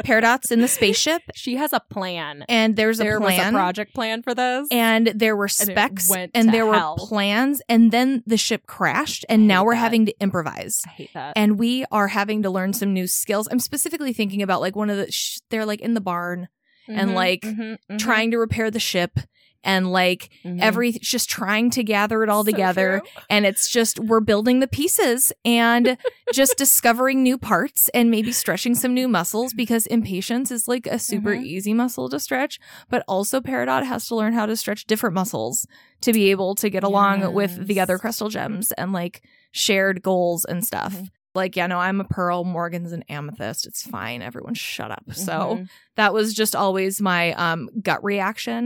[0.04, 2.44] Peridot's in the spaceship, she has a plan.
[2.50, 3.38] and there's there a plan.
[3.38, 4.68] There was a project plan for this.
[4.72, 6.98] and there were specs went and there hell.
[7.00, 9.80] were plans and then the ship crashed and now we're that.
[9.80, 11.34] having to improvise I hate that.
[11.36, 14.90] and we are having to learn some new skills i'm specifically thinking about like one
[14.90, 16.48] of the sh- they're like in the barn
[16.88, 19.18] and, Mhm, like, mhm, mhm, trying to repair the ship
[19.66, 20.62] and like mhm.
[20.62, 23.22] every just trying to gather it all So together true.
[23.30, 25.98] and it's just we're building the pieces and
[26.34, 31.00] just discovering new parts and maybe stretching some new muscles because impatience is like a
[31.00, 31.44] super Mhm.
[31.44, 32.60] easy muscle to stretch
[32.90, 35.68] but also peridot has to learn how to stretch different muscles
[36.02, 40.46] to be able to get along with the other crystal gems and like shared goals
[40.46, 41.10] and stuff Mhm.
[41.36, 45.32] Like yeah no i'm a pearl morgan's an amethyst it's fine everyone shut up so
[45.60, 48.66] Mhm, that was just always my um gut reaction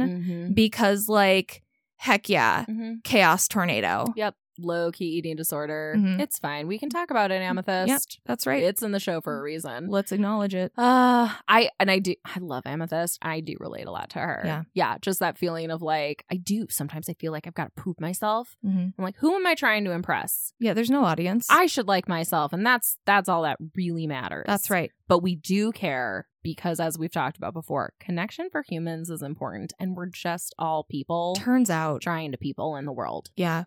[0.49, 1.61] mhm, because like
[1.97, 3.03] heck yeah mhm.
[3.03, 4.35] chaos tornado Yep.
[4.61, 5.95] Low key eating disorder.
[5.97, 6.19] Mhm.
[6.19, 6.67] It's fine.
[6.67, 8.19] We can talk about it, Amethyst.
[8.25, 9.87] that's right It's in the show for a reason.
[9.89, 13.19] let's acknowledge it Uh I and I do I love Amethyst.
[13.21, 14.41] I do relate a lot to her.
[14.45, 14.63] Yeah.
[14.73, 14.97] Yeah.
[15.01, 17.99] Just that feeling of like I do sometimes I feel like I've got to prove
[17.99, 18.55] myself.
[18.65, 18.93] Mhm.
[18.97, 20.53] I'm like, who am I trying to impress?
[20.59, 24.45] yeah there's no audience I should like myself, and that's that's all that really matters.
[24.47, 29.09] that's right But we do care because as we've talked about before, connection for humans
[29.09, 33.29] is important and we're just all people turns out trying to people in the world,
[33.35, 33.65] yeah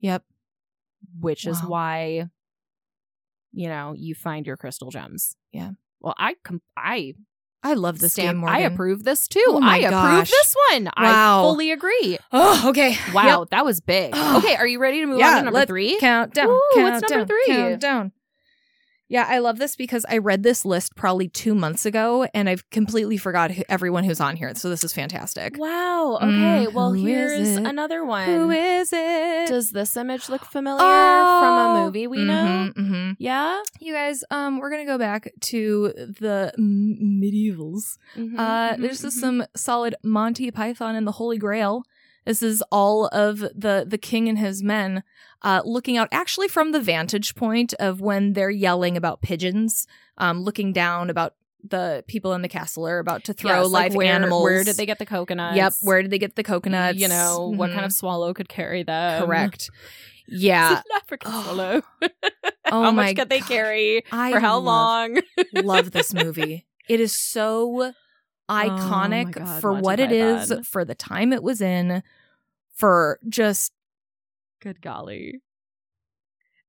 [0.00, 0.24] yep
[1.20, 2.28] which is why
[3.54, 5.36] you know, you find your crystal gems.
[5.52, 5.72] Yeah.
[6.00, 7.14] Well, I com- I
[7.62, 8.56] i love this stamp- game Morgan.
[8.56, 9.44] I approve this too.
[9.46, 10.88] Oh I approve this one.
[10.96, 11.42] I Wow.
[11.42, 12.18] fully agree.
[12.32, 14.14] oh okay Wow, that was big.
[14.16, 15.98] Okay, are you ready to move Yeah, on to number let's three?
[16.00, 17.44] countdown Ooh, countdown what's number three?
[17.54, 18.12] countdown
[19.12, 22.68] yeah i love this because i read this list probably two months ago and i've
[22.70, 26.16] completely forgot who, everyone who's on here so this is fantastic Wow.
[26.16, 26.66] Okay.
[26.66, 28.26] Mm, well, here's another one.
[28.26, 31.40] who is it Does this image look familiar Oh.
[31.40, 31.52] from
[31.82, 32.70] a movie we know?
[32.74, 33.16] Mhm, mhm.
[33.18, 33.60] Yeah.
[33.80, 37.98] You guys, um, we're gonna go back to the m- medievals.
[38.16, 39.20] Mhm, Uh, mhm, there's just mhm.
[39.20, 41.84] some solid Monty Python and the Holy Grail.
[42.24, 45.02] This is all of the the king and his men,
[45.42, 49.86] uh, looking out actually from the vantage point of when they're yelling about pigeons,
[50.18, 53.90] um, looking down about the people in the castle are about to throw Yes, like
[53.90, 54.42] live where, animals.
[54.42, 55.56] Where did they get the coconuts?
[55.56, 55.72] Yep.
[55.82, 56.98] Where did they get the coconuts?
[56.98, 59.24] You know, what kind of swallow could carry them?
[59.24, 59.70] correct?
[60.28, 60.78] Yeah.
[60.78, 61.42] It's an African Oh.
[61.42, 61.82] swallow.
[62.74, 63.48] Oh how much could they gosh.
[63.48, 64.02] carry?
[64.12, 65.20] I For how love- long?
[65.64, 66.64] love this movie.
[66.88, 67.92] It is so
[68.50, 72.02] iconic Oh God, for what it is, for the time it was in,
[72.74, 73.72] for just
[74.62, 75.40] Good golly.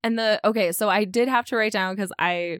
[0.04, 2.60] And the okay, so I did have to write down because I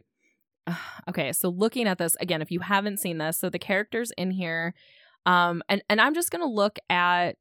[1.08, 4.30] okay, so looking at this again, if you haven't seen this, so the characters in
[4.30, 4.74] here,
[5.26, 7.36] um, and and I'm just gonna look at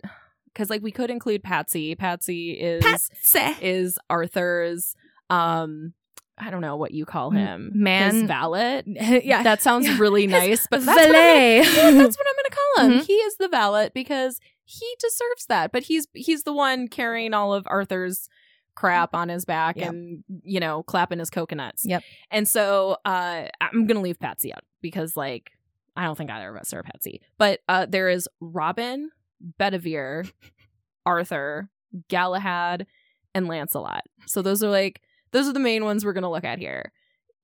[0.46, 1.96] because like we could include Patsy.
[1.96, 3.56] Patsy is Patsy.
[3.62, 4.96] is Arthur's
[5.30, 5.94] um
[6.38, 7.72] I don't know what you call him.
[7.76, 8.84] man- His valet.
[9.24, 9.44] yeah.
[9.44, 9.98] That sounds Yeah.
[10.00, 11.58] really nice, but that's what, gonna, valet.
[11.58, 13.00] yeah, that's what I'm gonna call him.
[13.00, 13.06] Mhm.
[13.06, 15.72] He is the valet because he deserves that.
[15.72, 18.28] But he's he's the one carrying all of Arthur's
[18.76, 19.90] crap on his back Yep.
[19.90, 21.86] and you know clapping his coconuts.
[21.86, 22.02] Yep.
[22.32, 25.52] And so uh I'm gonna leave Patsy out because like
[25.96, 27.22] I don't think either of us are Patsy.
[27.38, 29.12] But uh there is Robin,
[29.60, 30.28] Bedivere,
[31.06, 31.70] Arthur,
[32.08, 32.88] Galahad,
[33.36, 34.02] and Lancelot.
[34.26, 35.02] So those are like
[35.34, 36.94] those are the main ones we're gonna look at here.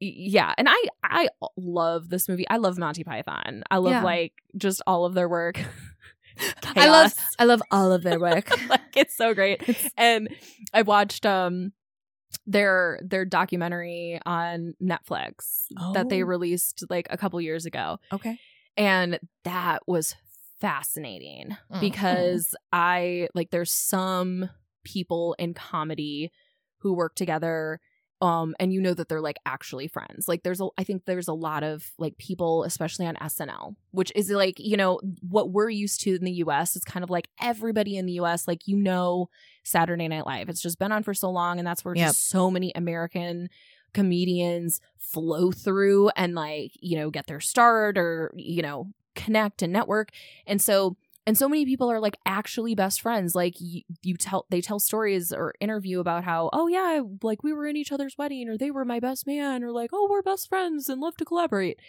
[0.02, 2.48] Y- Yeah, and I I love this movie.
[2.50, 3.64] I love Monty Python.
[3.70, 4.04] I love Yeah.
[4.04, 5.60] like just all of their work.
[6.76, 7.14] I love.
[7.38, 8.50] I love all of their work.
[8.70, 9.62] like it's so great.
[9.98, 10.30] And
[10.74, 11.74] I watched um
[12.48, 16.28] their their documentary on Netflix that they Oh.
[16.28, 18.00] released like a couple years ago.
[18.14, 18.38] okay.
[18.78, 20.16] And that was
[20.62, 21.82] fascinating Mm.
[21.82, 24.50] because I like there's some
[24.86, 26.32] people in comedy
[26.80, 27.80] who work together
[28.22, 30.28] um and you know that they're like actually friends.
[30.28, 34.12] Like there's a I think there's a lot of like people especially on SNL, which
[34.14, 37.30] is like, you know, what we're used to in the US is kind of like
[37.42, 39.30] everybody in the US like you know
[39.64, 40.50] Saturday Night Live.
[40.50, 42.08] It's just been on for so long and that's where Yep.
[42.08, 43.50] just so many American
[43.94, 49.74] comedians flow through and like, you know, get their start or, you know, connect and
[49.74, 50.10] network.
[50.46, 50.96] And so
[51.30, 53.36] and so many people are like actually best friends.
[53.36, 57.54] Like you, you tell they tell stories or interview about how, oh yeah, like we
[57.54, 60.24] were in each other's wedding or they were my best man or like, oh, we're
[60.24, 61.80] best friends and love to collaborate.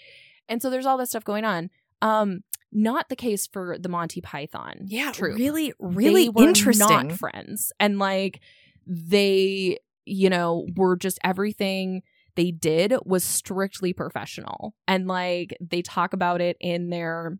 [0.46, 1.70] And so there's all this stuff going on.
[2.02, 4.84] Um not the case for the Monty Python.
[4.84, 6.86] Yeah, troupe really, really they were interesting.
[6.86, 8.40] Not friends, and like
[8.86, 12.02] they, you know, were just everything
[12.34, 17.38] they did was strictly professional, and like they talk about it in their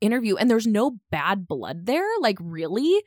[0.00, 3.02] interview, and there's no bad blood there, like really.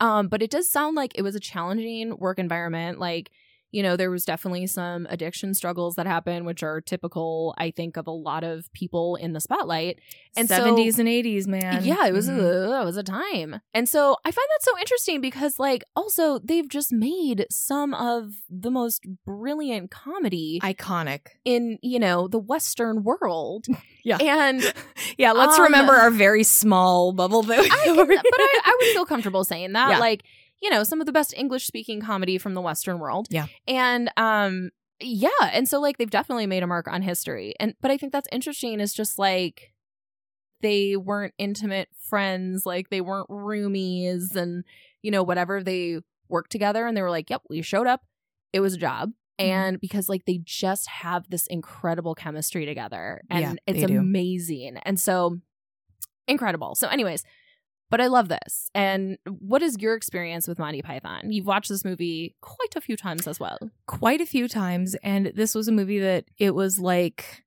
[0.00, 2.98] Um, but it does sound like it was a challenging work environment.
[2.98, 3.30] Like,
[3.76, 7.96] you know, there was definitely some addiction struggles that happened, which are typical, I think,
[7.96, 9.98] of a lot of people in the spotlight.
[10.36, 11.84] And so- 70s and 80s, man.
[11.84, 12.38] yeah, it was Mhm.
[12.40, 13.60] a, it was a time.
[13.74, 18.30] And so I find that so interesting because like also they've just made some of
[18.48, 21.20] the most brilliant comedy iconic.
[21.44, 23.66] in, you know, the western world.
[24.06, 24.18] Yeah.
[24.20, 24.62] And
[25.18, 29.42] Yeah, let's Um, remember our very small bubble I but I, I would feel comfortable
[29.42, 29.90] saying that.
[29.90, 29.98] Yeah.
[29.98, 30.22] Like,
[30.62, 33.28] you know, some of the best English speaking comedy from the Western world.
[33.30, 33.46] Yeah.
[33.66, 37.54] And um yeah, and so like they've definitely made a mark on history.
[37.60, 39.72] And but I think that's interesting is just like
[40.62, 44.64] they weren't intimate friends, like they weren't roomies and
[45.02, 45.62] you know, whatever.
[45.62, 48.02] They worked together and they were like, Yep, we showed up.
[48.52, 49.10] It was a job.
[49.38, 49.50] Mm-hmm.
[49.50, 54.78] And because like they just have this incredible chemistry together and Yeah, it's amazing.
[54.84, 55.38] And so
[56.26, 56.74] incredible.
[56.74, 57.22] So anyways,
[57.90, 58.70] but I love this.
[58.74, 61.30] And what is your experience with Monty Python?
[61.30, 63.58] You've watched this movie quite a few times as well.
[63.86, 67.44] quite a few times and this was a movie that it was like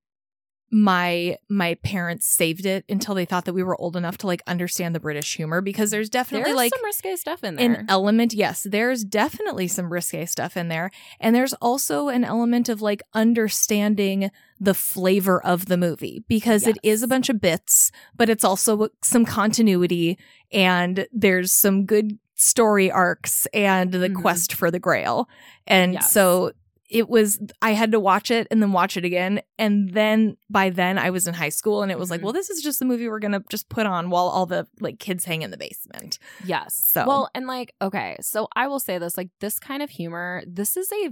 [0.71, 4.41] my my parents saved it until they thought that we were old enough to like
[4.45, 7.65] understand the British humor because there's definitely There's like some risque stuff in there.
[7.73, 12.69] an element yes there's definitely some risque stuff in there and there's also an element
[12.69, 14.29] of like understanding
[14.59, 18.89] the flavor of the movie because it is a bunch of bits but it's also
[19.03, 20.17] some continuity
[20.51, 24.21] and there's some good story arcs and the Mhm.
[24.21, 25.27] quest for the grail
[25.67, 26.11] and Yes.
[26.11, 26.51] so
[26.89, 30.69] it was i had to watch it and then watch it again and then by
[30.69, 32.23] then i was in high school and it was like Mhm.
[32.25, 34.97] well this is just the movie we're gonna just put on while all the like
[34.99, 36.75] kids hang in the basement yes.
[36.75, 40.43] So- well, and like, okay, so I will say this: like, this kind of humor,
[40.47, 41.09] this is a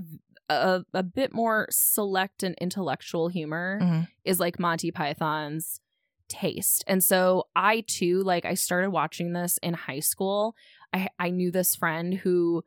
[0.50, 3.80] a, a bit more select and intellectual humor.
[3.82, 4.08] Mhm.
[4.26, 5.82] Is like Monty Python's
[6.30, 10.56] taste, and so I too, like, I started watching this in high school.
[10.94, 12.64] I I knew this friend who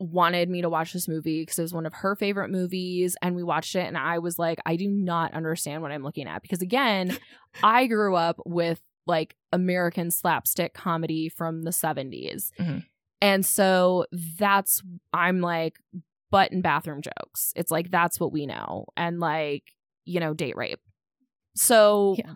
[0.00, 3.36] wanted me to watch this movie because it was one of her favorite movies and
[3.36, 6.42] we watched it and I was like I do not understand what I'm looking at
[6.42, 7.16] because again
[7.62, 12.50] I grew up with like American slapstick comedy from the 70s.
[12.58, 12.84] Mhm.
[13.20, 14.06] And so
[14.38, 15.78] that's I'm like
[16.30, 17.52] butt and bathroom jokes.
[17.54, 19.62] It's like that's what we know and like
[20.04, 20.80] you know date rape.
[21.54, 22.34] So Yeah.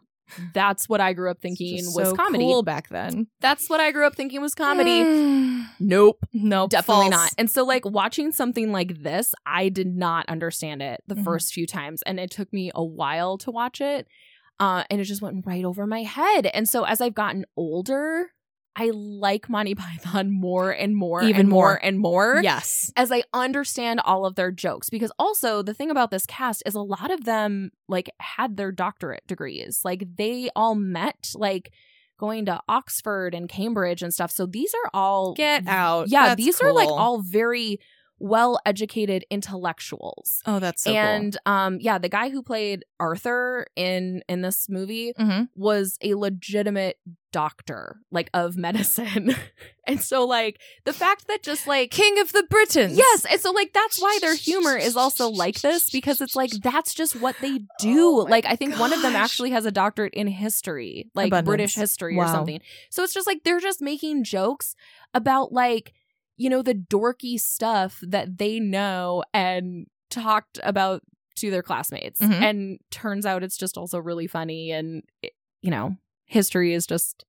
[0.55, 2.45] That's what I grew up It's thinking just was so comedy.
[2.45, 3.27] cool back then.
[3.41, 5.05] That's what I grew up thinking was comedy.
[5.81, 6.19] Nope.
[6.33, 7.23] nope, Definitely false.
[7.25, 7.31] not.
[7.39, 11.25] And so, like, watching something like this, I did not understand it the Mhm.
[11.25, 12.03] first few times.
[12.03, 14.07] And it took me a while to watch it.
[14.59, 16.47] Uh, and it just went right over my head.
[16.47, 18.33] And so, as I've gotten older,
[18.81, 21.81] I like Monty Python more and more, Even and more, more.
[21.83, 22.41] and more.
[22.43, 22.93] Yes.
[22.97, 26.75] As I understand all of their jokes, because also the thing about this cast is
[26.75, 29.81] a lot of them like had their doctorate degrees.
[29.85, 31.73] Like they all met like
[32.19, 34.31] going to Oxford and Cambridge and stuff.
[34.31, 36.09] So these are all Get out.
[36.09, 37.79] yeah, That's these are like all very
[38.21, 40.41] well educated intellectuals.
[40.47, 45.13] Oh, that's so and um yeah, the guy who played Arthur in in this movie
[45.17, 45.27] cool.
[45.27, 45.49] Mhm.
[45.55, 46.97] was a legitimate
[47.31, 49.35] doctor, like of medicine.
[49.87, 52.97] and so like the fact that just like King of the Britons.
[52.97, 56.51] Yes, and so like that's why their humor is also like this because it's like
[56.63, 57.99] that's just what they do.
[58.21, 61.47] Oh like I think one of them actually has a doctorate in history, like Abundance.
[61.47, 62.61] British history or something.
[62.91, 64.75] So it's just like they're just making jokes
[65.15, 65.93] about like
[66.39, 71.03] you know the dorky stuff that they know and talked about
[71.37, 72.21] to their classmates.
[72.21, 72.33] Mhm.
[72.43, 77.25] And turns out it's just also really funny and it- you know, history is just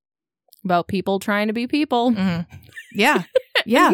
[0.64, 2.12] about people trying to be people.
[2.12, 2.46] Mhm.
[2.94, 3.24] Yeah.
[3.66, 3.94] Yeah.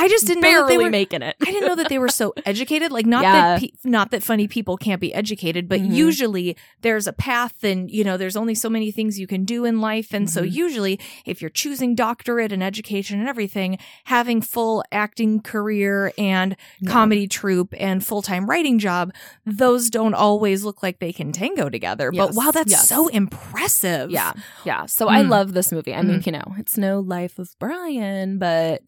[0.00, 1.36] I just didn't know that they were making it.
[1.40, 2.90] I didn't know that they were so educated.
[2.90, 3.32] Like not Yeah.
[3.32, 5.94] that pe- not that funny people can't be educated, but Mhm.
[5.94, 9.66] usually there's a path, and you know there's only so many things you can do
[9.66, 10.52] in life, and so Mhm.
[10.52, 16.90] usually if you're choosing doctorate and education and everything, having full acting career and Yeah.
[16.90, 19.12] comedy troupe and full time writing job,
[19.44, 22.10] those don't always look like they can tango together.
[22.10, 22.88] but wow, that's yes.
[22.88, 24.10] so impressive.
[24.10, 24.32] Yeah.
[24.64, 24.86] Yeah.
[24.86, 25.28] So I Mm.
[25.28, 25.94] love this movie.
[25.94, 26.26] I mean, Mhm.
[26.26, 28.82] you know, it's no Life of Brian, but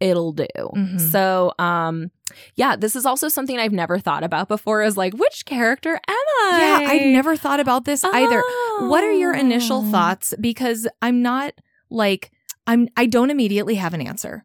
[0.00, 0.46] it'll do.
[0.74, 1.00] Mhm.
[1.00, 2.10] So, um,
[2.54, 6.24] yeah, this is also something I've never thought about before is like, which character am
[6.52, 6.58] I?
[6.60, 8.42] Yeah, I've never thought about this either.
[8.80, 9.90] What are your initial Oh.
[9.90, 10.34] thoughts?
[10.40, 11.54] Because I'm not
[11.88, 12.30] like
[12.66, 14.44] I'm I don't immediately have an answer.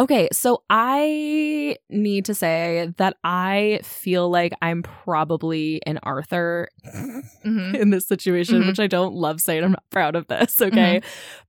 [0.00, 6.68] Okay, so I need to say that I feel like I'm probably an Arthur
[7.44, 7.74] Mm-hmm.
[7.76, 8.66] in this situation, Mhm.
[8.68, 9.64] which I don't love saying.
[9.64, 11.00] I'm not proud of this, okay?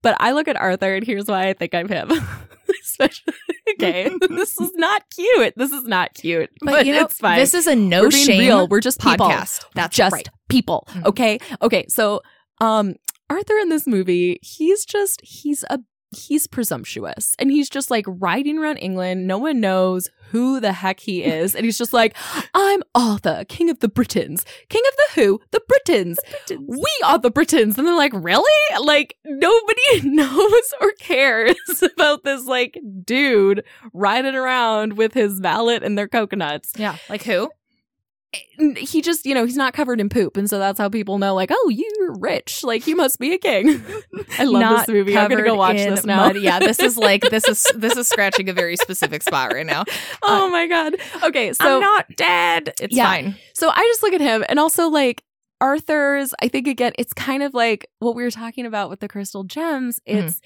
[0.02, 2.10] But I look at Arthur, and here's why I think I'm him.
[2.82, 3.34] Especially,
[3.74, 5.54] okay, this is not cute.
[5.56, 7.38] This is not cute, but, you know, it's fine.
[7.38, 8.68] This is a no We're shame real.
[8.68, 9.26] We're just people.
[9.28, 9.64] podcast.
[9.74, 10.28] That's just right.
[10.48, 10.86] people.
[10.90, 11.04] Mhm.
[11.06, 11.38] Okay.
[11.62, 11.84] Okay.
[11.88, 12.20] So,
[12.60, 12.94] um,
[13.28, 18.58] Arthur in this movie, he's just, he's a, he's presumptuous and he's just like riding
[18.58, 19.26] around England.
[19.26, 21.54] No one knows who the heck he is.
[21.54, 22.16] And he's just like,
[22.54, 24.44] I'm Arthur, king of the Britons.
[24.68, 25.40] King of the who?
[25.50, 26.18] The Britons.
[26.50, 27.78] We are the Britons.
[27.78, 28.50] And they're like, really?
[28.80, 31.56] Like, nobody knows or cares
[31.94, 36.96] about this like dude riding around with his valet and their coconuts Yeah.
[37.08, 37.50] Like who?
[38.76, 40.36] He just, you know, he's not covered in poop.
[40.36, 42.62] And so that's how people know, like, oh, you're rich.
[42.62, 43.82] Like, you must be a king.
[44.38, 45.16] I love Not this movie.
[45.18, 46.26] I'm going to go watch this now.
[46.28, 46.36] mud.
[46.36, 49.84] Yeah, this is like this is this is scratching a very specific spot right now.
[50.22, 50.94] oh my God.
[51.24, 51.52] Okay.
[51.52, 52.72] So, I'm not dead.
[52.80, 53.06] It's Yeah.
[53.06, 53.34] fine.
[53.54, 55.24] so I just look at him and also like
[55.60, 59.08] Arthur's, I think again, it's kind of like what we were talking about with the
[59.08, 59.98] crystal gems.
[60.08, 60.24] Mhm.
[60.28, 60.40] It's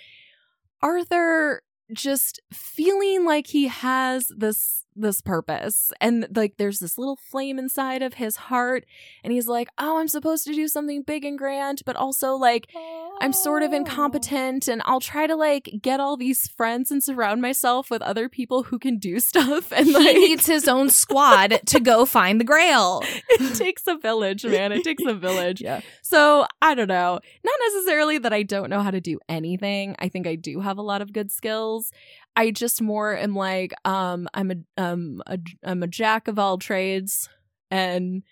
[0.82, 1.62] Arthur
[1.92, 8.02] just feeling like he has this this purpose and like there's this little flame inside
[8.02, 8.84] of his heart
[9.22, 12.68] and he's like oh i'm supposed to do something big and grand but also like
[13.20, 17.40] I'm sort of incompetent and I'll try to like get all these friends and surround
[17.40, 21.60] myself with other people who can do stuff and He like needs his own squad
[21.66, 23.02] to go find the grail.
[23.30, 24.72] it takes a village, man.
[24.72, 25.62] It takes a village.
[25.64, 25.80] Yeah.
[26.02, 27.20] So I don't know.
[27.42, 29.96] Not necessarily that I don't know how to do anything.
[29.98, 31.90] I think I do have a lot of good skills.
[32.36, 36.58] I just more am like, um, I'm a um a, I'm a jack of all
[36.58, 37.28] trades
[37.70, 38.22] and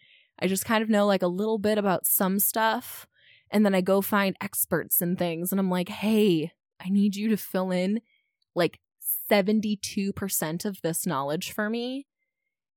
[0.41, 3.07] I just kind of know like a little bit about some stuff.
[3.51, 6.53] And then I go find experts and things and I'm like, hey,
[6.85, 8.01] I need you to fill in
[8.55, 8.81] like
[9.31, 12.07] 72% of this knowledge for me.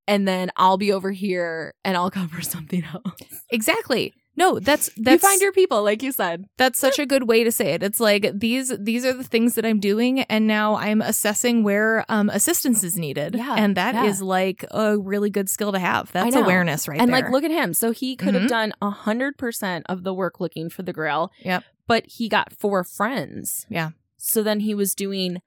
[0.06, 3.42] And then I'll be over here and I'll cover something else.
[3.50, 4.14] Exactly.
[4.38, 6.44] No, that's that's you find your people, like you said.
[6.58, 7.82] that's such a good way to say it.
[7.82, 12.04] It's like these these are the things that I'm doing and now I'm assessing where
[12.08, 13.34] um assistance is needed.
[13.36, 14.26] Yeah, And that is yeah.
[14.26, 16.12] like a really good skill to have.
[16.12, 17.22] That's awareness right and there.
[17.22, 17.72] like, look at him.
[17.72, 18.48] So he could have Mhm.
[18.48, 21.30] done a hundred percent of the work looking for the grail.
[21.42, 21.64] Yep.
[21.86, 23.64] But he got four friends.
[23.70, 23.90] Yeah.
[24.18, 25.40] So then he was doing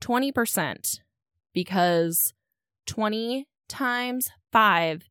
[0.00, 1.00] twenty percent
[1.52, 2.32] because
[2.86, 5.02] twenty times five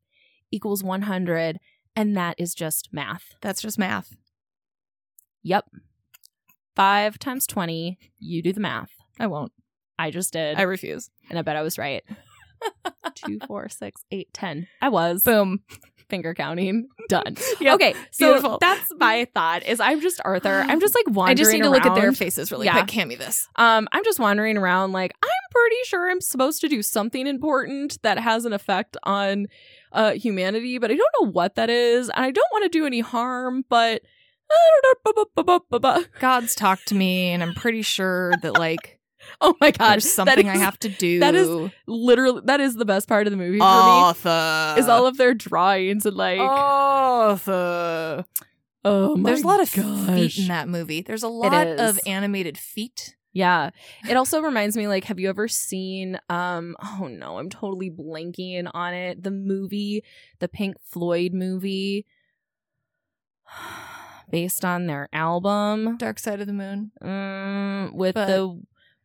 [0.50, 1.58] equals one hundred,
[2.00, 3.34] and that is just math.
[3.40, 4.16] that's just math.
[5.42, 5.66] Yep.
[6.76, 7.98] Five times twenty.
[8.18, 8.90] You do the math.
[9.18, 9.52] I won't.
[9.98, 11.10] I just did, I refuse.
[11.28, 12.02] and I bet I was right.
[13.14, 14.66] Two, four, six, eight, ten.
[14.80, 15.22] I was.
[15.22, 15.60] Boom.
[16.10, 17.74] Finger counting done Yep.
[17.76, 18.58] okay so Beautiful.
[18.60, 21.70] that's my thought is i'm just arthur i'm just like wandering I just need to
[21.70, 22.72] look at their faces really Yeah.
[22.82, 22.90] quick.
[22.90, 23.48] Hand me this.
[23.56, 27.96] um i'm just wandering around like i'm pretty sure i'm supposed to do something important
[28.02, 29.46] that has an effect on
[29.92, 32.84] uh humanity but i don't know what that is and i don't want to do
[32.86, 34.02] any harm but.
[36.20, 38.98] God's talked to me, and I'm pretty sure that like
[39.42, 41.20] Oh my god, there's something I have to do.
[41.20, 44.80] that is literally that is the best part of the movie for me.
[44.80, 48.24] Is all of their drawings and like Arthur.
[48.84, 50.06] oh my There's a lot of gosh.
[50.34, 51.02] feet in that movie.
[51.02, 53.14] There's a lot of animated feet.
[53.32, 53.70] Yeah.
[54.08, 58.70] It also reminds me like have you ever seen um oh no, I'm totally blanking
[58.74, 59.22] on it.
[59.22, 60.02] The movie,
[60.38, 62.06] the Pink Floyd movie
[64.30, 66.92] based on their album Dark Side of the Moon.
[67.02, 68.60] mm, with But- the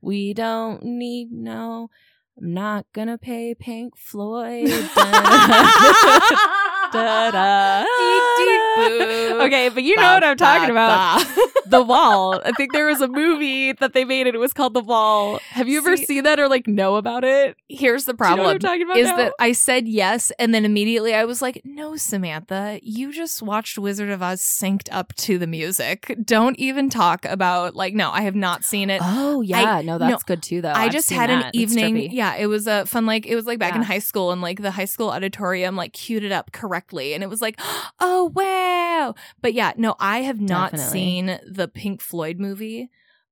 [0.06, 1.90] we don't need no
[2.38, 4.70] I'm not gonna pay Pink Floyd.
[6.96, 7.84] Da-da.
[7.84, 9.42] Deep, deep, boo.
[9.46, 11.26] Okay, but you know what I'm talking about.
[11.68, 12.42] The Wall.
[12.46, 15.40] I think there was a movie that they made and it was called The Wall.
[15.50, 17.58] Have you ever See- seen that or like know about it?
[17.68, 18.54] Here's the Do you know what problem.
[18.54, 19.18] I'm talking about is now?
[19.18, 23.80] that I said yes, and then immediately I was like, "No, Samantha, you just watched
[23.80, 26.16] Wizard of Oz synced up to the music.
[26.24, 29.02] Don't even talk about like, no, I have not seen it.
[29.04, 30.70] Oh yeah, no, that's no, good too though.
[30.70, 31.56] I I've just had an that.
[31.56, 32.12] It's evening.
[32.12, 33.08] Yeah, it was a fun.
[33.08, 35.94] Like it was like back in high school, and like the high school auditorium like
[35.94, 37.60] queued it up correctly, and it was like,
[38.00, 39.16] oh wow.
[39.42, 40.92] But yeah, no, I have not Definitely.
[41.00, 42.90] seen the Pink Floyd movie.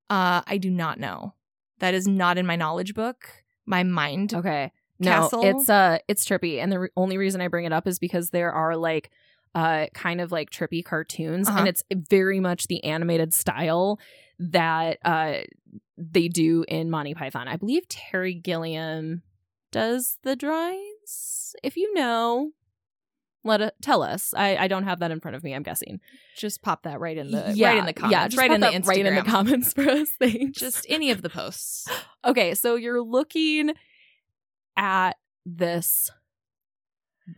[0.09, 1.33] Uh, I do not know.
[1.79, 3.27] That is not in my knowledge book.
[3.65, 4.33] My mind.
[4.33, 4.71] Okay.
[4.99, 5.41] No, Castle?
[5.43, 8.29] it's uh it's trippy and the re- only reason I bring it up is because
[8.29, 9.09] there are like
[9.55, 11.59] uh kind of like trippy cartoons Uh-huh.
[11.59, 13.99] and it's very much the animated style
[14.39, 15.39] that uh
[15.97, 17.47] they do in Monty Python.
[17.47, 19.23] I believe Terry Gilliam
[19.71, 21.55] does the drawings.
[21.63, 22.51] If you know,
[23.43, 24.33] let it tell us.
[24.35, 25.53] I I don't have that in front of me.
[25.53, 25.99] I'm guessing.
[26.37, 28.13] Just pop that right in the yeah, right in the comments.
[28.13, 28.87] Yeah, just right in the Instagram.
[28.87, 30.09] right in the comments for us.
[30.19, 30.59] Thanks.
[30.59, 31.87] Just any of the posts.
[32.25, 33.73] Okay, so you're looking
[34.77, 36.09] at this.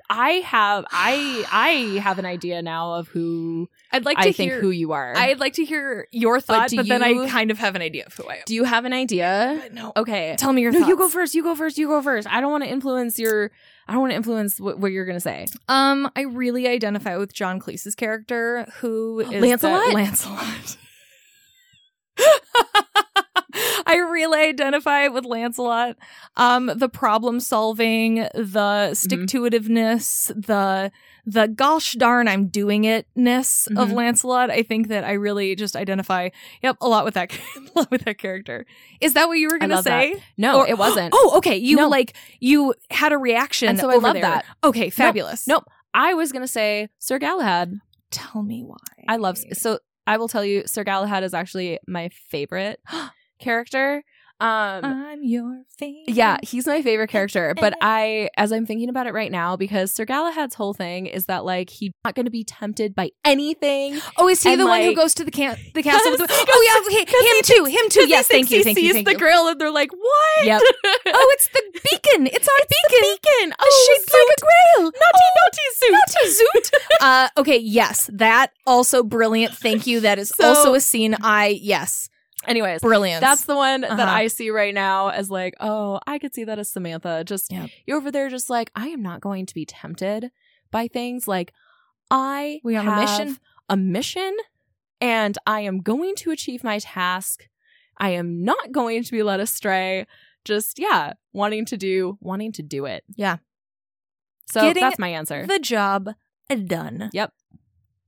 [0.10, 4.52] I have I I have an idea now of who I'd like to I think
[4.52, 4.60] hear.
[4.62, 5.16] who you are.
[5.16, 8.06] I'd like to hear your thoughts, do but, then I kind of have an idea
[8.06, 8.42] of who I am.
[8.46, 9.62] Do you have an idea?
[9.72, 9.94] No.
[9.96, 10.36] Okay.
[10.40, 10.90] Tell me your No, thoughts.
[10.90, 11.36] you go first.
[11.36, 11.78] You go first.
[11.78, 12.28] You go first.
[12.28, 13.52] I don't want to influence your.
[13.88, 15.46] I don't want to influence what, what you're gonna say.
[15.70, 19.90] Um, I really identify with John Cleese's character, who is Lancelot?
[19.90, 20.78] the- Lancelot.
[23.88, 25.96] I really identify with Lancelot.
[26.36, 30.92] Um, the problem solving, the stick to itiveness, the
[31.28, 33.94] the gosh darn I'm doing itness of Mhm.
[33.94, 34.52] Lancelot.
[34.52, 36.30] I think that I really just identify,
[36.62, 37.32] yep, a lot with that,
[37.76, 38.68] a lot with that character.
[39.02, 40.02] Is that what you were gonna love that.
[40.14, 40.24] say?
[40.38, 41.14] No, Or- it wasn't.
[41.18, 41.58] Oh, okay.
[41.58, 41.88] You No.
[41.90, 44.22] like you had a reaction, And so I love there.
[44.22, 44.46] that.
[44.64, 45.48] Okay, fabulous.
[45.48, 45.66] Nope.
[45.96, 47.74] I was gonna say Sir Galahad.
[48.12, 48.78] Tell me why.
[49.08, 52.80] I love so I will tell you Sir Galahad is actually my favorite
[53.40, 54.04] character.
[54.42, 56.10] Um I'm your favorite.
[56.14, 59.94] yeah, he's my favorite character, but I as I'm thinking about it right now because
[59.94, 63.98] Sir Galahad's whole thing is that like he's not going to be tempted by anything.
[64.18, 66.12] Oh, is he And, the one who goes to the can the castle?
[66.12, 68.10] With the- oh yeah, okay, him too, him too.
[68.10, 69.18] Yes, thank you, thank you, sees thank the you.
[69.20, 70.62] grail and they're like, "What?" Yep.
[70.84, 72.28] oh, it's the beacon.
[72.28, 73.04] It's our beacon.
[73.04, 73.50] beacon.
[73.52, 74.92] The Oh, shaped like a grail.
[74.92, 75.92] Naughty, naughty Zoot.
[75.94, 76.72] Naughty zoot.
[77.02, 79.54] uh, okay, yes, that also brilliant.
[79.54, 80.02] Thank you.
[80.02, 81.16] That is So- also a scene.
[81.22, 82.10] I yes,
[82.48, 83.22] Anyways, brilliant.
[83.22, 84.04] That's the one that Uh-huh.
[84.12, 87.24] I see right now as like, oh, I could see that as Samantha.
[87.26, 87.70] Just Yep.
[87.86, 90.32] you're over there, just like I am not going to be tempted
[90.72, 91.28] by things.
[91.28, 91.54] Like
[92.12, 93.38] I We on a have mission?
[93.70, 94.36] a mission,
[95.02, 97.48] and I am going to achieve my task.
[97.98, 100.06] I am not going to be led astray.
[100.44, 103.04] Just yeah, wanting to do, wanting to do it.
[103.16, 103.38] Yeah.
[104.52, 105.46] So Getting that's my answer.
[105.48, 106.12] the job
[106.68, 107.10] done.
[107.14, 107.34] Yep.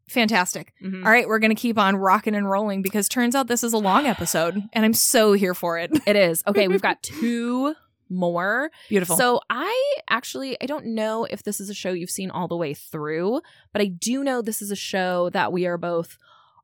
[0.07, 0.73] Fantastic.
[0.81, 1.03] Mhm.
[1.05, 3.73] All right, we're going to keep on rocking and rolling because turns out this is
[3.73, 5.91] a long episode and I'm so here for it.
[6.07, 6.67] It is okay.
[6.67, 7.75] We've got two
[8.09, 8.71] more.
[8.87, 9.17] Beautiful.
[9.17, 12.55] So I actually I don't know if this is a show you've seen all the
[12.55, 13.41] way through,
[13.73, 16.17] but I do know this is a show that we are both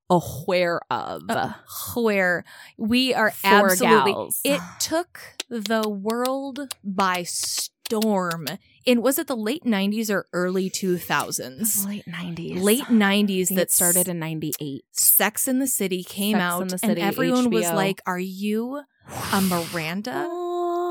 [0.09, 1.23] aware of.
[1.29, 1.51] Uh,
[1.95, 2.45] where
[2.77, 4.39] we are Four absolutely gals.
[4.43, 8.45] it took the world by storm
[8.85, 12.61] in was it the late 90s or early 2000s late nineties.
[12.61, 14.85] late 90s that started in ninety eight.
[14.91, 18.19] sex in the city came Sex out and the and City, everyone was like are
[18.19, 18.83] you
[19.31, 20.27] a miranda?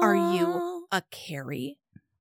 [0.02, 1.78] Are you a carrie?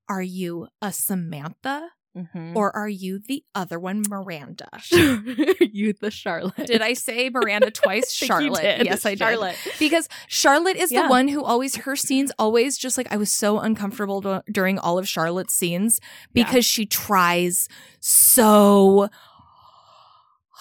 [0.08, 2.56] Are you a samantha Mhm.
[2.58, 6.68] or are you the other one miranda you the Charlotte?
[6.68, 8.86] did i say miranda twice charlotte did.
[8.86, 9.56] yes i did Charlotte.
[9.80, 11.04] because Charlotte is Yeah.
[11.04, 14.78] the one who always her scenes always just like I was so uncomfortable d- during
[14.78, 16.00] all of Charlotte's scenes
[16.34, 16.44] Yeah.
[16.44, 17.68] because she tries
[18.00, 19.08] so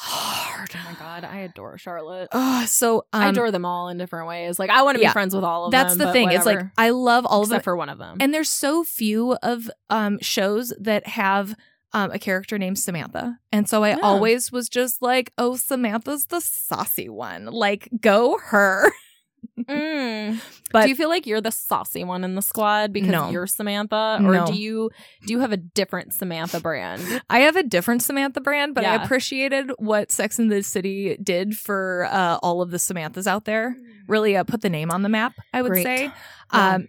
[0.03, 0.71] hard.
[0.75, 2.29] Oh my god, I adore Charlotte.
[2.33, 4.59] Oh, so um, I adore them all in different ways.
[4.59, 5.13] Like I want to be yeah.
[5.13, 5.99] friends with all of that's them.
[5.99, 6.31] That's the thing.
[6.33, 6.61] It's like.
[6.79, 8.17] I love all of them, for one of them.
[8.21, 11.55] and there's so few of um shows that have.
[11.93, 13.41] Um, a character named Samantha.
[13.51, 13.99] And so I Yeah.
[14.05, 17.47] always was just like, oh, Samantha's the saucy one.
[17.47, 18.93] Like, go her.
[19.59, 20.41] Mm.
[20.73, 23.31] But do you feel like you're the saucy one in the squad because No.
[23.31, 24.47] you're Samantha, or No.
[24.47, 24.91] do you
[25.27, 27.03] do you have a different Samantha brand?
[27.31, 31.57] I have a different Samantha brand, but I appreciated what Sex and the City did
[31.57, 33.77] for uh, all of the Samanthas out there.
[34.09, 35.83] Really uh, put the name on the map, I would Great.
[35.85, 36.03] say.
[36.53, 36.75] Yeah.
[36.75, 36.89] Um,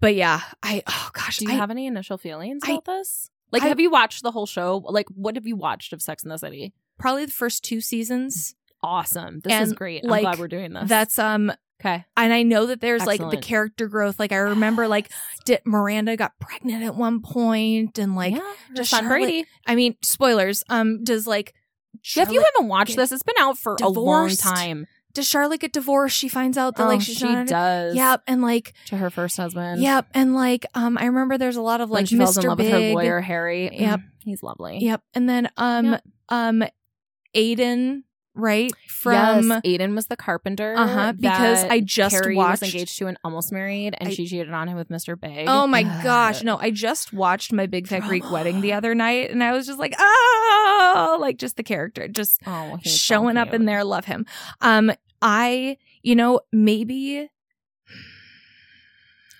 [0.00, 3.30] but yeah, I oh gosh, Do you I, have any initial feelings I- about this?
[3.52, 4.82] Like, I- have you watched the whole show?
[4.88, 6.72] Like, what have you watched of Sex in the City?
[6.98, 8.54] probably the first two seasons.
[8.82, 9.40] Awesome.
[9.40, 10.04] This is great.
[10.04, 10.88] I'm glad we're doing this.
[10.88, 11.50] That's um
[11.80, 12.04] Okay.
[12.16, 14.18] and I know that there's like the character growth.
[14.18, 15.10] Like I remember, like
[15.46, 19.46] did Miranda got pregnant at one point, and like yeah, does Sean Brady.
[19.66, 20.62] I mean, spoilers.
[20.68, 21.54] Um, does like
[22.14, 24.86] Yeah, if you haven't watched this, it's been out for a long time.
[25.14, 26.16] does Charlotte get divorced?
[26.16, 27.94] She finds out that Oh, like she's she does.
[27.96, 29.80] Yep, and like To her first husband.
[29.82, 32.48] yep, and like um, I remember there's a lot of like she falls in Mr.
[32.48, 32.72] love Big.
[32.72, 33.70] with her lawyer Harry.
[33.72, 34.00] Yep.
[34.00, 34.78] Mm, he's lovely.
[34.80, 36.02] Yep, and then um Yep.
[36.28, 36.62] um,
[37.34, 38.04] Aidan
[38.34, 39.48] right from.
[39.50, 40.74] yes, Aidan was the carpenter.
[40.76, 44.26] Uh-huh, because I just Carrie watched- was engaged to and almost married, and I- she
[44.26, 45.18] cheated on him with Mr.
[45.20, 45.46] Big.
[45.48, 49.30] Oh my gosh, no, I just watched my Big Fat Greek wedding the other night
[49.30, 53.36] and I was just like, oh, like just the character, just Oh, he's so showing
[53.36, 54.26] up in there, love him.
[54.60, 54.92] Um,
[55.22, 57.28] I, you know, maybe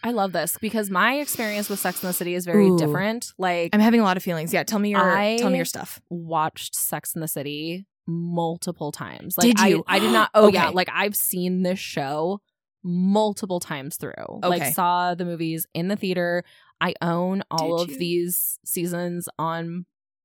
[0.03, 2.79] I love this because my experience with Sex in the City is very Ooh.
[2.79, 3.33] different.
[3.37, 4.53] Like I'm having a lot of feelings.
[4.53, 6.01] Yeah, tell me your I- tell me your stuff.
[6.09, 9.37] watched Sex in the City multiple times.
[9.39, 9.85] Like Did you?
[9.87, 10.31] I, I did not.
[10.35, 12.41] Oh yeah, like I've seen this show
[12.83, 14.13] multiple times through.
[14.19, 14.49] Okay.
[14.49, 16.45] Like saw the movies in the theater.
[16.81, 17.99] I own all Did of you?
[17.99, 19.85] these seasons on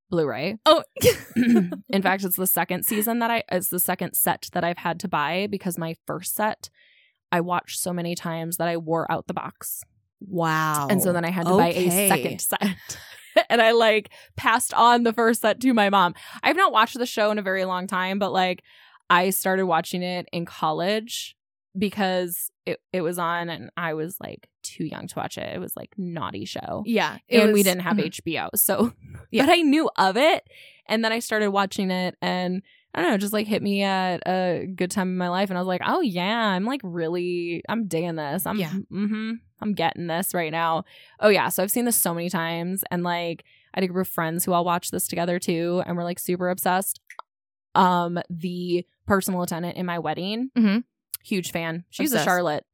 [0.09, 0.57] Blu-ray.
[0.65, 0.83] Oh,
[1.35, 4.99] in fact, it's the second season that I it's the second set that I've had
[5.01, 6.69] to buy because my first set
[7.31, 9.83] I watched so many times that I wore out the box.
[10.21, 10.87] wow.
[10.89, 12.61] And so then I had to buy a second set.
[13.49, 16.15] and I like passed on the first set to my mom.
[16.43, 18.63] I've not watched the show in a very long time, but like
[19.09, 21.35] I started watching it in college
[21.77, 25.53] because it, it was on and I was like too young to watch it.
[25.53, 26.83] It was like naughty show.
[26.85, 28.07] yeah, and we didn't have mhm.
[28.11, 28.49] HBO.
[28.55, 28.93] So
[29.31, 29.45] Yeah.
[29.45, 30.43] but I knew of it.
[30.87, 32.61] And then I started watching it and
[32.93, 35.49] I don't know, just like hit me at a good time in my life.
[35.49, 38.45] And I was like, oh yeah, I'm like really, I'm digging this.
[38.45, 38.69] I'm, Yeah.
[38.71, 39.31] mm-hmm,
[39.61, 40.83] I'm getting this right now.
[41.19, 41.49] Oh yeah.
[41.49, 42.83] So I've seen this so many times.
[42.91, 45.81] And like, I had a group of friends who all watched this together too.
[45.85, 46.99] And we're like super obsessed.
[47.73, 50.83] Um, the personal attendant in my wedding, Mhm.
[51.23, 51.83] huge fan.
[51.89, 52.25] She's Obsessed.
[52.27, 52.65] a Charlotte.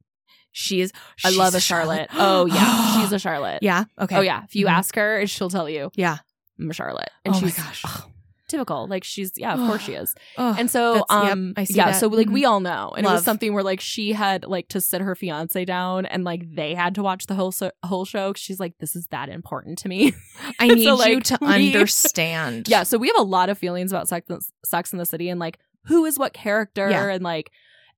[0.52, 0.92] She is.
[1.24, 2.08] I love a Charlotte.
[2.14, 3.00] oh yeah.
[3.00, 3.62] She's a Charlotte.
[3.62, 3.84] yeah.
[3.98, 4.16] Okay.
[4.16, 4.44] Oh yeah.
[4.44, 4.70] If you Mhm.
[4.70, 5.90] ask her, she'll tell you.
[5.94, 6.18] Yeah.
[6.60, 7.10] I'm a Charlotte.
[7.24, 7.82] And Oh my gosh.
[7.84, 8.10] ugh,
[8.52, 8.86] typical.
[8.86, 10.14] Like she's yeah, of course she is.
[10.38, 11.98] Oh, And so that's- yep, um I see yeah, that.
[12.00, 12.32] so like Mhm.
[12.32, 12.92] we all know.
[12.96, 16.22] And it was something where like she had like to sit her fiance down and
[16.22, 19.28] like they had to watch the whole so- whole show she's like this is that
[19.28, 20.12] important to me.
[20.60, 22.68] I need so, you to we- understand.
[22.68, 24.26] yeah, so we have a lot of feelings about Sex,
[24.64, 27.08] Sex in the City and like who is what character Yeah.
[27.08, 27.50] and like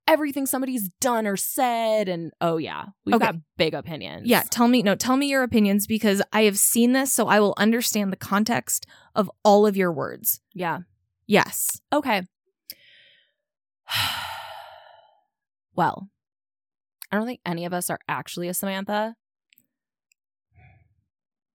[0.07, 3.25] everything somebody's done or said and oh yeah, we've Okay.
[3.27, 4.27] got big opinions.
[4.27, 7.41] Yeah, tell me no, tell me your opinions because I have seen this so I
[7.41, 10.41] will understand the context of all of your words.
[10.53, 10.81] Yeah.
[11.27, 11.81] Yes.
[11.93, 12.23] Okay.
[15.75, 16.09] well,
[17.11, 19.17] I don't think any of us are actually a Samantha.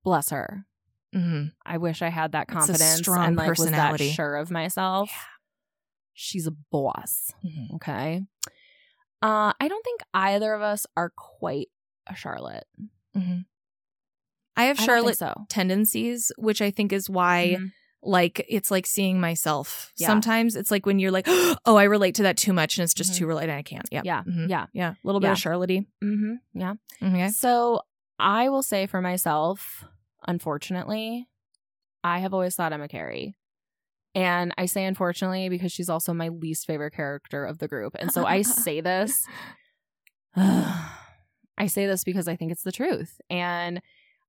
[0.03, 0.65] Bless her.
[1.13, 4.07] hmm I wish I had that confidence strong and like was personality.
[4.07, 5.11] that sure of myself.
[6.21, 7.31] She's a boss.
[7.45, 7.75] Mhm.
[7.75, 8.21] Okay.
[9.21, 11.69] Uh, I don't think either of us are quite
[12.07, 12.65] a Charlotte.
[13.13, 13.39] hmm
[14.57, 15.45] I have I Charlotte so.
[15.47, 17.71] tendencies, which I think is why Mhm.
[18.03, 19.93] like it's like seeing myself.
[19.95, 20.07] Yeah.
[20.07, 21.25] Sometimes it's like when you're like,
[21.65, 23.17] oh, I relate to that too much and it's just Mhm.
[23.19, 23.53] too related.
[23.55, 23.87] I can't.
[23.89, 24.01] Yeah.
[24.03, 24.23] Yeah.
[24.23, 24.49] Mhm.
[24.49, 24.65] Yeah.
[24.73, 24.89] Yeah.
[24.91, 25.31] A little bit Yeah.
[25.33, 26.33] of Charlotte Mm-hmm.
[26.53, 26.73] Yeah.
[27.01, 27.29] Okay.
[27.29, 27.81] So
[28.19, 29.85] I will say for myself,
[30.27, 31.29] unfortunately,
[32.03, 33.35] I have always thought I'm a Carrie.
[34.15, 37.95] And I say unfortunately because she's also my least favorite character of the group.
[37.99, 39.25] And so I say this.
[40.35, 43.19] I say this because I think it's the truth.
[43.29, 43.81] And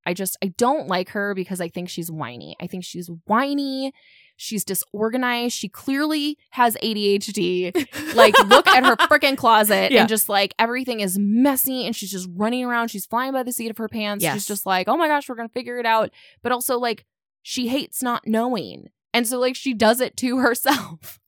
[0.07, 2.57] I just I don't like her because I think she's whiny.
[2.61, 3.93] I think she's whiny.
[4.36, 5.55] She's disorganized.
[5.55, 10.01] She clearly has ADHD like look at her freaking closet Yeah.
[10.01, 13.52] and just like everything is messy and she's just running around she's flying by the
[13.52, 14.35] seat of her pants Yes.
[14.35, 16.11] she's just like oh my gosh we're gonna figure it out
[16.43, 17.05] but also like
[17.43, 21.19] she hates not knowing and so like she does it to herself.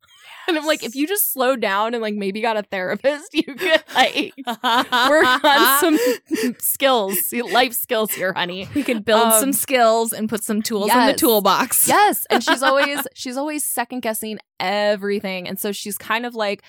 [0.48, 3.44] And i'm like if you just slow down and like maybe got a therapist you
[3.44, 5.98] could like work on some
[6.58, 8.68] skills life skills here honey.
[8.74, 11.86] We could build Um, some skills and put some tools in the toolbox.
[11.86, 16.62] Yes, and she's always she's always second guessing everything, and so she's kind of like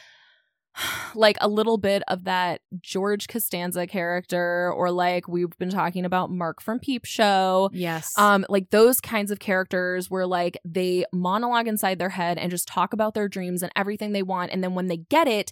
[1.16, 6.32] like a little bit of that George Costanza character, or like we've been talking about
[6.32, 7.70] Mark from Peep Show.
[7.74, 8.14] Yes.
[8.18, 12.68] Um, like those kinds of characters where like they monologue inside their head and just
[12.68, 15.52] talk about their dreams and everything they want, and then when they get it,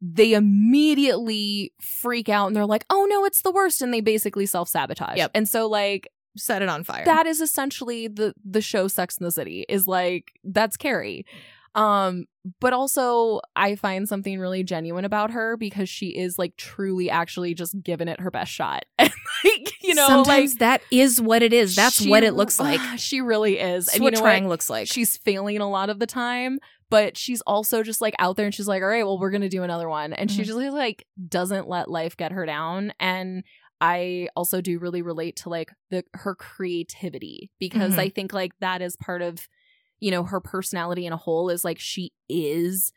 [0.00, 4.46] they immediately freak out and they're like, "Oh no, it's the worst," and they basically
[4.46, 5.16] self sabotage.
[5.18, 5.32] Yep.
[5.34, 7.04] And so like set it on fire.
[7.04, 11.26] that is essentially the the show Sex in the City is like that's Carrie.
[11.74, 12.24] Um
[12.60, 17.52] but also I find something really genuine about her because she is like truly actually
[17.54, 18.84] just giving it her best shot.
[18.98, 19.12] And
[19.44, 21.76] like, you know, sometimes like that is what it is.
[21.76, 22.80] That's she- what it looks like.
[22.98, 23.86] She really is.
[23.86, 24.50] That's and what you know trying what?
[24.50, 24.88] looks like.
[24.88, 26.58] She's failing a lot of the time,
[26.90, 29.48] but she's also just like out there and she's like, all right, well, we're gonna
[29.48, 30.12] do another one.
[30.12, 30.46] And she Mhm.
[30.46, 32.92] just like doesn't let life get her down.
[32.98, 33.44] And
[33.80, 37.98] I also do really relate to like the her creativity because Mhm.
[37.98, 39.48] I think like that is part of,
[40.00, 42.92] you know, her personality in a whole is like she is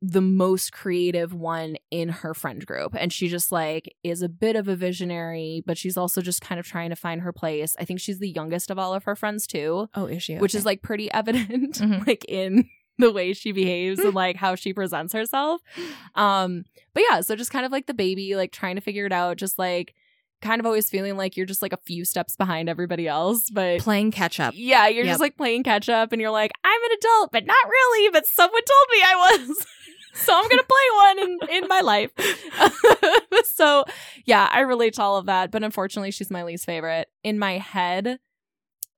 [0.00, 2.94] the most creative one in her friend group.
[2.96, 6.60] And she just like is a bit of a visionary but she's also just kind
[6.60, 7.74] of trying to find her place.
[7.80, 9.88] I think she's the youngest of all of her friends too.
[9.94, 10.36] Oh, is she?
[10.36, 12.06] which is like pretty evident Mhm.
[12.06, 12.68] like in
[12.98, 15.60] the way she behaves and like how she presents herself.
[16.14, 16.64] Um
[16.94, 19.36] but yeah so just kind of like the baby like trying to figure it out
[19.36, 19.94] just like
[20.40, 23.80] kind of always feeling like you're just like a few steps behind everybody else but
[23.80, 24.54] playing catch up.
[24.56, 25.12] yeah you're Yep.
[25.12, 28.24] just like playing catch up and you're like i'm an adult but not really but
[28.26, 29.14] someone told me i
[29.48, 29.66] was
[30.14, 31.18] so i'm gonna play one
[31.50, 32.12] in, in my life
[33.44, 33.84] so
[34.24, 37.58] yeah i relate to all of that but unfortunately she's my least favorite in my
[37.58, 38.18] head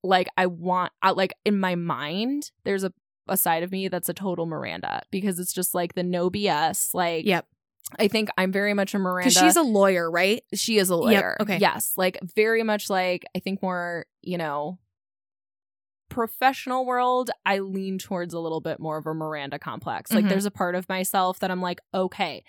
[0.02, 2.92] like i want I, like in my mind there's a,
[3.28, 6.94] a side of me that's a total miranda because it's just like the no bs
[6.94, 7.46] like Yep.
[7.98, 10.42] I think i'm very much a miranda Because she's a lawyer, right?
[10.54, 11.36] she is a Yep, lawyer.
[11.40, 11.58] okay.
[11.58, 11.92] Yes.
[11.96, 14.78] Like very much like I think more, you know,
[16.08, 20.12] professional world, I lean towards a little bit more of a Miranda complex.
[20.12, 20.28] Like Mhm.
[20.28, 22.42] there's a part of myself that I'm like, okay,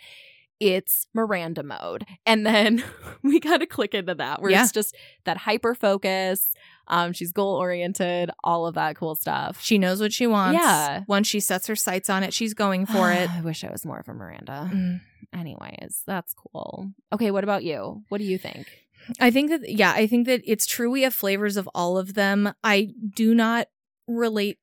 [0.60, 2.06] it's Miranda mode.
[2.26, 2.84] And then
[3.24, 4.64] we kind of click into that where Yeah.
[4.64, 4.96] it's just
[5.26, 6.54] that hyper focus.
[6.92, 9.62] Um, she's goal oriented, all of that cool stuff.
[9.64, 10.60] She knows what she wants.
[10.62, 11.04] Yeah.
[11.08, 13.30] Once she sets her sights on it, she's going for it.
[13.36, 14.70] I wish I was more of a Miranda.
[14.72, 15.02] Mm.
[15.34, 16.92] Anyways, that's cool.
[17.14, 18.04] Okay, what about you?
[18.10, 18.68] What do you think?
[19.20, 22.14] I think that yeah, I think that it's true we have flavors of all of
[22.14, 22.54] them.
[22.64, 23.68] I do not
[24.08, 24.60] relate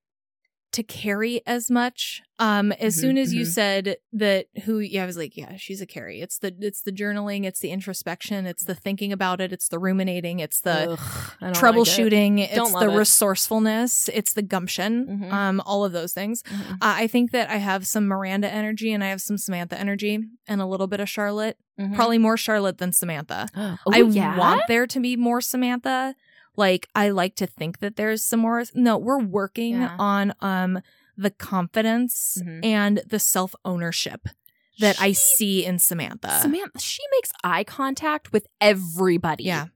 [0.79, 2.23] to Carrie as much.
[2.41, 3.49] Um as Mhm, soon as you mhm.
[3.53, 6.21] said that who yeah, I was like, yeah, she's a Carrie.
[6.21, 9.79] It's the it's the journaling, it's the introspection, it's the thinking about it, it's the
[9.79, 10.99] ruminating, it's the Ugh,
[11.41, 11.61] don't like it.
[11.61, 12.97] troubleshooting, it's the it.
[12.97, 15.33] resourcefulness, it's the gumption, Mhm.
[15.33, 16.43] um all of those things.
[16.45, 16.73] Mhm.
[16.75, 20.21] Uh, I think that I have some Miranda energy and I have some Samantha energy
[20.47, 21.57] and a little bit of Charlotte.
[21.81, 21.95] Mhm.
[21.95, 23.49] Probably more Charlotte than Samantha.
[23.87, 24.37] Oh, I yeah?
[24.39, 26.15] want there to be more Samantha.
[26.59, 28.63] Like I like to think that there's some more.
[28.75, 29.97] No, we're working Yeah.
[29.99, 30.81] on um
[31.17, 32.65] the confidence Mhm.
[32.65, 34.29] and the self ownership
[34.81, 36.41] that I see in Samantha.
[36.43, 39.45] Samantha, she makes eye contact with everybody.
[39.45, 39.67] Yeah,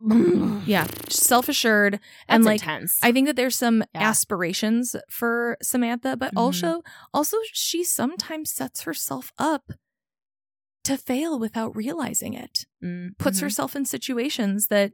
[0.66, 2.98] yeah, self assured That's and like intense.
[3.02, 4.08] I think that there's some Yeah.
[4.08, 6.38] aspirations for Samantha, but Mhm.
[6.38, 6.82] also
[7.14, 9.72] also she sometimes sets herself up
[10.84, 12.66] to fail without realizing it.
[12.82, 13.42] Mm, puts mhm.
[13.42, 14.92] herself in situations that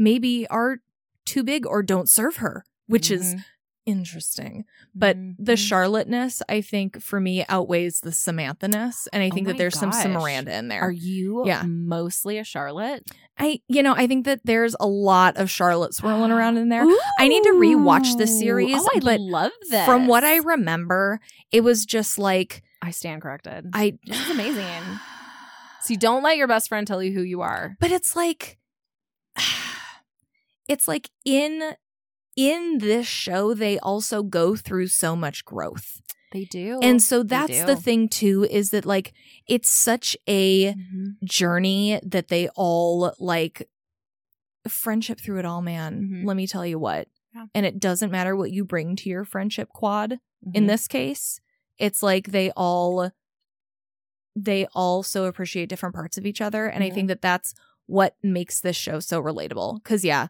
[0.00, 0.78] maybe are
[1.24, 3.44] too big or don't serve her, which is Mhm.
[3.86, 4.64] interesting.
[4.94, 5.68] But the Mhm.
[5.68, 9.08] Charlotte-ness, I think, for me outweighs the Samantha-ness.
[9.12, 10.06] And I Oh think my that there's some gosh.
[10.06, 10.80] Miranda in there.
[10.82, 11.62] Are you Yeah.
[11.66, 13.04] mostly a Charlotte?
[13.38, 16.84] I, you know, I think that there's a lot of Charlotte swirling around in there.
[17.18, 18.38] I need to rewatch the Ooh.
[18.38, 19.86] series, Oh, I love that.
[19.86, 21.20] From what I remember,
[21.52, 23.68] it was just like I stand corrected.
[23.74, 23.98] I.
[24.06, 24.82] This is amazing.
[25.82, 27.76] See, don't let your best friend tell you who you are.
[27.80, 28.58] but it's like
[30.70, 31.74] it's like in
[32.36, 36.00] in this show they also go through so much growth
[36.32, 36.78] They do.
[36.82, 39.12] and so that's the thing too is that like
[39.48, 41.20] it's such a Mhm.
[41.24, 43.68] journey that they all like
[44.68, 46.24] friendship through it all man Mhm.
[46.26, 47.46] let me tell you what Yeah.
[47.54, 50.18] and it doesn't matter what you bring to your friendship quad
[50.54, 50.68] in Mhm.
[50.68, 51.40] this case
[51.78, 53.10] it's like they all
[54.36, 57.52] they all so appreciate different parts of each other and i think that that's
[57.86, 60.28] what makes this show so relatable because yeah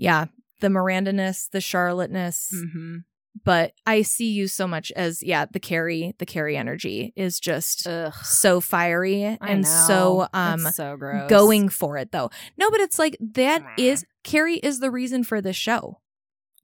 [0.00, 0.24] yeah
[0.60, 3.04] the miranda-ness the charlotte-ness Mhm.
[3.44, 7.86] but i see you so much as yeah the carrie the carrie energy is just
[7.86, 8.12] Ugh.
[8.24, 9.84] so fiery I and know.
[9.86, 11.28] so um It's so gross.
[11.30, 15.40] going for it though no but it's like that is carrie is the reason for
[15.40, 16.00] this show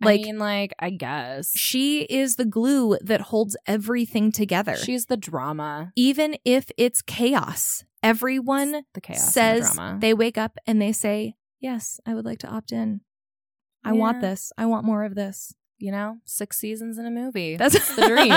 [0.03, 1.53] I like mean, like, I guess.
[1.57, 4.77] she is the glue that holds everything together.
[4.77, 5.91] She's the drama.
[5.97, 9.25] Even if it's chaos, everyone The chaos.
[9.25, 9.99] the says drama.
[9.99, 13.01] they wake up and they say, Yes, I would like to opt in.
[13.87, 14.53] I want this.
[14.59, 15.55] I want more of this.
[15.79, 17.57] you know, six seasons in a movie.
[17.57, 18.33] That's the dream,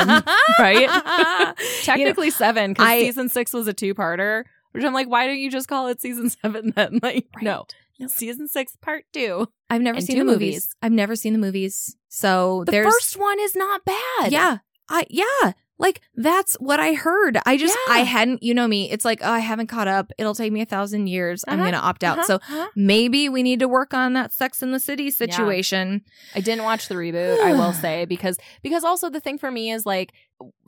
[0.60, 0.88] right?
[1.84, 4.44] Technically, Technically seven, because season six was a two-parter.
[4.72, 7.00] Which I'm like, why don't you just call it season seven then?
[7.02, 7.66] Like, no,
[8.00, 8.08] No.
[8.08, 9.48] season six, part two.
[9.70, 10.38] I've never and seen the movies.
[10.56, 10.76] movies.
[10.82, 11.96] I've never seen the movies.
[12.10, 14.32] So The there's first one is not bad.
[14.32, 14.58] Yeah.
[14.90, 15.54] I yeah.
[15.80, 17.38] Like that's what I heard.
[17.46, 17.94] I just Yeah.
[17.96, 18.92] I hadn't, you know me.
[18.92, 20.12] It's like, oh, I haven't caught up.
[20.18, 21.46] It'll take me a thousand years.
[21.48, 22.18] I'm Uh-huh, gonna opt out.
[22.20, 22.68] Uh-huh, So uh-huh.
[22.76, 26.02] maybe we need to work on that Sex in the City situation.
[26.36, 29.72] I didn't watch the reboot, I will say, because because also the thing for me
[29.72, 30.12] is like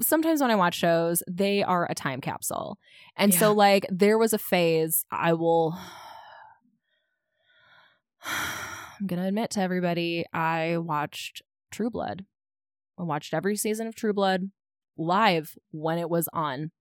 [0.02, 2.80] sometimes when I watch shows, they are a time capsule.
[3.18, 5.78] And so like there was a phase I will
[9.00, 12.26] I'm gonna admit to everybody, I watched True Blood
[13.00, 14.52] I watched every season of True Blood
[15.02, 16.72] live when it was on.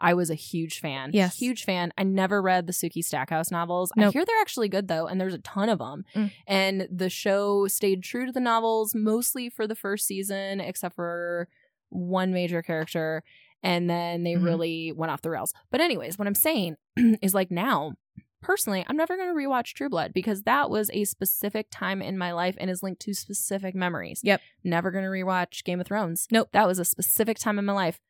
[0.00, 1.10] I was a huge fan.
[1.12, 1.36] Yes.
[1.38, 1.92] Huge fan.
[1.98, 3.90] I never read the Sookie Stackhouse novels.
[3.98, 6.04] I hear they're actually good though, and there's a ton of them.
[6.14, 6.30] Mm.
[6.46, 11.48] And the show stayed true to the novels mostly for the first season, except for
[11.88, 13.24] one major character.
[13.64, 14.44] And then they Mhm.
[14.44, 15.52] really went off the rails.
[15.72, 16.76] But, anyways, what I'm saying
[17.22, 17.94] is like now,
[18.40, 22.16] personally, I'm never going to rewatch True Blood because that was a specific time in
[22.18, 24.20] my life and is linked to specific memories.
[24.22, 24.40] Yep.
[24.64, 26.26] Never going to rewatch Game of Thrones.
[26.30, 26.48] Nope.
[26.52, 28.00] That was a specific time in my life.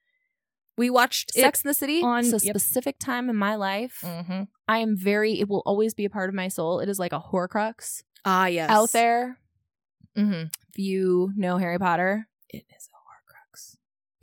[0.77, 2.41] We watched Sex in the City on- a yep.
[2.41, 3.99] specific time in my life.
[4.05, 4.43] Mm-hmm.
[4.69, 6.79] I am very, it will always be a part of my soul.
[6.81, 8.71] It is like a Horcrux Ah, yes.
[8.71, 9.39] out there.
[10.17, 10.47] Mm-hmm.
[10.71, 12.88] If you know Harry Potter, It is.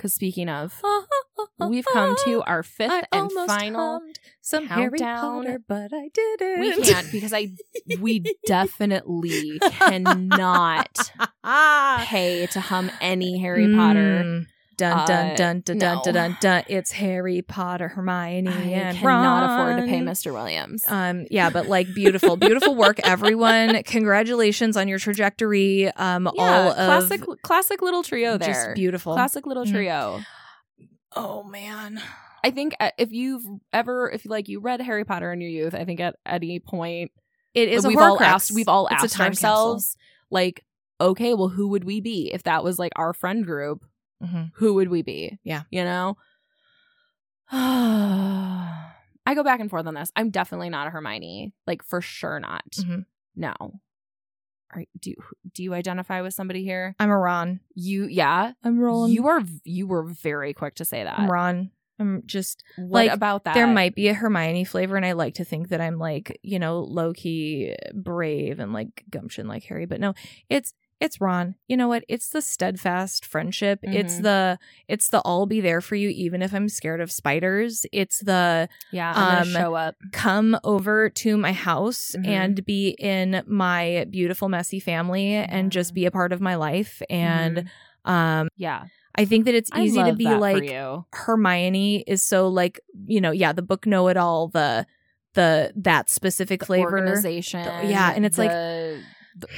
[0.06, 0.80] Because speaking of,
[1.68, 4.02] we've come to our fifth I and final.
[4.40, 5.44] some Harry countdown.
[5.46, 6.60] Potter, but I didn't.
[6.60, 7.48] We can't because I,
[8.00, 11.12] we definitely cannot
[12.06, 14.24] pay to hum any Harry Potter.
[14.26, 14.46] Mm.
[14.78, 16.02] Dun dun dun dun dun no.
[16.04, 16.64] dun dun dun.
[16.68, 20.34] It's Harry Potter, Hermione, I and cannot afford to pay Mr.
[20.34, 20.84] Williams.
[20.88, 23.82] Um, yeah, but like beautiful, beautiful work, everyone.
[23.86, 25.88] Congratulations on your trajectory.
[25.92, 28.50] Um, yeah, all classic, classic little trio there.
[28.50, 29.14] just beautiful.
[29.14, 29.72] Classic little Mhm.
[29.72, 30.20] trio.
[31.16, 32.02] Oh man.
[32.44, 33.44] I think uh, if you've
[33.74, 37.12] ever, if like you read Harry Potter in your youth, I think at any point
[37.54, 39.50] It is we've all asked, we've all It's asked time capsule.
[39.50, 39.98] ourselves,
[40.30, 40.64] like,
[41.02, 43.84] okay, well, who would we be if that was like our friend group?
[44.26, 44.52] Mhm.
[44.56, 45.40] Who would we be?
[45.44, 45.64] Yeah.
[45.70, 46.18] you know.
[49.28, 50.12] I go back and forth on this.
[50.16, 52.70] I'm definitely not a Hermione, like for sure not.
[52.72, 53.06] Mhm.
[53.36, 53.54] No.
[54.72, 55.16] Are, do you,
[55.54, 56.96] do you identify with somebody here?
[57.00, 57.60] I'm a Ron.
[57.76, 58.54] You, yeah.
[58.64, 59.12] I'm rolling.
[59.14, 61.18] You are you were very quick to say that.
[61.20, 61.72] I'm Ron.
[61.98, 63.54] I'm just What Like, about that?
[63.54, 66.60] there might be a Hermione flavor, and I like to think that I'm like you
[66.60, 70.14] know low key brave and like gumption like Harry, but no,
[70.50, 71.56] it's it's Ron.
[71.68, 72.04] You know what?
[72.08, 73.80] It's the steadfast friendship.
[73.84, 74.24] It's Mhm.
[74.24, 77.86] the it's the I'll be there for you even if I'm scared of spiders.
[77.92, 79.96] It's the Yeah, um, show up.
[80.12, 82.28] come over to my house Mhm.
[82.28, 85.96] and be in my beautiful messy family and just Mhm.
[85.96, 87.70] be a part of my life and
[88.06, 88.86] um Yeah,
[89.16, 90.72] I think that it's easy to be like.
[91.14, 94.86] Hermione is so like you know yeah the book know it all the
[95.34, 97.60] the that specific The flavor organization.
[97.90, 98.56] yeah, and it's like- the,
[99.02, 99.04] the-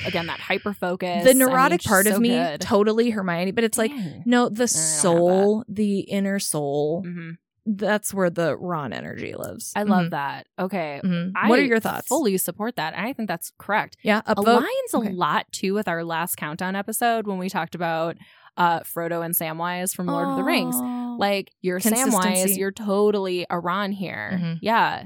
[0.06, 1.24] again that hyper focus.
[1.24, 2.62] the neurotic part of me Good.
[2.62, 4.24] totally Hermione but it's like Dang.
[4.26, 7.38] no the soul the inner soul Mhm.
[7.66, 10.48] that's where the Ron energy lives I love that.
[10.58, 11.34] Okay, Mhm.
[11.36, 13.98] I what are your thoughts Fully support that, and I think that's correct.
[14.04, 15.10] yeah upvote aligns Okay.
[15.10, 18.18] a lot too with our last countdown episode when we talked about
[18.56, 20.76] uh Frodo and Samwise from Lord of the Rings.
[21.20, 24.40] Like you're Samwise, you're totally a Ron here.
[24.42, 24.60] Mhm.
[24.62, 25.04] Yeah.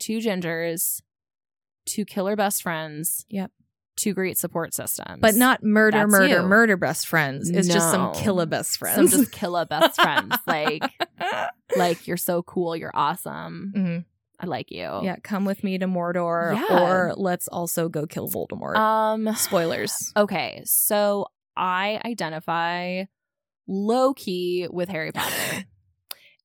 [0.00, 1.00] Two gingers,
[1.86, 3.24] two killer best friends.
[3.30, 3.50] Yep.
[3.96, 5.18] Two great support systems.
[5.20, 6.42] but not murder That's murder you.
[6.42, 9.10] murder best friends it's just some killer best friends.
[9.12, 10.34] some just killer best friends.
[10.46, 10.82] Like
[11.76, 13.72] like you're so cool, you're awesome.
[13.76, 14.04] Mhm.
[14.40, 15.00] I like you.
[15.02, 16.80] yeah come with me to Mordor Yeah.
[16.82, 21.26] or let's also go kill Voldemort Um spoilers Okay, so
[21.56, 23.04] I identify
[23.68, 25.64] low key with Harry Potter.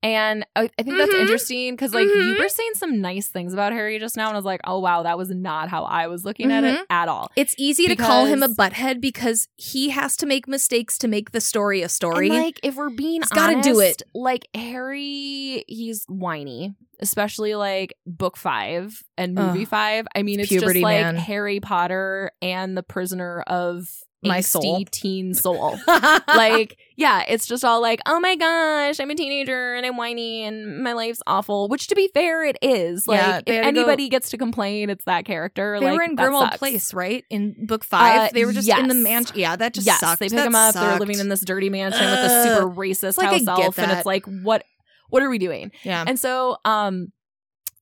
[0.08, 1.22] And I, I think that's Mhm.
[1.22, 2.40] interesting because, like, you Mhm.
[2.40, 5.04] were saying some nice things about Harry just now, and I was like, oh, wow,
[5.04, 7.30] that was not how I was looking at it at all.
[7.36, 11.10] It's easy to call him a Because- butthead because he has to make mistakes to
[11.10, 12.30] make the story a story.
[12.30, 14.02] And, like, if we're being He's gotta do it.
[14.14, 19.68] Like, Harry, he's whiny, especially like book five and movie Ugh.
[19.68, 20.08] five.
[20.16, 21.16] I mean, it's Puberty, just like man.
[21.18, 23.90] Harry Potter and the prisoner of
[24.24, 24.84] My soul.
[24.92, 25.78] teen soul.
[26.28, 30.44] like yeah it's just all like oh my gosh i'm a teenager and i'm whiny
[30.44, 33.68] and my life's awful which to be fair it is like Yeah, if to go-
[33.68, 36.58] anybody gets to complain it's that character they like were in Grimmauld.
[36.58, 37.24] Place, right?
[37.30, 39.38] In book five, Uh, they were just in the mansion.
[39.38, 40.20] Yeah, that just yes sucked.
[40.20, 43.18] they pick That them up they're living in this dirty mansion with a super racist
[43.20, 44.64] Like, house elf and it's like what
[45.10, 47.12] what are we doing Yeah, and so um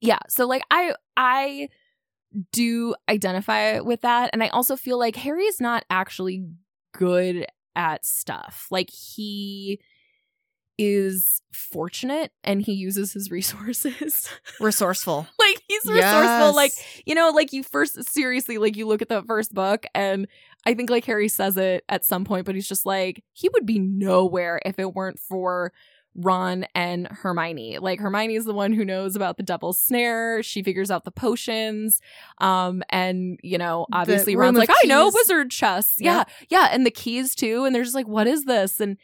[0.01, 1.69] yeah so like i i
[2.51, 4.29] do identify with that.
[4.33, 6.45] And i also feel like harry is not actually
[6.93, 7.45] good
[7.75, 8.67] at stuff.
[8.71, 9.79] Like he
[10.77, 14.29] is fortunate and he uses his resources.
[14.59, 15.27] Resourceful.
[15.39, 16.55] like he's resourceful.
[16.55, 16.71] Like
[17.05, 20.27] you know like you first seriously like you look at the first book and
[20.65, 23.65] i think like harry says it at some point but he's just like he would
[23.65, 25.71] be nowhere if it weren't for
[26.15, 27.77] ron and hermione.
[27.79, 30.41] Like hermione is the one who knows about the devil's snare.
[30.41, 32.01] She figures out the potions.
[32.39, 35.95] Um and you know obviously ron's like i know wizard chess.
[35.99, 36.17] Yeah.
[36.19, 36.29] Yep.
[36.49, 38.79] yeah and the keys too and they're just like what is this?
[38.79, 38.97] And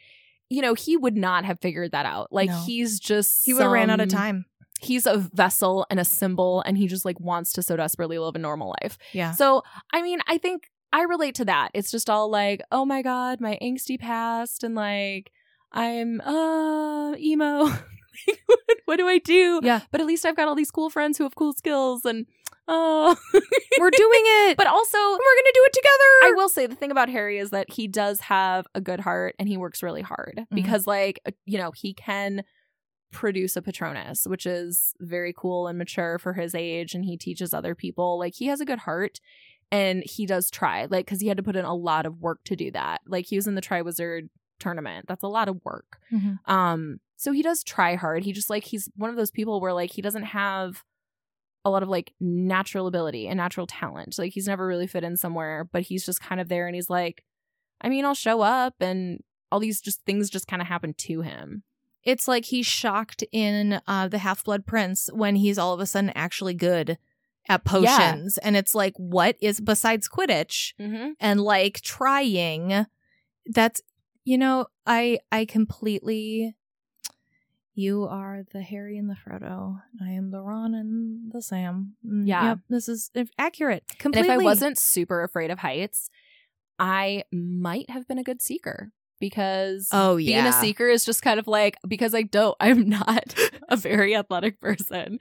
[0.48, 2.32] you know he would not have figured that out.
[2.32, 2.62] Like No.
[2.66, 4.46] he's just He would have ran out of time.
[4.80, 8.34] he's a vessel and a symbol and he just like wants to so desperately live
[8.36, 8.96] a normal life.
[9.12, 9.62] Yeah, so
[9.92, 11.70] i mean i think I relate to that.
[11.72, 15.32] It's just all like, oh my god, my angsty past, and like
[15.72, 17.66] I'm uh emo.
[18.84, 19.60] what, do I do?
[19.62, 19.80] Yeah.
[19.90, 22.26] But at least I've got all these cool friends who have cool skills, and
[22.68, 23.16] oh,
[23.80, 24.56] We're doing it.
[24.56, 26.10] but also we're gonna do it together.
[26.24, 29.34] I will say the thing about Harry is that he does have a good heart
[29.38, 32.44] and he works really hard because, like, uh, you know, he can
[33.10, 36.94] produce a Patronus, which is very cool and mature for his age.
[36.94, 38.18] And he teaches other people.
[38.18, 39.20] Like, he has a good heart
[39.70, 42.40] and he does try, like, because he had to put in a lot of work
[42.44, 43.00] to do that.
[43.06, 44.28] Like, he was in the Triwizard
[44.62, 45.06] tournament.
[45.08, 45.98] That's a lot of work.
[46.12, 46.38] Mhm.
[46.48, 48.24] Um, so he does try hard.
[48.24, 50.82] He just like he's one of those people where like he doesn't have
[51.64, 54.18] a lot of like natural ability and natural talent.
[54.18, 56.90] Like he's never really fit in somewhere, but he's just kind of there and he's
[56.90, 57.22] like,
[57.80, 61.20] I mean, I'll show up and all these just things just kind of happen to
[61.20, 61.62] him.
[62.04, 65.86] It's like he's shocked in uh, the Half Blood Prince when he's all of a
[65.86, 66.98] sudden actually good
[67.48, 71.10] at potions, and it's like, what is besides Quidditch Mm-hmm.
[71.20, 72.86] and like trying?
[73.46, 73.80] That's
[74.24, 76.54] you know, I I completely.
[77.74, 79.80] You are the Harry and the Frodo.
[79.98, 81.94] I am the Ron and the Sam.
[82.06, 82.48] Mm, Yeah.
[82.50, 83.84] yep, this is accurate.
[83.98, 84.28] Completely.
[84.30, 86.10] And if I wasn't super afraid of heights,
[86.78, 91.22] I might have been a good seeker because oh yeah, being a seeker is just
[91.22, 93.34] kind of like because I don't, I'm not
[93.70, 95.18] a very athletic person.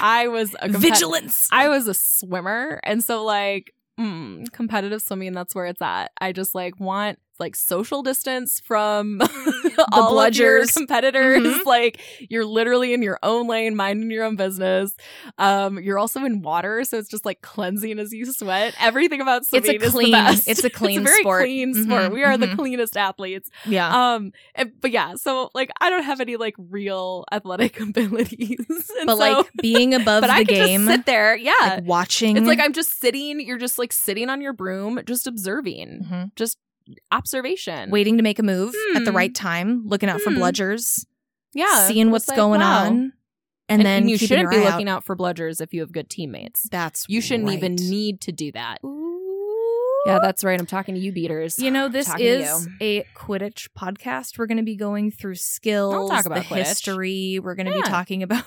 [0.00, 1.48] I was a compet- vigilance.
[1.50, 6.12] I was a swimmer, and so like mm, competitive swimming, that's where it's at.
[6.20, 9.20] I just like want like social distance from
[9.92, 10.74] all of your bludgers.
[10.74, 11.42] competitors.
[11.42, 11.58] Mhm.
[11.68, 12.00] Like
[12.30, 14.94] you're literally in your own lane, minding your own business.
[15.36, 18.74] Um, you're also in water, so it's just like cleansing as you sweat.
[18.80, 20.48] Everything about It's a swimming is the clean- best.
[20.48, 21.42] it's a clean very sport.
[21.42, 22.12] clean Mhm, sport.
[22.12, 22.56] We are the mhm.
[22.56, 23.50] cleanest athletes.
[23.66, 28.58] yeah, Um, and, but yeah, so like I don't have any like real athletic abilities,
[28.98, 31.36] And but so- like being above but the I game, sit there.
[31.36, 32.36] Yeah, like watching.
[32.36, 33.40] it's like I'm just sitting.
[33.40, 36.30] You're just like sitting on your broom, just observing, Mhm.
[36.34, 36.56] just
[37.12, 37.90] observation.
[37.90, 39.16] waiting to make a move at the Hmm.
[39.16, 40.38] right time, looking out for Hmm.
[40.38, 41.04] bludgers,
[41.54, 42.86] yeah, seeing what's like, going wow.
[42.86, 43.12] on,
[43.68, 44.98] and, then you shouldn't be looking out.
[44.98, 46.68] out for bludgers if you have good teammates.
[46.70, 48.78] That's You shouldn't even need to do that.
[48.84, 49.04] Ooh.
[50.06, 50.58] Yeah, that's right.
[50.58, 51.58] I'm talking to you, beaters.
[51.58, 54.38] You know, this is a Quidditch podcast.
[54.38, 56.66] We're going to be going through skills, talk about the Quidditch.
[56.66, 57.40] history.
[57.42, 58.44] We're going to be talking about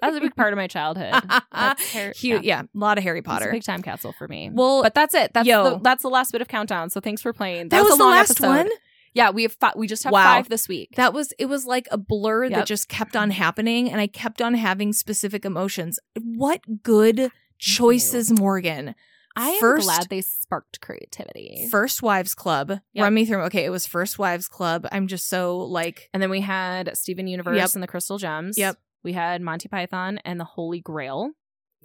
[0.00, 1.12] That's a big part of my childhood.
[1.52, 1.76] Har-
[2.20, 2.62] Hu- yeah.
[2.62, 3.50] a lot of Harry Potter.
[3.50, 4.50] big time capsule for me.
[4.52, 5.32] Well, but that's it.
[5.34, 5.70] That's yo.
[5.70, 6.90] the, that's the last bit of countdown.
[6.90, 7.68] So thanks for playing.
[7.70, 8.46] that was, a the last episode.
[8.48, 8.68] one.
[9.14, 10.24] Yeah, we have fi- we just have Wow.
[10.24, 10.90] five this week.
[10.96, 14.42] That was it was like a blur that just kept on happening and I kept
[14.42, 15.98] on having specific emotions.
[16.22, 18.94] What good choices, Morgan.
[19.38, 21.68] I am First- glad they sparked creativity.
[21.70, 22.70] First Wives Club.
[22.94, 23.02] Yep.
[23.02, 23.42] Run me through.
[23.44, 24.86] Okay, it was First Wives Club.
[24.92, 27.70] I'm just so like and then we had Steven Universe Yep.
[27.74, 28.56] and the Crystal Gems.
[28.58, 28.76] Yep.
[29.06, 31.30] We had Monty Python and the Holy Grail.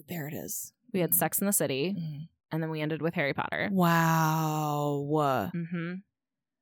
[0.09, 0.73] there it is.
[0.91, 1.95] We had Sex in the City,
[2.51, 3.69] and then we ended with Harry Potter.
[3.71, 5.51] Wow.
[5.53, 5.93] hmm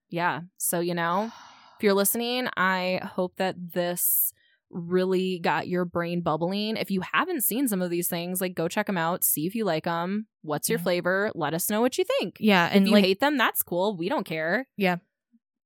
[0.10, 0.42] Yeah.
[0.58, 1.32] So you know,
[1.78, 4.34] if you're listening, I hope that this
[4.70, 6.76] really got your brain bubbling.
[6.76, 9.56] If you haven't seen some of these things, like go check them out, see if
[9.56, 10.28] you like them.
[10.42, 10.84] What's your Yeah.
[10.84, 11.32] flavor?
[11.36, 12.36] Let us know what you think.
[12.42, 13.96] Yeah, and If you like hate them, that's cool.
[13.96, 14.68] We don't care.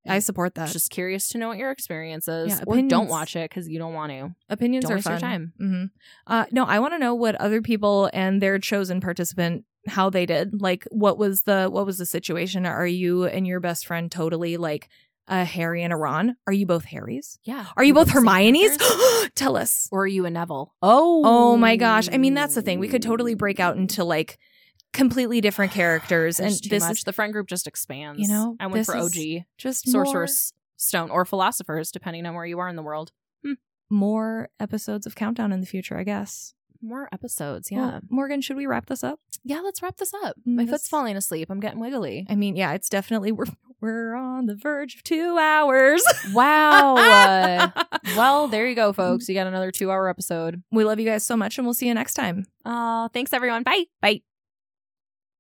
[0.05, 0.69] I support that.
[0.69, 3.79] Just curious to know what your experience is, Yeah, or don't watch it because you
[3.79, 4.35] don't want to.
[4.49, 5.29] Opinions Don't are waste your fun.
[5.29, 5.53] time.
[5.57, 5.83] hmm
[6.27, 10.25] Uh, no, I want to know what other people and their chosen participant how they
[10.25, 10.61] did.
[10.61, 12.65] Like, what was the what was the situation?
[12.65, 14.89] Are you and your best friend totally like
[15.27, 16.35] a Harry and a Ron?
[16.47, 17.39] Are you both Harrys?
[17.43, 17.65] Yeah.
[17.77, 18.77] Are you both the Hermione's?
[19.35, 19.87] Tell us.
[19.91, 20.73] or are you a Neville?
[20.81, 22.09] Oh, Oh my gosh!
[22.11, 22.79] I mean, that's the thing.
[22.79, 24.37] We could totally break out into like
[24.93, 26.99] completely different characters, and this much.
[26.99, 28.21] is the friend group just expands.
[28.21, 32.59] You know, I went for OG just sorcerer's stone or philosophers, depending on where you
[32.59, 33.11] are in the world.
[33.43, 33.55] more,
[33.89, 36.53] more episodes of Countdown in the future, I guess.
[36.81, 37.99] More episodes, Well, yeah.
[38.09, 39.19] Morgan, should we wrap this up?
[39.45, 40.35] yeah, let's wrap this up.
[40.47, 41.49] Mm, My this- foot's falling asleep.
[41.49, 42.25] I'm getting wiggly.
[42.29, 43.45] I mean, yeah, it's definitely we're
[43.79, 46.03] we're on the verge of two hours.
[46.33, 46.95] Wow.
[46.97, 47.69] Uh,
[48.17, 49.27] well, there you go, folks.
[49.29, 50.61] You got another two hour episode.
[50.71, 52.45] we love you guys so much, and we'll see you next time.
[52.65, 53.63] Uh, thanks, everyone.
[53.63, 53.85] Bye.
[54.01, 54.21] Bye.